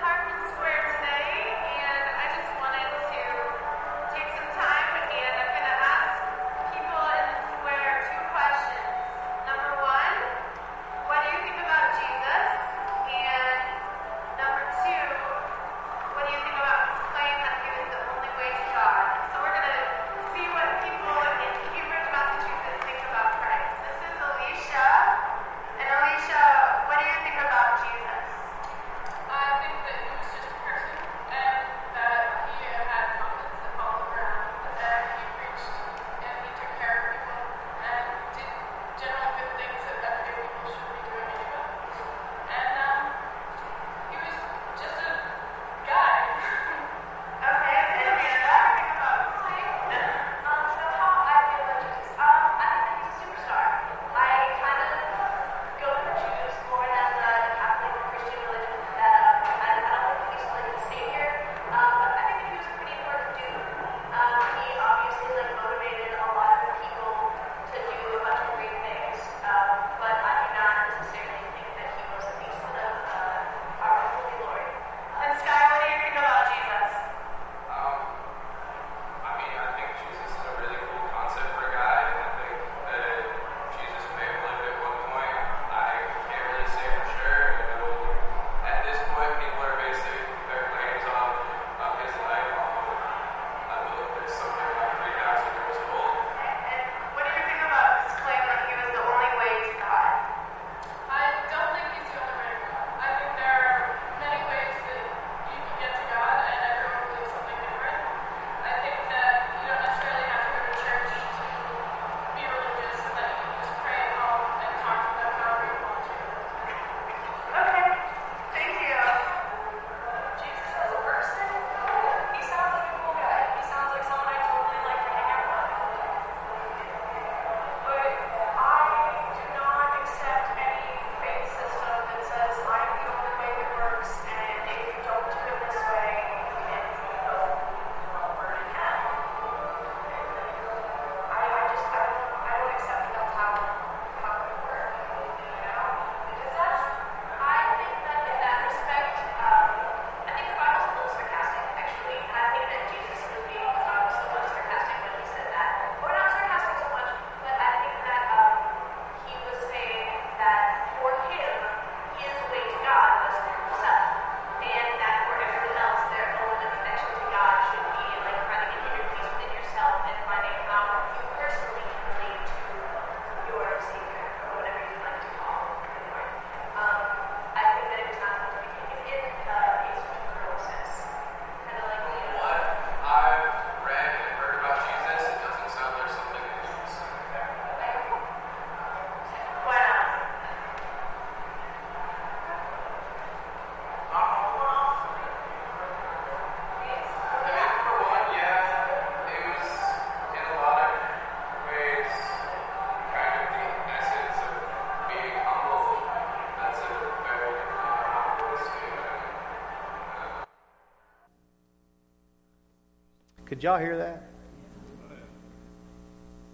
Y'all 213.63 213.79
hear 213.79 213.97
that? 213.97 214.25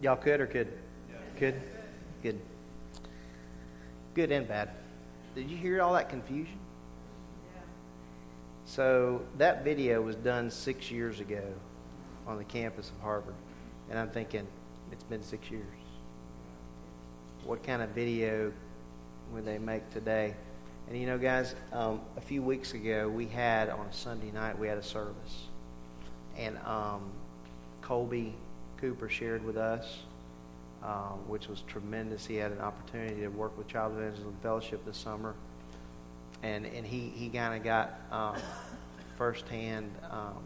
Y'all 0.02 0.14
could 0.14 0.42
or 0.42 0.46
could? 0.46 0.68
good, 1.38 1.58
Good. 2.22 2.38
Good 4.12 4.30
and 4.30 4.46
bad. 4.46 4.68
Did 5.34 5.48
you 5.48 5.56
hear 5.56 5.80
all 5.80 5.94
that 5.94 6.10
confusion? 6.10 6.58
So 8.66 9.22
that 9.38 9.64
video 9.64 10.02
was 10.02 10.16
done 10.16 10.50
six 10.50 10.90
years 10.90 11.20
ago 11.20 11.42
on 12.26 12.36
the 12.36 12.44
campus 12.44 12.90
of 12.90 13.00
Harvard. 13.00 13.36
And 13.88 13.98
I'm 13.98 14.10
thinking, 14.10 14.46
it's 14.92 15.04
been 15.04 15.22
six 15.22 15.50
years. 15.50 15.64
What 17.42 17.62
kind 17.62 17.80
of 17.80 17.88
video 17.90 18.52
would 19.32 19.46
they 19.46 19.58
make 19.58 19.88
today? 19.94 20.34
And 20.88 21.00
you 21.00 21.06
know, 21.06 21.16
guys, 21.16 21.54
um, 21.72 22.02
a 22.18 22.20
few 22.20 22.42
weeks 22.42 22.74
ago, 22.74 23.08
we 23.08 23.24
had 23.24 23.70
on 23.70 23.86
a 23.86 23.92
Sunday 23.94 24.30
night, 24.30 24.58
we 24.58 24.68
had 24.68 24.76
a 24.76 24.82
service 24.82 25.46
and 26.38 26.56
um, 26.58 27.10
Colby 27.82 28.34
Cooper 28.80 29.08
shared 29.08 29.44
with 29.44 29.56
us, 29.56 29.98
uh, 30.82 31.10
which 31.26 31.48
was 31.48 31.62
tremendous. 31.62 32.24
He 32.24 32.36
had 32.36 32.52
an 32.52 32.60
opportunity 32.60 33.22
to 33.22 33.28
work 33.28 33.56
with 33.58 33.66
Child 33.66 33.96
Evangelism 33.98 34.36
Fellowship 34.42 34.84
this 34.86 34.96
summer, 34.96 35.34
and 36.42 36.64
and 36.64 36.86
he 36.86 37.12
he 37.14 37.28
kind 37.28 37.54
of 37.54 37.64
got 37.64 38.00
um, 38.12 38.36
firsthand 39.16 39.90
um, 40.10 40.42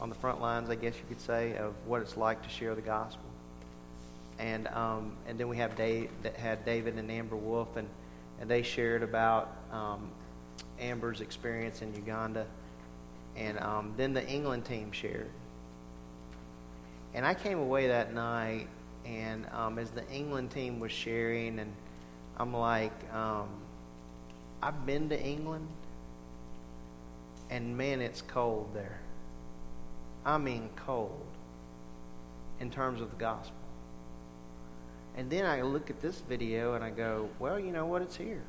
on 0.00 0.08
the 0.08 0.14
front 0.14 0.40
lines, 0.40 0.70
I 0.70 0.76
guess 0.76 0.94
you 0.96 1.04
could 1.08 1.20
say, 1.20 1.56
of 1.56 1.74
what 1.86 2.00
it's 2.02 2.16
like 2.16 2.42
to 2.42 2.48
share 2.48 2.74
the 2.74 2.82
gospel. 2.82 3.24
And 4.38 4.68
um, 4.68 5.16
and 5.26 5.38
then 5.40 5.48
we 5.48 5.56
have 5.56 5.76
Dave 5.76 6.10
that 6.22 6.36
had 6.36 6.64
David 6.64 6.96
and 6.98 7.10
Amber 7.10 7.36
Wolf, 7.36 7.76
and 7.76 7.88
and 8.40 8.48
they 8.48 8.62
shared 8.62 9.02
about 9.02 9.56
um, 9.72 10.10
Amber's 10.78 11.20
experience 11.20 11.82
in 11.82 11.94
Uganda 11.94 12.46
and 13.36 13.58
um, 13.58 13.94
then 13.96 14.14
the 14.14 14.26
England 14.26 14.64
team 14.64 14.92
shared. 14.92 15.30
And 17.14 17.24
I 17.24 17.34
came 17.34 17.58
away 17.58 17.88
that 17.88 18.12
night, 18.12 18.68
and 19.04 19.46
um, 19.52 19.78
as 19.78 19.90
the 19.90 20.06
England 20.10 20.50
team 20.50 20.80
was 20.80 20.92
sharing, 20.92 21.58
and 21.58 21.72
I'm 22.36 22.54
like, 22.54 22.92
um, 23.14 23.48
I've 24.62 24.84
been 24.84 25.08
to 25.08 25.20
England, 25.20 25.68
and 27.50 27.76
man, 27.76 28.00
it's 28.00 28.22
cold 28.22 28.70
there. 28.74 28.98
I 30.24 30.38
mean, 30.38 30.68
cold 30.76 31.26
in 32.60 32.70
terms 32.70 33.00
of 33.00 33.10
the 33.10 33.16
gospel. 33.16 33.54
And 35.16 35.30
then 35.30 35.46
I 35.46 35.62
look 35.62 35.88
at 35.88 36.00
this 36.02 36.20
video 36.28 36.74
and 36.74 36.84
I 36.84 36.90
go, 36.90 37.28
well, 37.38 37.58
you 37.58 37.72
know 37.72 37.86
what? 37.86 38.02
It's 38.02 38.16
here. 38.16 38.42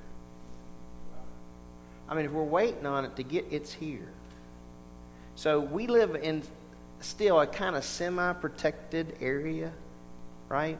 I 2.10 2.16
mean, 2.16 2.26
if 2.26 2.32
we're 2.32 2.44
waiting 2.44 2.86
on 2.86 3.06
it 3.06 3.16
to 3.16 3.24
get, 3.24 3.46
it's 3.52 3.72
here. 3.72 4.10
So 5.38 5.60
we 5.60 5.86
live 5.86 6.16
in 6.16 6.42
still 7.00 7.40
a 7.40 7.46
kind 7.46 7.76
of 7.76 7.84
semi 7.84 8.34
protected 8.34 9.18
area, 9.22 9.72
right? 10.50 10.80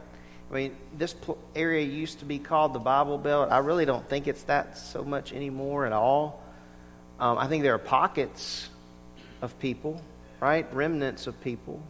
I 0.50 0.54
mean, 0.54 0.76
this 0.96 1.12
pl- 1.12 1.38
area 1.54 1.86
used 1.86 2.18
to 2.18 2.24
be 2.24 2.40
called 2.40 2.72
the 2.72 2.80
Bible 2.80 3.18
Belt. 3.18 3.52
I 3.52 3.58
really 3.58 3.84
don't 3.84 4.06
think 4.08 4.26
it's 4.26 4.42
that 4.44 4.76
so 4.76 5.04
much 5.04 5.32
anymore 5.32 5.86
at 5.86 5.92
all. 5.92 6.42
Um, 7.20 7.38
I 7.38 7.46
think 7.46 7.62
there 7.62 7.74
are 7.74 7.78
pockets 7.78 8.68
of 9.42 9.56
people, 9.60 10.02
right? 10.40 10.66
Remnants 10.74 11.28
of 11.28 11.40
people. 11.40 11.80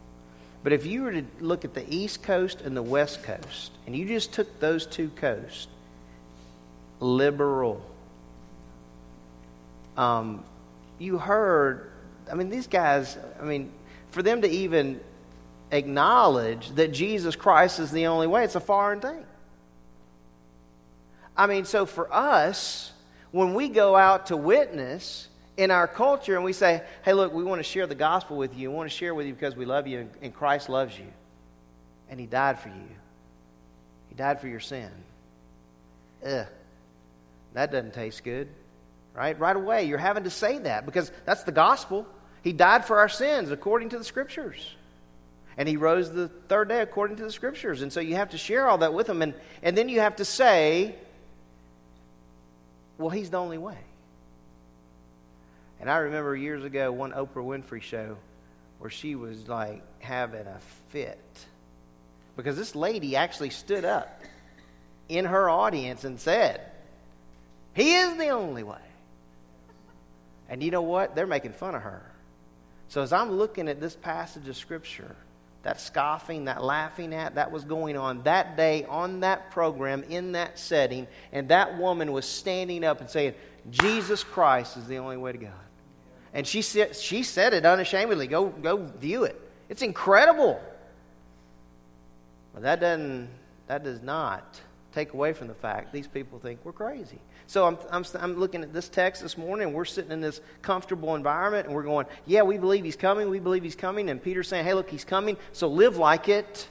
But 0.61 0.71
if 0.71 0.85
you 0.85 1.01
were 1.01 1.13
to 1.13 1.25
look 1.39 1.65
at 1.65 1.73
the 1.73 1.91
East 1.91 2.21
Coast 2.21 2.61
and 2.61 2.77
the 2.77 2.83
West 2.83 3.23
Coast, 3.23 3.71
and 3.87 3.95
you 3.95 4.05
just 4.05 4.31
took 4.31 4.59
those 4.59 4.85
two 4.85 5.09
coasts, 5.15 5.65
liberal, 6.99 7.81
um, 9.97 10.43
you 10.99 11.17
heard, 11.17 11.88
I 12.31 12.35
mean, 12.35 12.49
these 12.49 12.67
guys, 12.67 13.17
I 13.39 13.43
mean, 13.43 13.71
for 14.11 14.23
them 14.23 14.41
to 14.41 14.47
even 14.47 14.99
acknowledge 15.71 16.69
that 16.71 16.91
Jesus 16.91 17.35
Christ 17.35 17.79
is 17.79 17.91
the 17.91 18.07
only 18.07 18.27
way, 18.27 18.43
it's 18.43 18.55
a 18.55 18.59
foreign 18.59 19.01
thing. 19.01 19.23
I 21.35 21.47
mean, 21.47 21.65
so 21.65 21.85
for 21.85 22.11
us, 22.13 22.91
when 23.31 23.53
we 23.53 23.69
go 23.69 23.95
out 23.95 24.27
to 24.27 24.37
witness 24.37 25.27
in 25.57 25.71
our 25.71 25.87
culture 25.87 26.35
and 26.35 26.43
we 26.43 26.53
say, 26.53 26.83
hey, 27.03 27.13
look, 27.13 27.33
we 27.33 27.43
want 27.43 27.59
to 27.59 27.63
share 27.63 27.87
the 27.87 27.95
gospel 27.95 28.37
with 28.37 28.57
you, 28.57 28.69
we 28.69 28.75
want 28.75 28.89
to 28.89 28.95
share 28.95 29.13
with 29.13 29.27
you 29.27 29.33
because 29.33 29.55
we 29.55 29.65
love 29.65 29.87
you 29.87 30.09
and 30.21 30.33
Christ 30.33 30.69
loves 30.69 30.97
you, 30.97 31.05
and 32.09 32.19
He 32.19 32.25
died 32.25 32.59
for 32.59 32.69
you, 32.69 32.89
He 34.09 34.15
died 34.15 34.41
for 34.41 34.47
your 34.47 34.59
sin. 34.59 34.89
Ugh, 36.25 36.47
that 37.53 37.71
doesn't 37.71 37.93
taste 37.93 38.23
good, 38.23 38.49
right? 39.13 39.39
Right 39.39 39.55
away, 39.55 39.85
you're 39.85 39.97
having 39.97 40.23
to 40.23 40.29
say 40.29 40.57
that 40.59 40.85
because 40.85 41.11
that's 41.25 41.43
the 41.43 41.51
gospel. 41.51 42.05
He 42.43 42.53
died 42.53 42.85
for 42.85 42.99
our 42.99 43.09
sins 43.09 43.51
according 43.51 43.89
to 43.89 43.97
the 43.97 44.03
scriptures. 44.03 44.75
And 45.57 45.67
he 45.67 45.75
rose 45.75 46.11
the 46.11 46.29
third 46.47 46.69
day 46.69 46.81
according 46.81 47.17
to 47.17 47.23
the 47.23 47.31
scriptures. 47.31 47.81
And 47.81 47.91
so 47.91 47.99
you 47.99 48.15
have 48.15 48.29
to 48.29 48.37
share 48.37 48.67
all 48.67 48.77
that 48.77 48.93
with 48.93 49.07
them. 49.07 49.21
And, 49.21 49.33
and 49.61 49.77
then 49.77 49.89
you 49.89 49.99
have 49.99 50.15
to 50.17 50.25
say, 50.25 50.95
well, 52.97 53.09
he's 53.09 53.29
the 53.29 53.37
only 53.37 53.57
way. 53.57 53.77
And 55.81 55.89
I 55.89 55.97
remember 55.97 56.35
years 56.35 56.63
ago 56.63 56.91
one 56.91 57.11
Oprah 57.11 57.35
Winfrey 57.35 57.81
show 57.81 58.17
where 58.79 58.89
she 58.89 59.15
was 59.15 59.47
like 59.47 59.81
having 59.99 60.47
a 60.47 60.59
fit. 60.89 61.19
Because 62.35 62.55
this 62.55 62.75
lady 62.75 63.15
actually 63.15 63.49
stood 63.49 63.83
up 63.83 64.23
in 65.09 65.25
her 65.25 65.49
audience 65.49 66.05
and 66.05 66.19
said, 66.19 66.61
He 67.73 67.95
is 67.95 68.17
the 68.17 68.29
only 68.29 68.63
way. 68.63 68.77
And 70.49 70.63
you 70.63 70.71
know 70.71 70.81
what? 70.81 71.15
They're 71.15 71.27
making 71.27 71.53
fun 71.53 71.75
of 71.75 71.81
her. 71.81 72.08
So 72.89 73.01
as 73.01 73.13
I'm 73.13 73.31
looking 73.31 73.67
at 73.67 73.79
this 73.79 73.95
passage 73.95 74.47
of 74.47 74.57
Scripture, 74.57 75.15
that 75.63 75.79
scoffing, 75.79 76.45
that 76.45 76.63
laughing 76.63 77.13
at, 77.13 77.35
that 77.35 77.51
was 77.51 77.63
going 77.63 77.95
on 77.95 78.23
that 78.23 78.57
day 78.57 78.85
on 78.85 79.19
that 79.21 79.51
program 79.51 80.03
in 80.03 80.31
that 80.33 80.57
setting, 80.57 81.07
and 81.31 81.49
that 81.49 81.77
woman 81.77 82.11
was 82.11 82.25
standing 82.25 82.83
up 82.83 82.99
and 82.99 83.09
saying, 83.09 83.35
Jesus 83.69 84.23
Christ 84.23 84.75
is 84.77 84.87
the 84.87 84.97
only 84.97 85.17
way 85.17 85.31
to 85.31 85.37
God. 85.37 85.51
And 86.33 86.47
she 86.47 86.61
said, 86.61 86.95
she 86.95 87.23
said 87.23 87.53
it 87.53 87.65
unashamedly. 87.65 88.27
Go, 88.27 88.47
go 88.47 88.85
view 88.99 89.23
it. 89.23 89.39
It's 89.67 89.81
incredible. 89.81 90.59
But 92.53 92.63
that 92.63 92.79
doesn't, 92.79 93.29
that 93.67 93.83
does 93.83 94.01
not 94.01 94.59
take 94.93 95.13
away 95.13 95.33
from 95.33 95.47
the 95.47 95.53
fact 95.53 95.93
these 95.93 96.07
people 96.07 96.39
think 96.39 96.59
we're 96.63 96.71
crazy. 96.71 97.19
So 97.49 97.65
I'm, 97.65 97.79
I'm, 97.89 98.05
I'm 98.19 98.39
looking 98.39 98.61
at 98.61 98.73
this 98.73 98.87
text 98.89 99.23
this 99.23 99.35
morning, 99.35 99.73
we're 99.73 99.83
sitting 99.83 100.11
in 100.11 100.21
this 100.21 100.39
comfortable 100.61 101.15
environment, 101.15 101.65
and 101.65 101.75
we're 101.75 101.81
going, 101.81 102.05
yeah, 102.27 102.43
we 102.43 102.59
believe 102.59 102.85
he's 102.85 102.95
coming, 102.95 103.27
we 103.27 103.39
believe 103.39 103.63
he's 103.63 103.75
coming. 103.75 104.11
And 104.11 104.21
Peter's 104.21 104.47
saying, 104.47 104.65
hey, 104.65 104.75
look, 104.75 104.87
he's 104.87 105.03
coming, 105.03 105.35
so 105.51 105.67
live 105.67 105.97
like 105.97 106.29
it. 106.29 106.67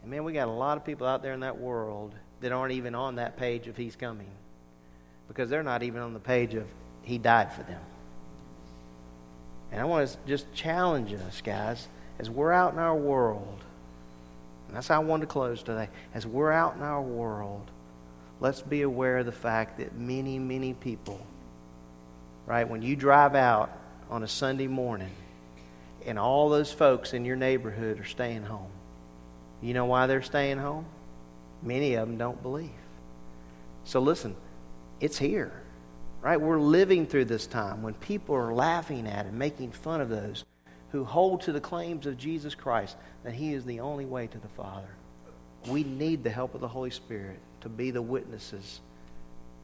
And 0.00 0.10
man, 0.10 0.24
we 0.24 0.32
got 0.32 0.48
a 0.48 0.50
lot 0.50 0.78
of 0.78 0.86
people 0.86 1.06
out 1.06 1.22
there 1.22 1.34
in 1.34 1.40
that 1.40 1.58
world 1.58 2.14
that 2.40 2.50
aren't 2.50 2.72
even 2.72 2.94
on 2.94 3.16
that 3.16 3.36
page 3.36 3.68
of 3.68 3.76
he's 3.76 3.94
coming 3.94 4.30
because 5.28 5.50
they're 5.50 5.62
not 5.62 5.82
even 5.82 6.00
on 6.00 6.14
the 6.14 6.18
page 6.18 6.54
of 6.54 6.66
he 7.02 7.18
died 7.18 7.52
for 7.52 7.62
them. 7.64 7.82
And 9.70 9.82
I 9.82 9.84
want 9.84 10.08
to 10.08 10.16
just 10.26 10.50
challenge 10.54 11.12
us, 11.12 11.42
guys, 11.42 11.88
as 12.18 12.30
we're 12.30 12.52
out 12.52 12.72
in 12.72 12.78
our 12.78 12.96
world. 12.96 13.64
And 14.68 14.74
that's 14.74 14.88
how 14.88 14.96
I 14.96 15.04
wanted 15.04 15.26
to 15.26 15.26
close 15.26 15.62
today. 15.62 15.90
As 16.14 16.26
we're 16.26 16.52
out 16.52 16.76
in 16.76 16.80
our 16.80 17.02
world, 17.02 17.70
let's 18.40 18.62
be 18.62 18.82
aware 18.82 19.18
of 19.18 19.26
the 19.26 19.32
fact 19.32 19.78
that 19.78 19.94
many, 19.96 20.38
many 20.38 20.74
people, 20.74 21.24
right, 22.46 22.68
when 22.68 22.82
you 22.82 22.96
drive 22.96 23.34
out 23.34 23.70
on 24.10 24.22
a 24.22 24.28
Sunday 24.28 24.66
morning 24.66 25.12
and 26.04 26.18
all 26.18 26.48
those 26.48 26.72
folks 26.72 27.14
in 27.14 27.24
your 27.24 27.36
neighborhood 27.36 28.00
are 28.00 28.04
staying 28.04 28.44
home, 28.44 28.70
you 29.62 29.72
know 29.72 29.86
why 29.86 30.06
they're 30.06 30.22
staying 30.22 30.58
home? 30.58 30.84
Many 31.62 31.94
of 31.94 32.06
them 32.06 32.18
don't 32.18 32.42
believe. 32.42 32.70
So 33.84 34.00
listen, 34.00 34.36
it's 35.00 35.18
here, 35.18 35.52
right? 36.20 36.40
We're 36.40 36.60
living 36.60 37.06
through 37.06 37.26
this 37.26 37.46
time 37.46 37.82
when 37.82 37.94
people 37.94 38.34
are 38.34 38.52
laughing 38.52 39.06
at 39.06 39.26
and 39.26 39.38
making 39.38 39.72
fun 39.72 40.00
of 40.00 40.08
those 40.08 40.44
who 40.90 41.04
hold 41.04 41.40
to 41.42 41.52
the 41.52 41.60
claims 41.60 42.06
of 42.06 42.18
Jesus 42.18 42.54
Christ 42.54 42.96
that 43.24 43.34
He 43.34 43.54
is 43.54 43.64
the 43.64 43.80
only 43.80 44.04
way 44.04 44.26
to 44.26 44.38
the 44.38 44.48
Father. 44.48 44.88
We 45.66 45.82
need 45.82 46.22
the 46.22 46.30
help 46.30 46.54
of 46.54 46.60
the 46.60 46.68
Holy 46.68 46.90
Spirit 46.90 47.38
to 47.64 47.68
be 47.68 47.90
the 47.90 48.02
witnesses 48.02 48.80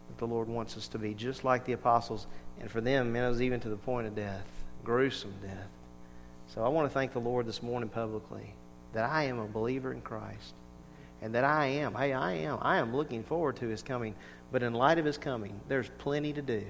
that 0.09 0.19
the 0.19 0.27
Lord 0.27 0.49
wants 0.49 0.77
us 0.77 0.89
to 0.89 0.99
be, 0.99 1.15
just 1.15 1.45
like 1.45 1.65
the 1.65 1.73
apostles. 1.73 2.27
And 2.61 2.71
for 2.71 2.81
them, 2.81 3.15
it 3.15 3.29
was 3.29 3.41
even 3.41 3.61
to 3.61 3.69
the 3.69 3.77
point 3.77 4.07
of 4.07 4.17
death, 4.17 4.47
gruesome 4.83 5.35
death. 5.41 5.69
So 6.55 6.65
I 6.65 6.69
want 6.69 6.89
to 6.89 6.93
thank 6.93 7.13
the 7.13 7.21
Lord 7.21 7.47
this 7.47 7.63
morning 7.63 7.89
publicly 7.89 8.55
that 8.93 9.09
I 9.09 9.25
am 9.25 9.39
a 9.39 9.47
believer 9.47 9.93
in 9.93 10.01
Christ 10.01 10.55
and 11.23 11.35
that 11.35 11.45
I 11.45 11.67
am, 11.67 11.95
hey, 11.95 12.13
I 12.13 12.33
am, 12.33 12.59
I 12.61 12.79
am 12.79 12.97
looking 12.97 13.23
forward 13.23 13.57
to 13.57 13.69
His 13.69 13.83
coming. 13.83 14.15
But 14.51 14.63
in 14.63 14.75
light 14.75 14.99
of 14.99 15.05
His 15.05 15.19
coming, 15.19 15.61
there's 15.69 15.89
plenty 15.99 16.33
to 16.33 16.43
do. 16.43 16.65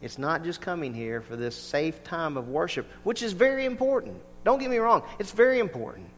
It's 0.00 0.18
not 0.18 0.44
just 0.44 0.60
coming 0.60 0.94
here 0.94 1.20
for 1.20 1.36
this 1.36 1.56
safe 1.56 2.02
time 2.04 2.36
of 2.36 2.48
worship, 2.48 2.86
which 3.04 3.22
is 3.22 3.32
very 3.32 3.64
important. 3.66 4.20
Don't 4.44 4.58
get 4.58 4.70
me 4.70 4.78
wrong, 4.78 5.02
it's 5.18 5.32
very 5.32 5.58
important. 5.58 6.08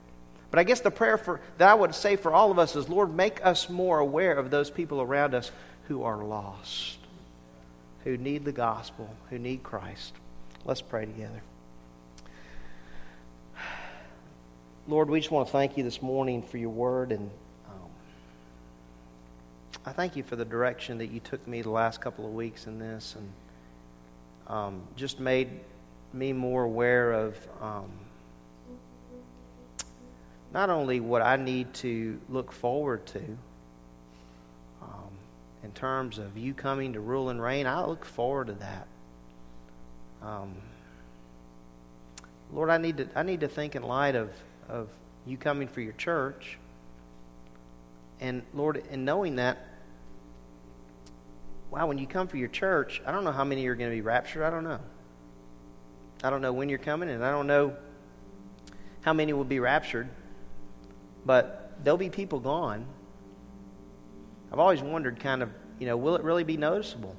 But 0.51 0.59
I 0.59 0.65
guess 0.65 0.81
the 0.81 0.91
prayer 0.91 1.17
for, 1.17 1.41
that 1.59 1.69
I 1.69 1.75
would 1.75 1.95
say 1.95 2.17
for 2.17 2.33
all 2.33 2.51
of 2.51 2.59
us 2.59 2.75
is 2.75 2.89
Lord, 2.89 3.15
make 3.15 3.45
us 3.45 3.69
more 3.69 3.99
aware 3.99 4.33
of 4.33 4.51
those 4.51 4.71
people 4.71 5.01
around 5.01 5.35
us 5.35 5.51
who 5.89 6.03
are 6.03 6.25
lost, 6.25 6.99
who 8.05 8.17
need 8.17 8.45
the 8.45 8.53
gospel, 8.53 9.15
who 9.31 9.39
need 9.39 9.63
Christ. 9.63 10.15
Let's 10.65 10.83
pray 10.83 11.07
together. 11.07 11.43
Lord, 14.89 15.09
we 15.09 15.21
just 15.21 15.31
want 15.31 15.47
to 15.47 15.53
thank 15.53 15.77
you 15.77 15.85
this 15.85 16.03
morning 16.03 16.43
for 16.43 16.59
your 16.59 16.71
word, 16.71 17.13
and 17.13 17.31
um, 17.69 17.91
I 19.87 19.93
thank 19.93 20.17
you 20.17 20.25
for 20.25 20.35
the 20.35 20.45
direction 20.45 20.99
that 20.99 21.13
you 21.13 21.21
took 21.21 21.47
me 21.47 21.63
the 21.63 21.71
last 21.71 22.01
couple 22.01 22.27
of 22.27 22.35
weeks 22.35 22.67
in 22.67 22.79
this, 22.81 23.15
and 23.17 23.33
um, 24.49 24.83
just 24.97 25.21
made 25.21 25.49
me 26.13 26.33
more 26.33 26.65
aware 26.65 27.13
of 27.13 27.37
um, 27.61 27.91
not 30.53 30.71
only 30.71 31.01
what 31.01 31.23
I 31.23 31.37
need 31.37 31.73
to 31.75 32.21
look 32.29 32.53
forward 32.53 33.07
to 33.07 33.23
um, 34.83 35.11
in 35.63 35.71
terms 35.73 36.19
of 36.19 36.37
you 36.37 36.55
coming 36.55 36.95
to 36.95 37.01
rule 37.01 37.29
and 37.29 37.41
reign, 37.41 37.67
I 37.67 37.85
look 37.85 38.05
forward 38.05 38.49
to 38.49 38.55
that. 38.55 38.87
Um, 40.23 40.55
Lord, 42.53 42.69
I 42.71 42.79
need 42.79 42.97
to 42.99 43.09
I 43.15 43.23
need 43.23 43.41
to 43.41 43.49
think 43.49 43.77
in 43.77 43.83
light 43.83 44.17
of 44.17 44.31
of 44.69 44.89
you 45.27 45.37
coming 45.37 45.69
for 45.69 45.81
your 45.81 45.93
church. 45.95 46.59
And 48.21 48.43
Lord, 48.53 48.83
in 48.91 49.05
knowing 49.05 49.37
that, 49.37 49.67
wow, 51.71 51.87
when 51.87 51.97
you 51.97 52.07
come 52.07 52.29
for 52.29 52.37
your 52.37 52.49
church, 52.49 53.01
I 53.07 53.13
don't 53.13 53.25
know 53.25 53.33
how 53.33 53.45
many 53.45 53.67
are 53.67 53.75
going 53.75 53.91
to 53.91 53.97
be 53.97 54.03
raptured. 54.03 54.43
I 54.43 54.51
don't 54.51 54.65
know. 54.65 54.81
I 56.23 56.29
don't 56.29 56.43
know 56.43 56.53
when 56.53 56.69
you're 56.69 56.79
coming, 56.79 57.09
and 57.09 57.25
I 57.25 57.31
don't 57.31 57.47
know 57.47 57.75
how 59.03 59.15
many 59.15 59.33
will 59.33 59.45
be 59.45 59.59
raptured. 59.59 60.09
But 61.25 61.73
there'll 61.83 61.99
be 61.99 62.11
people 62.11 62.41
gone. 62.41 62.87
I've 64.53 64.59
always 64.59 64.83
wondered, 64.83 65.21
kind 65.21 65.43
of, 65.43 65.51
you 65.79 65.87
know, 65.87 65.97
will 65.97 66.17
it 66.17 66.23
really 66.23 66.45
be 66.45 66.57
noticeable? 66.57 67.15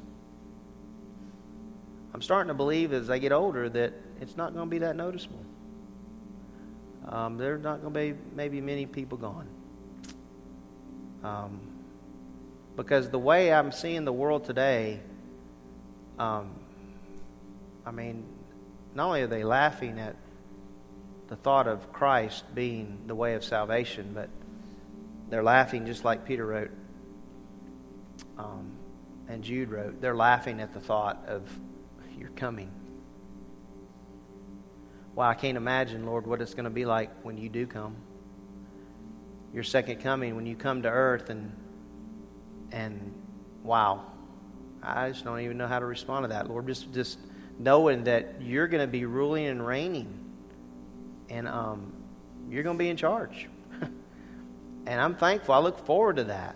I'm 2.14 2.22
starting 2.22 2.50
to 2.50 2.54
believe 2.54 2.92
as 2.92 3.10
I 3.10 3.20
get 3.20 3.32
older 3.32 3.70
that 3.70 3.94
it's 4.20 4.36
not 4.36 4.54
going 4.54 4.68
to 4.68 4.70
be 4.70 4.80
that 4.80 4.96
noticeable. 4.96 5.44
Um, 7.08 7.38
there's 7.38 7.64
not 7.64 7.82
going 7.82 7.94
to 7.94 8.00
be 8.14 8.20
maybe 8.36 8.62
many 8.62 8.86
people 8.86 9.18
gone. 9.18 9.48
Um, 11.24 11.60
because 12.76 13.10
the 13.10 13.20
way 13.20 13.54
I'm 13.54 13.72
seeing 13.72 14.06
the 14.06 14.14
world 14.14 14.46
today, 14.46 15.00
um, 16.20 16.52
I 17.86 17.92
mean, 17.92 18.26
not 18.94 19.08
only 19.08 19.22
are 19.22 19.28
they 19.28 19.44
laughing 19.44 20.00
at 20.00 20.16
the 21.32 21.38
thought 21.38 21.66
of 21.66 21.94
Christ 21.94 22.44
being 22.54 23.04
the 23.08 23.16
way 23.16 23.36
of 23.36 23.44
salvation, 23.46 24.12
but 24.14 24.30
they're 25.30 25.42
laughing 25.42 25.86
just 25.86 26.04
like 26.04 26.26
Peter 26.26 26.46
wrote 26.46 26.72
um, 28.38 28.74
and 29.30 29.42
Jude 29.42 29.70
wrote. 29.70 30.02
They're 30.02 30.14
laughing 30.14 30.60
at 30.60 30.74
the 30.74 30.82
thought 30.82 31.24
of 31.28 31.50
your 32.20 32.32
coming. 32.32 32.70
Well, 35.16 35.26
I 35.26 35.34
can't 35.34 35.56
imagine, 35.56 36.06
Lord, 36.06 36.28
what 36.28 36.42
it's 36.42 36.54
going 36.54 36.66
to 36.66 36.70
be 36.70 36.84
like 36.84 37.10
when 37.24 37.38
you 37.38 37.48
do 37.48 37.66
come. 37.66 37.96
Your 39.54 39.64
second 39.64 40.02
coming, 40.02 40.36
when 40.36 40.46
you 40.46 40.58
come 40.58 40.82
to 40.82 40.90
earth, 40.90 41.30
and 41.30 41.56
and 42.74 43.14
wow, 43.64 44.04
I 44.84 45.12
just 45.12 45.24
don't 45.24 45.40
even 45.40 45.58
know 45.58 45.68
how 45.68 45.80
to 45.80 45.86
respond 45.86 46.26
to 46.26 46.28
that, 46.28 46.50
Lord. 46.50 46.68
Just 46.68 46.92
just 46.92 47.20
knowing 47.58 48.04
that 48.04 48.42
you're 48.42 48.68
going 48.68 48.86
to 48.86 48.92
be 48.92 49.06
ruling 49.06 49.46
and 49.46 49.66
reigning, 49.66 50.31
and 51.32 51.48
um, 51.48 51.94
you're 52.50 52.64
going 52.64 52.78
to 52.78 52.84
be 52.84 52.90
in 52.90 52.98
charge. 52.98 53.48
and 54.86 55.02
I'm 55.02 55.16
thankful. 55.16 55.56
I 55.56 55.60
look 55.60 55.80
forward 55.86 56.18
to 56.18 56.26
that. 56.26 56.56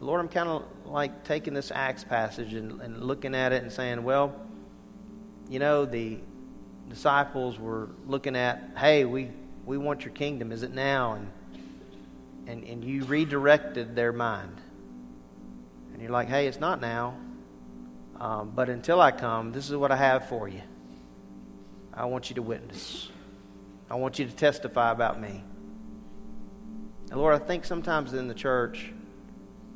Lord, 0.00 0.20
I'm 0.20 0.28
kind 0.28 0.48
of 0.48 0.64
like 0.86 1.24
taking 1.24 1.52
this 1.52 1.70
Acts 1.70 2.02
passage 2.02 2.54
and, 2.54 2.80
and 2.80 3.04
looking 3.04 3.34
at 3.34 3.52
it 3.52 3.62
and 3.62 3.70
saying, 3.70 4.02
well, 4.02 4.34
you 5.50 5.58
know, 5.58 5.84
the 5.84 6.18
disciples 6.88 7.58
were 7.58 7.90
looking 8.06 8.34
at, 8.34 8.70
hey, 8.78 9.04
we, 9.04 9.30
we 9.66 9.76
want 9.76 10.04
your 10.04 10.14
kingdom. 10.14 10.50
Is 10.50 10.62
it 10.62 10.72
now? 10.72 11.12
And, 11.12 11.30
and, 12.46 12.64
and 12.64 12.82
you 12.82 13.04
redirected 13.04 13.94
their 13.94 14.14
mind. 14.14 14.56
And 15.92 16.00
you're 16.00 16.10
like, 16.10 16.28
hey, 16.28 16.46
it's 16.46 16.60
not 16.60 16.80
now. 16.80 17.16
Um, 18.18 18.52
but 18.54 18.70
until 18.70 19.00
I 19.00 19.10
come, 19.10 19.52
this 19.52 19.68
is 19.68 19.76
what 19.76 19.92
I 19.92 19.96
have 19.96 20.28
for 20.28 20.48
you. 20.48 20.62
I 22.00 22.06
want 22.06 22.30
you 22.30 22.36
to 22.36 22.42
witness. 22.42 23.10
I 23.90 23.96
want 23.96 24.18
you 24.18 24.24
to 24.24 24.32
testify 24.32 24.90
about 24.90 25.20
me. 25.20 25.44
And 27.10 27.20
Lord, 27.20 27.34
I 27.34 27.44
think 27.44 27.66
sometimes 27.66 28.14
in 28.14 28.26
the 28.26 28.32
church, 28.34 28.90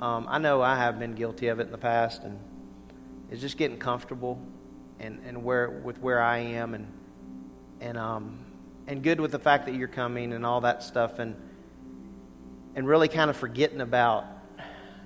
um, 0.00 0.26
I 0.30 0.38
know 0.38 0.62
I 0.62 0.74
have 0.76 0.98
been 0.98 1.14
guilty 1.14 1.48
of 1.48 1.60
it 1.60 1.64
in 1.64 1.70
the 1.70 1.76
past, 1.76 2.22
and 2.22 2.38
it's 3.30 3.42
just 3.42 3.58
getting 3.58 3.76
comfortable 3.76 4.40
and, 4.98 5.20
and 5.26 5.44
where 5.44 5.68
with 5.68 5.98
where 6.00 6.22
I 6.22 6.38
am, 6.38 6.72
and 6.72 6.90
and 7.82 7.98
um, 7.98 8.38
and 8.86 9.02
good 9.02 9.20
with 9.20 9.32
the 9.32 9.38
fact 9.38 9.66
that 9.66 9.74
you're 9.74 9.86
coming 9.86 10.32
and 10.32 10.46
all 10.46 10.62
that 10.62 10.82
stuff, 10.82 11.18
and 11.18 11.36
and 12.74 12.88
really 12.88 13.08
kind 13.08 13.28
of 13.28 13.36
forgetting 13.36 13.82
about 13.82 14.24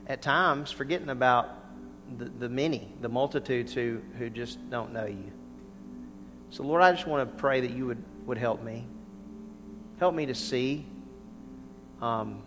at 0.06 0.22
times 0.22 0.70
forgetting 0.70 1.08
about 1.08 1.48
the, 2.16 2.26
the 2.26 2.48
many, 2.48 2.94
the 3.00 3.08
multitudes 3.08 3.74
who 3.74 4.02
who 4.18 4.30
just 4.30 4.70
don't 4.70 4.92
know 4.92 5.06
you. 5.06 5.32
So 6.50 6.62
Lord, 6.62 6.82
I 6.82 6.92
just 6.92 7.06
want 7.06 7.30
to 7.30 7.38
pray 7.38 7.60
that 7.60 7.70
you 7.70 7.86
would 7.86 8.02
would 8.28 8.38
help 8.38 8.62
me, 8.62 8.84
help 9.98 10.14
me 10.14 10.26
to 10.26 10.34
see. 10.34 10.84
Um, 12.02 12.42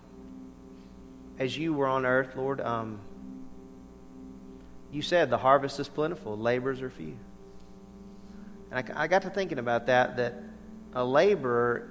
as 1.40 1.58
you 1.58 1.74
were 1.74 1.88
on 1.88 2.06
earth, 2.06 2.36
Lord, 2.36 2.62
um, 2.62 3.00
you 4.92 5.02
said 5.02 5.32
the 5.32 5.40
harvest 5.40 5.80
is 5.80 5.88
plentiful, 5.88 6.38
laborers 6.38 6.84
are 6.84 6.90
few. 6.92 7.18
And 8.70 8.80
I, 8.96 9.04
I 9.04 9.08
got 9.08 9.24
to 9.24 9.32
thinking 9.32 9.58
about 9.58 9.88
that, 9.88 10.18
that 10.18 10.36
a 10.94 11.04
laborer, 11.04 11.90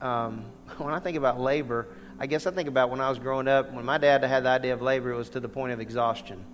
um, 0.00 0.44
when 0.78 0.92
I 0.92 0.98
think 0.98 1.16
about 1.16 1.40
labor, 1.40 1.86
I 2.18 2.26
guess 2.26 2.46
I 2.46 2.50
think 2.50 2.68
about 2.68 2.90
when 2.90 3.00
I 3.00 3.08
was 3.08 3.20
growing 3.20 3.46
up, 3.46 3.72
when 3.72 3.84
my 3.84 3.96
dad 3.96 4.24
had 4.24 4.44
the 4.44 4.48
idea 4.48 4.74
of 4.74 4.82
labor, 4.82 5.12
it 5.12 5.16
was 5.16 5.28
to 5.30 5.40
the 5.40 5.48
point 5.48 5.72
of 5.72 5.80
exhaustion. 5.80 6.44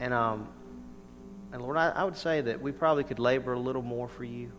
And, 0.00 0.12
um, 0.12 0.48
and 1.52 1.62
Lord, 1.62 1.76
I, 1.76 1.90
I 1.90 2.04
would 2.04 2.16
say 2.16 2.40
that 2.42 2.60
we 2.60 2.72
probably 2.72 3.04
could 3.04 3.18
labor 3.18 3.52
a 3.52 3.58
little 3.58 3.82
more 3.82 4.08
for 4.08 4.24
you. 4.24 4.52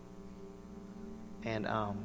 And, 1.43 1.67
um, 1.67 1.97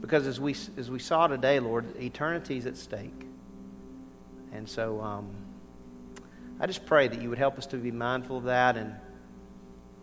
because 0.00 0.26
as 0.26 0.38
we, 0.38 0.54
as 0.76 0.90
we 0.90 0.98
saw 0.98 1.26
today, 1.26 1.60
Lord, 1.60 1.96
eternity 2.00 2.58
is 2.58 2.66
at 2.66 2.76
stake. 2.76 3.26
And 4.52 4.68
so 4.68 5.00
um, 5.00 5.30
I 6.60 6.66
just 6.66 6.84
pray 6.84 7.08
that 7.08 7.22
you 7.22 7.30
would 7.30 7.38
help 7.38 7.58
us 7.58 7.66
to 7.66 7.76
be 7.76 7.90
mindful 7.90 8.38
of 8.38 8.44
that. 8.44 8.76
And, 8.76 8.94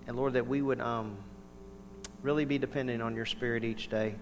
and 0.07 0.17
Lord, 0.17 0.33
that 0.33 0.47
we 0.47 0.61
would 0.61 0.81
um, 0.81 1.17
really 2.21 2.45
be 2.45 2.57
dependent 2.57 3.01
on 3.01 3.15
your 3.15 3.25
Spirit 3.25 3.63
each 3.63 3.89
day 3.89 4.15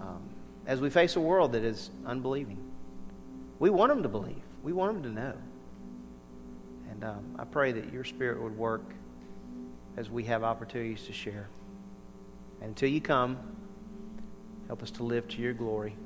um, 0.00 0.22
as 0.66 0.80
we 0.80 0.90
face 0.90 1.16
a 1.16 1.20
world 1.20 1.52
that 1.52 1.62
is 1.62 1.90
unbelieving. 2.06 2.58
We 3.58 3.70
want 3.70 3.90
them 3.90 4.02
to 4.02 4.08
believe, 4.08 4.42
we 4.62 4.72
want 4.72 4.94
them 4.94 5.02
to 5.02 5.20
know. 5.20 5.34
And 7.00 7.04
um, 7.04 7.36
I 7.38 7.44
pray 7.44 7.72
that 7.72 7.92
your 7.92 8.04
Spirit 8.04 8.42
would 8.42 8.56
work 8.56 8.82
as 9.96 10.10
we 10.10 10.24
have 10.24 10.44
opportunities 10.44 11.06
to 11.06 11.12
share. 11.12 11.48
And 12.60 12.70
until 12.70 12.88
you 12.88 13.00
come, 13.00 13.38
Help 14.70 14.84
us 14.84 14.92
to 14.92 15.02
live 15.02 15.26
to 15.26 15.42
your 15.42 15.52
glory. 15.52 15.96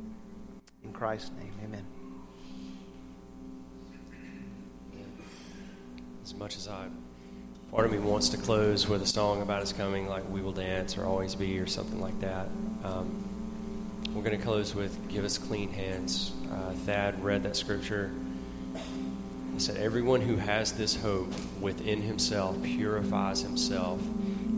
In 0.85 0.93
Christ's 0.95 1.33
name, 1.39 1.53
amen. 1.63 1.85
As 6.25 6.35
much 6.35 6.57
as 6.57 6.67
I, 6.67 6.87
part 7.71 7.85
of 7.85 7.93
me 7.93 7.99
wants 7.99 8.31
to 8.31 8.39
close 8.39 8.89
with 8.89 9.03
a 9.03 9.07
song 9.07 9.43
about 9.43 9.61
his 9.61 9.75
coming, 9.75 10.09
like 10.09 10.27
"We 10.31 10.41
Will 10.41 10.53
Dance" 10.53 10.97
or 10.97 11.05
"Always 11.05 11.35
Be" 11.35 11.59
or 11.59 11.67
something 11.67 12.01
like 12.01 12.19
that. 12.21 12.47
Um, 12.85 14.09
we're 14.15 14.23
going 14.23 14.39
to 14.39 14.43
close 14.43 14.75
with 14.75 15.11
"Give 15.11 15.27
Us 15.27 15.37
Clean 15.37 15.71
Hands." 15.71 16.33
Uh, 16.51 16.73
Thad 16.87 17.23
read 17.23 17.43
that 17.43 17.57
scripture. 17.57 18.13
He 19.55 19.61
said, 19.61 19.77
"Everyone 19.77 20.21
who 20.21 20.37
has 20.37 20.73
this 20.73 20.97
hope 20.97 21.33
within 21.61 22.03
himself 22.03 22.61
purifies 22.63 23.41
himself, 23.41 24.01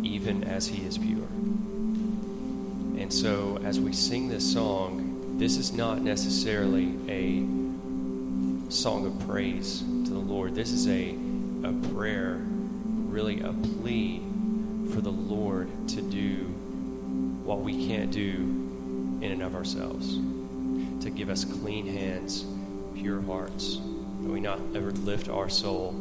even 0.03 0.43
as 0.43 0.67
he 0.67 0.87
is 0.87 0.97
pure." 0.97 1.29
And 2.99 3.13
so, 3.13 3.61
as 3.63 3.79
we 3.79 3.93
sing 3.93 4.29
this 4.29 4.51
song, 4.51 5.37
this 5.39 5.59
is 5.59 5.73
not 5.73 6.01
necessarily 6.01 6.95
a 7.09 7.45
song 8.71 9.05
of 9.07 9.29
praise 9.29 9.81
to 9.81 10.11
the 10.11 10.19
Lord. 10.19 10.55
This 10.55 10.73
is 10.73 10.89
a, 10.89 11.15
a 11.63 11.73
prayer, 11.95 12.41
really 13.09 13.41
a 13.41 13.53
plea 13.53 14.23
for 14.91 15.03
the 15.03 15.13
Lord 15.13 15.69
to 15.89 16.01
do 16.01 16.47
what 17.45 17.61
we 17.61 17.87
can't 17.87 18.11
do 18.11 18.33
in 19.21 19.31
and 19.31 19.43
of 19.43 19.55
ourselves, 19.55 20.17
to 21.05 21.11
give 21.11 21.29
us 21.29 21.45
clean 21.45 21.87
hands, 21.87 22.47
pure 22.95 23.21
hearts, 23.21 23.79
that 24.27 24.33
we 24.33 24.41
not 24.41 24.59
ever 24.75 24.91
lift 24.91 25.29
our 25.29 25.49
soul 25.49 25.95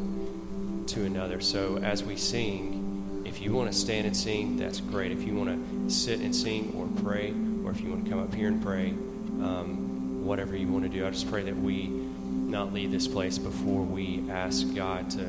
to 0.87 1.05
another. 1.05 1.39
So, 1.41 1.77
as 1.77 2.03
we 2.03 2.15
sing, 2.15 3.23
if 3.23 3.39
you 3.39 3.53
want 3.53 3.71
to 3.71 3.77
stand 3.77 4.07
and 4.07 4.17
sing, 4.17 4.57
that's 4.57 4.79
great. 4.79 5.11
If 5.11 5.23
you 5.23 5.35
want 5.35 5.49
to 5.49 5.93
sit 5.93 6.21
and 6.21 6.35
sing 6.35 6.73
or 6.75 7.03
pray, 7.03 7.35
or 7.63 7.69
if 7.69 7.81
you 7.81 7.89
want 7.91 8.05
to 8.05 8.09
come 8.09 8.19
up 8.19 8.33
here 8.33 8.47
and 8.47 8.61
pray, 8.63 8.89
um, 8.89 10.25
whatever 10.25 10.55
you 10.57 10.67
want 10.67 10.85
to 10.85 10.89
do, 10.89 11.05
I 11.05 11.11
just 11.11 11.29
pray 11.29 11.43
that 11.43 11.55
we 11.55 11.85
not 11.85 12.73
leave 12.73 12.91
this 12.91 13.07
place 13.07 13.37
before 13.37 13.83
we 13.83 14.23
ask 14.31 14.73
God 14.73 15.11
to 15.11 15.25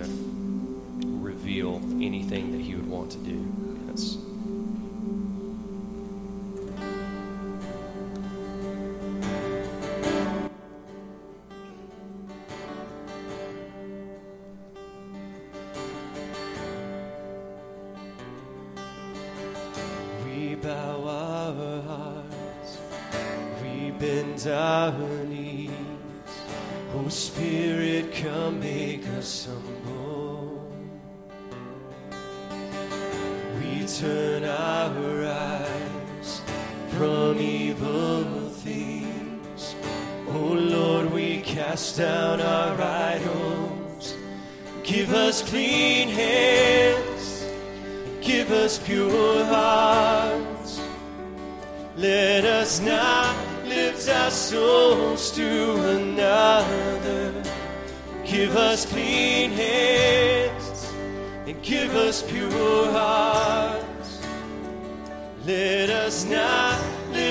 reveal 1.03 1.82
anything 2.01 2.53
that 2.53 2.62
He 2.62 2.74
would 2.74 2.88
want 2.88 3.11
to 3.11 3.18
do. 3.18 3.47
That's, 3.88 4.16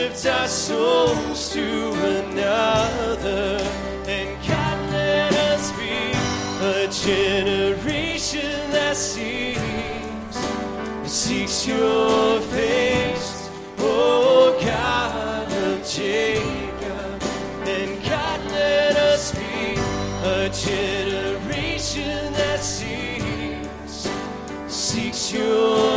lift 0.05 0.25
our 0.27 0.47
souls 0.47 1.51
to 1.51 1.91
another 2.19 3.57
and 4.07 4.47
God 4.47 4.91
let 4.91 5.33
us 5.33 5.71
be 5.71 5.97
a 6.61 6.87
generation 7.07 8.71
that 8.71 8.95
seeks 8.95 9.61
seeks 11.11 11.67
your 11.67 12.39
face. 12.53 13.49
Oh 13.79 14.55
God 14.61 15.51
of 15.51 15.87
Jacob 15.87 17.23
and 17.65 18.03
God 18.03 18.39
let 18.51 18.95
us 18.97 19.33
be 19.33 19.73
a 20.37 20.49
generation 20.67 22.33
that 22.33 22.59
seeks 22.59 24.07
seeks 24.67 25.33
your 25.33 25.94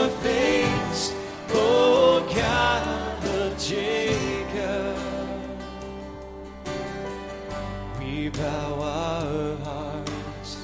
bow 8.38 8.82
our 8.82 9.56
hearts, 9.64 10.56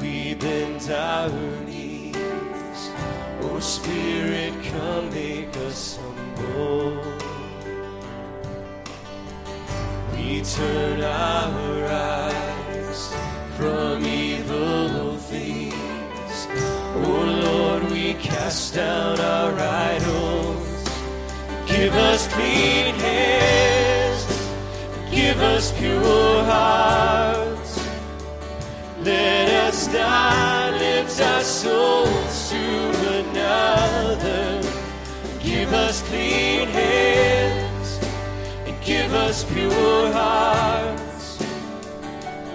we 0.00 0.34
bend 0.34 0.90
our 0.90 1.30
knees. 1.64 2.80
O 3.42 3.52
oh, 3.52 3.60
Spirit, 3.60 4.52
come 4.64 5.08
make 5.10 5.56
us 5.68 5.98
humble. 5.98 7.02
We 10.14 10.42
turn 10.42 11.00
our 11.02 11.86
eyes 11.86 13.14
from 13.56 14.04
evil 14.04 15.16
things. 15.16 16.36
O 16.96 17.04
oh, 17.06 17.24
Lord, 17.46 17.90
we 17.90 18.14
cast 18.14 18.74
down 18.74 19.18
our 19.20 19.54
idols. 19.58 20.84
Give 21.66 21.94
us 21.94 22.28
clean 22.28 22.94
hands. 22.96 23.59
Give 25.22 25.40
us 25.42 25.70
pure 25.72 26.44
hearts. 26.44 27.78
Let 29.02 29.48
us 29.66 29.86
not 29.92 30.72
lift 30.72 31.20
our 31.20 31.42
souls 31.42 32.50
to 32.50 32.64
another. 33.18 34.62
Give 35.42 35.70
us 35.74 36.00
clean 36.08 36.68
hands 36.68 38.00
and 38.66 38.74
give 38.82 39.12
us 39.12 39.44
pure 39.44 40.10
hearts. 40.10 41.38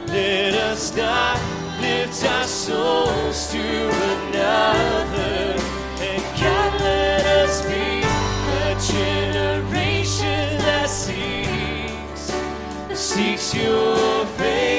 Let 0.07 0.55
us 0.55 0.95
not 0.97 1.39
lift 1.79 2.25
our 2.25 2.45
souls 2.45 3.51
to 3.51 3.65
another. 4.15 5.53
And 6.09 6.23
God, 6.41 6.81
let 6.81 7.25
us 7.43 7.61
be 7.67 8.04
seeks 13.15 13.55
your 13.55 14.25
face. 14.37 14.74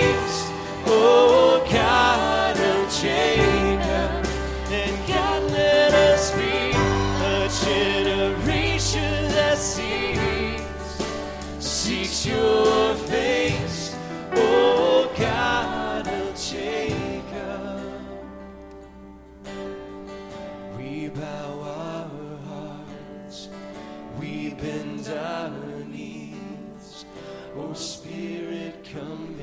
come 28.96 29.35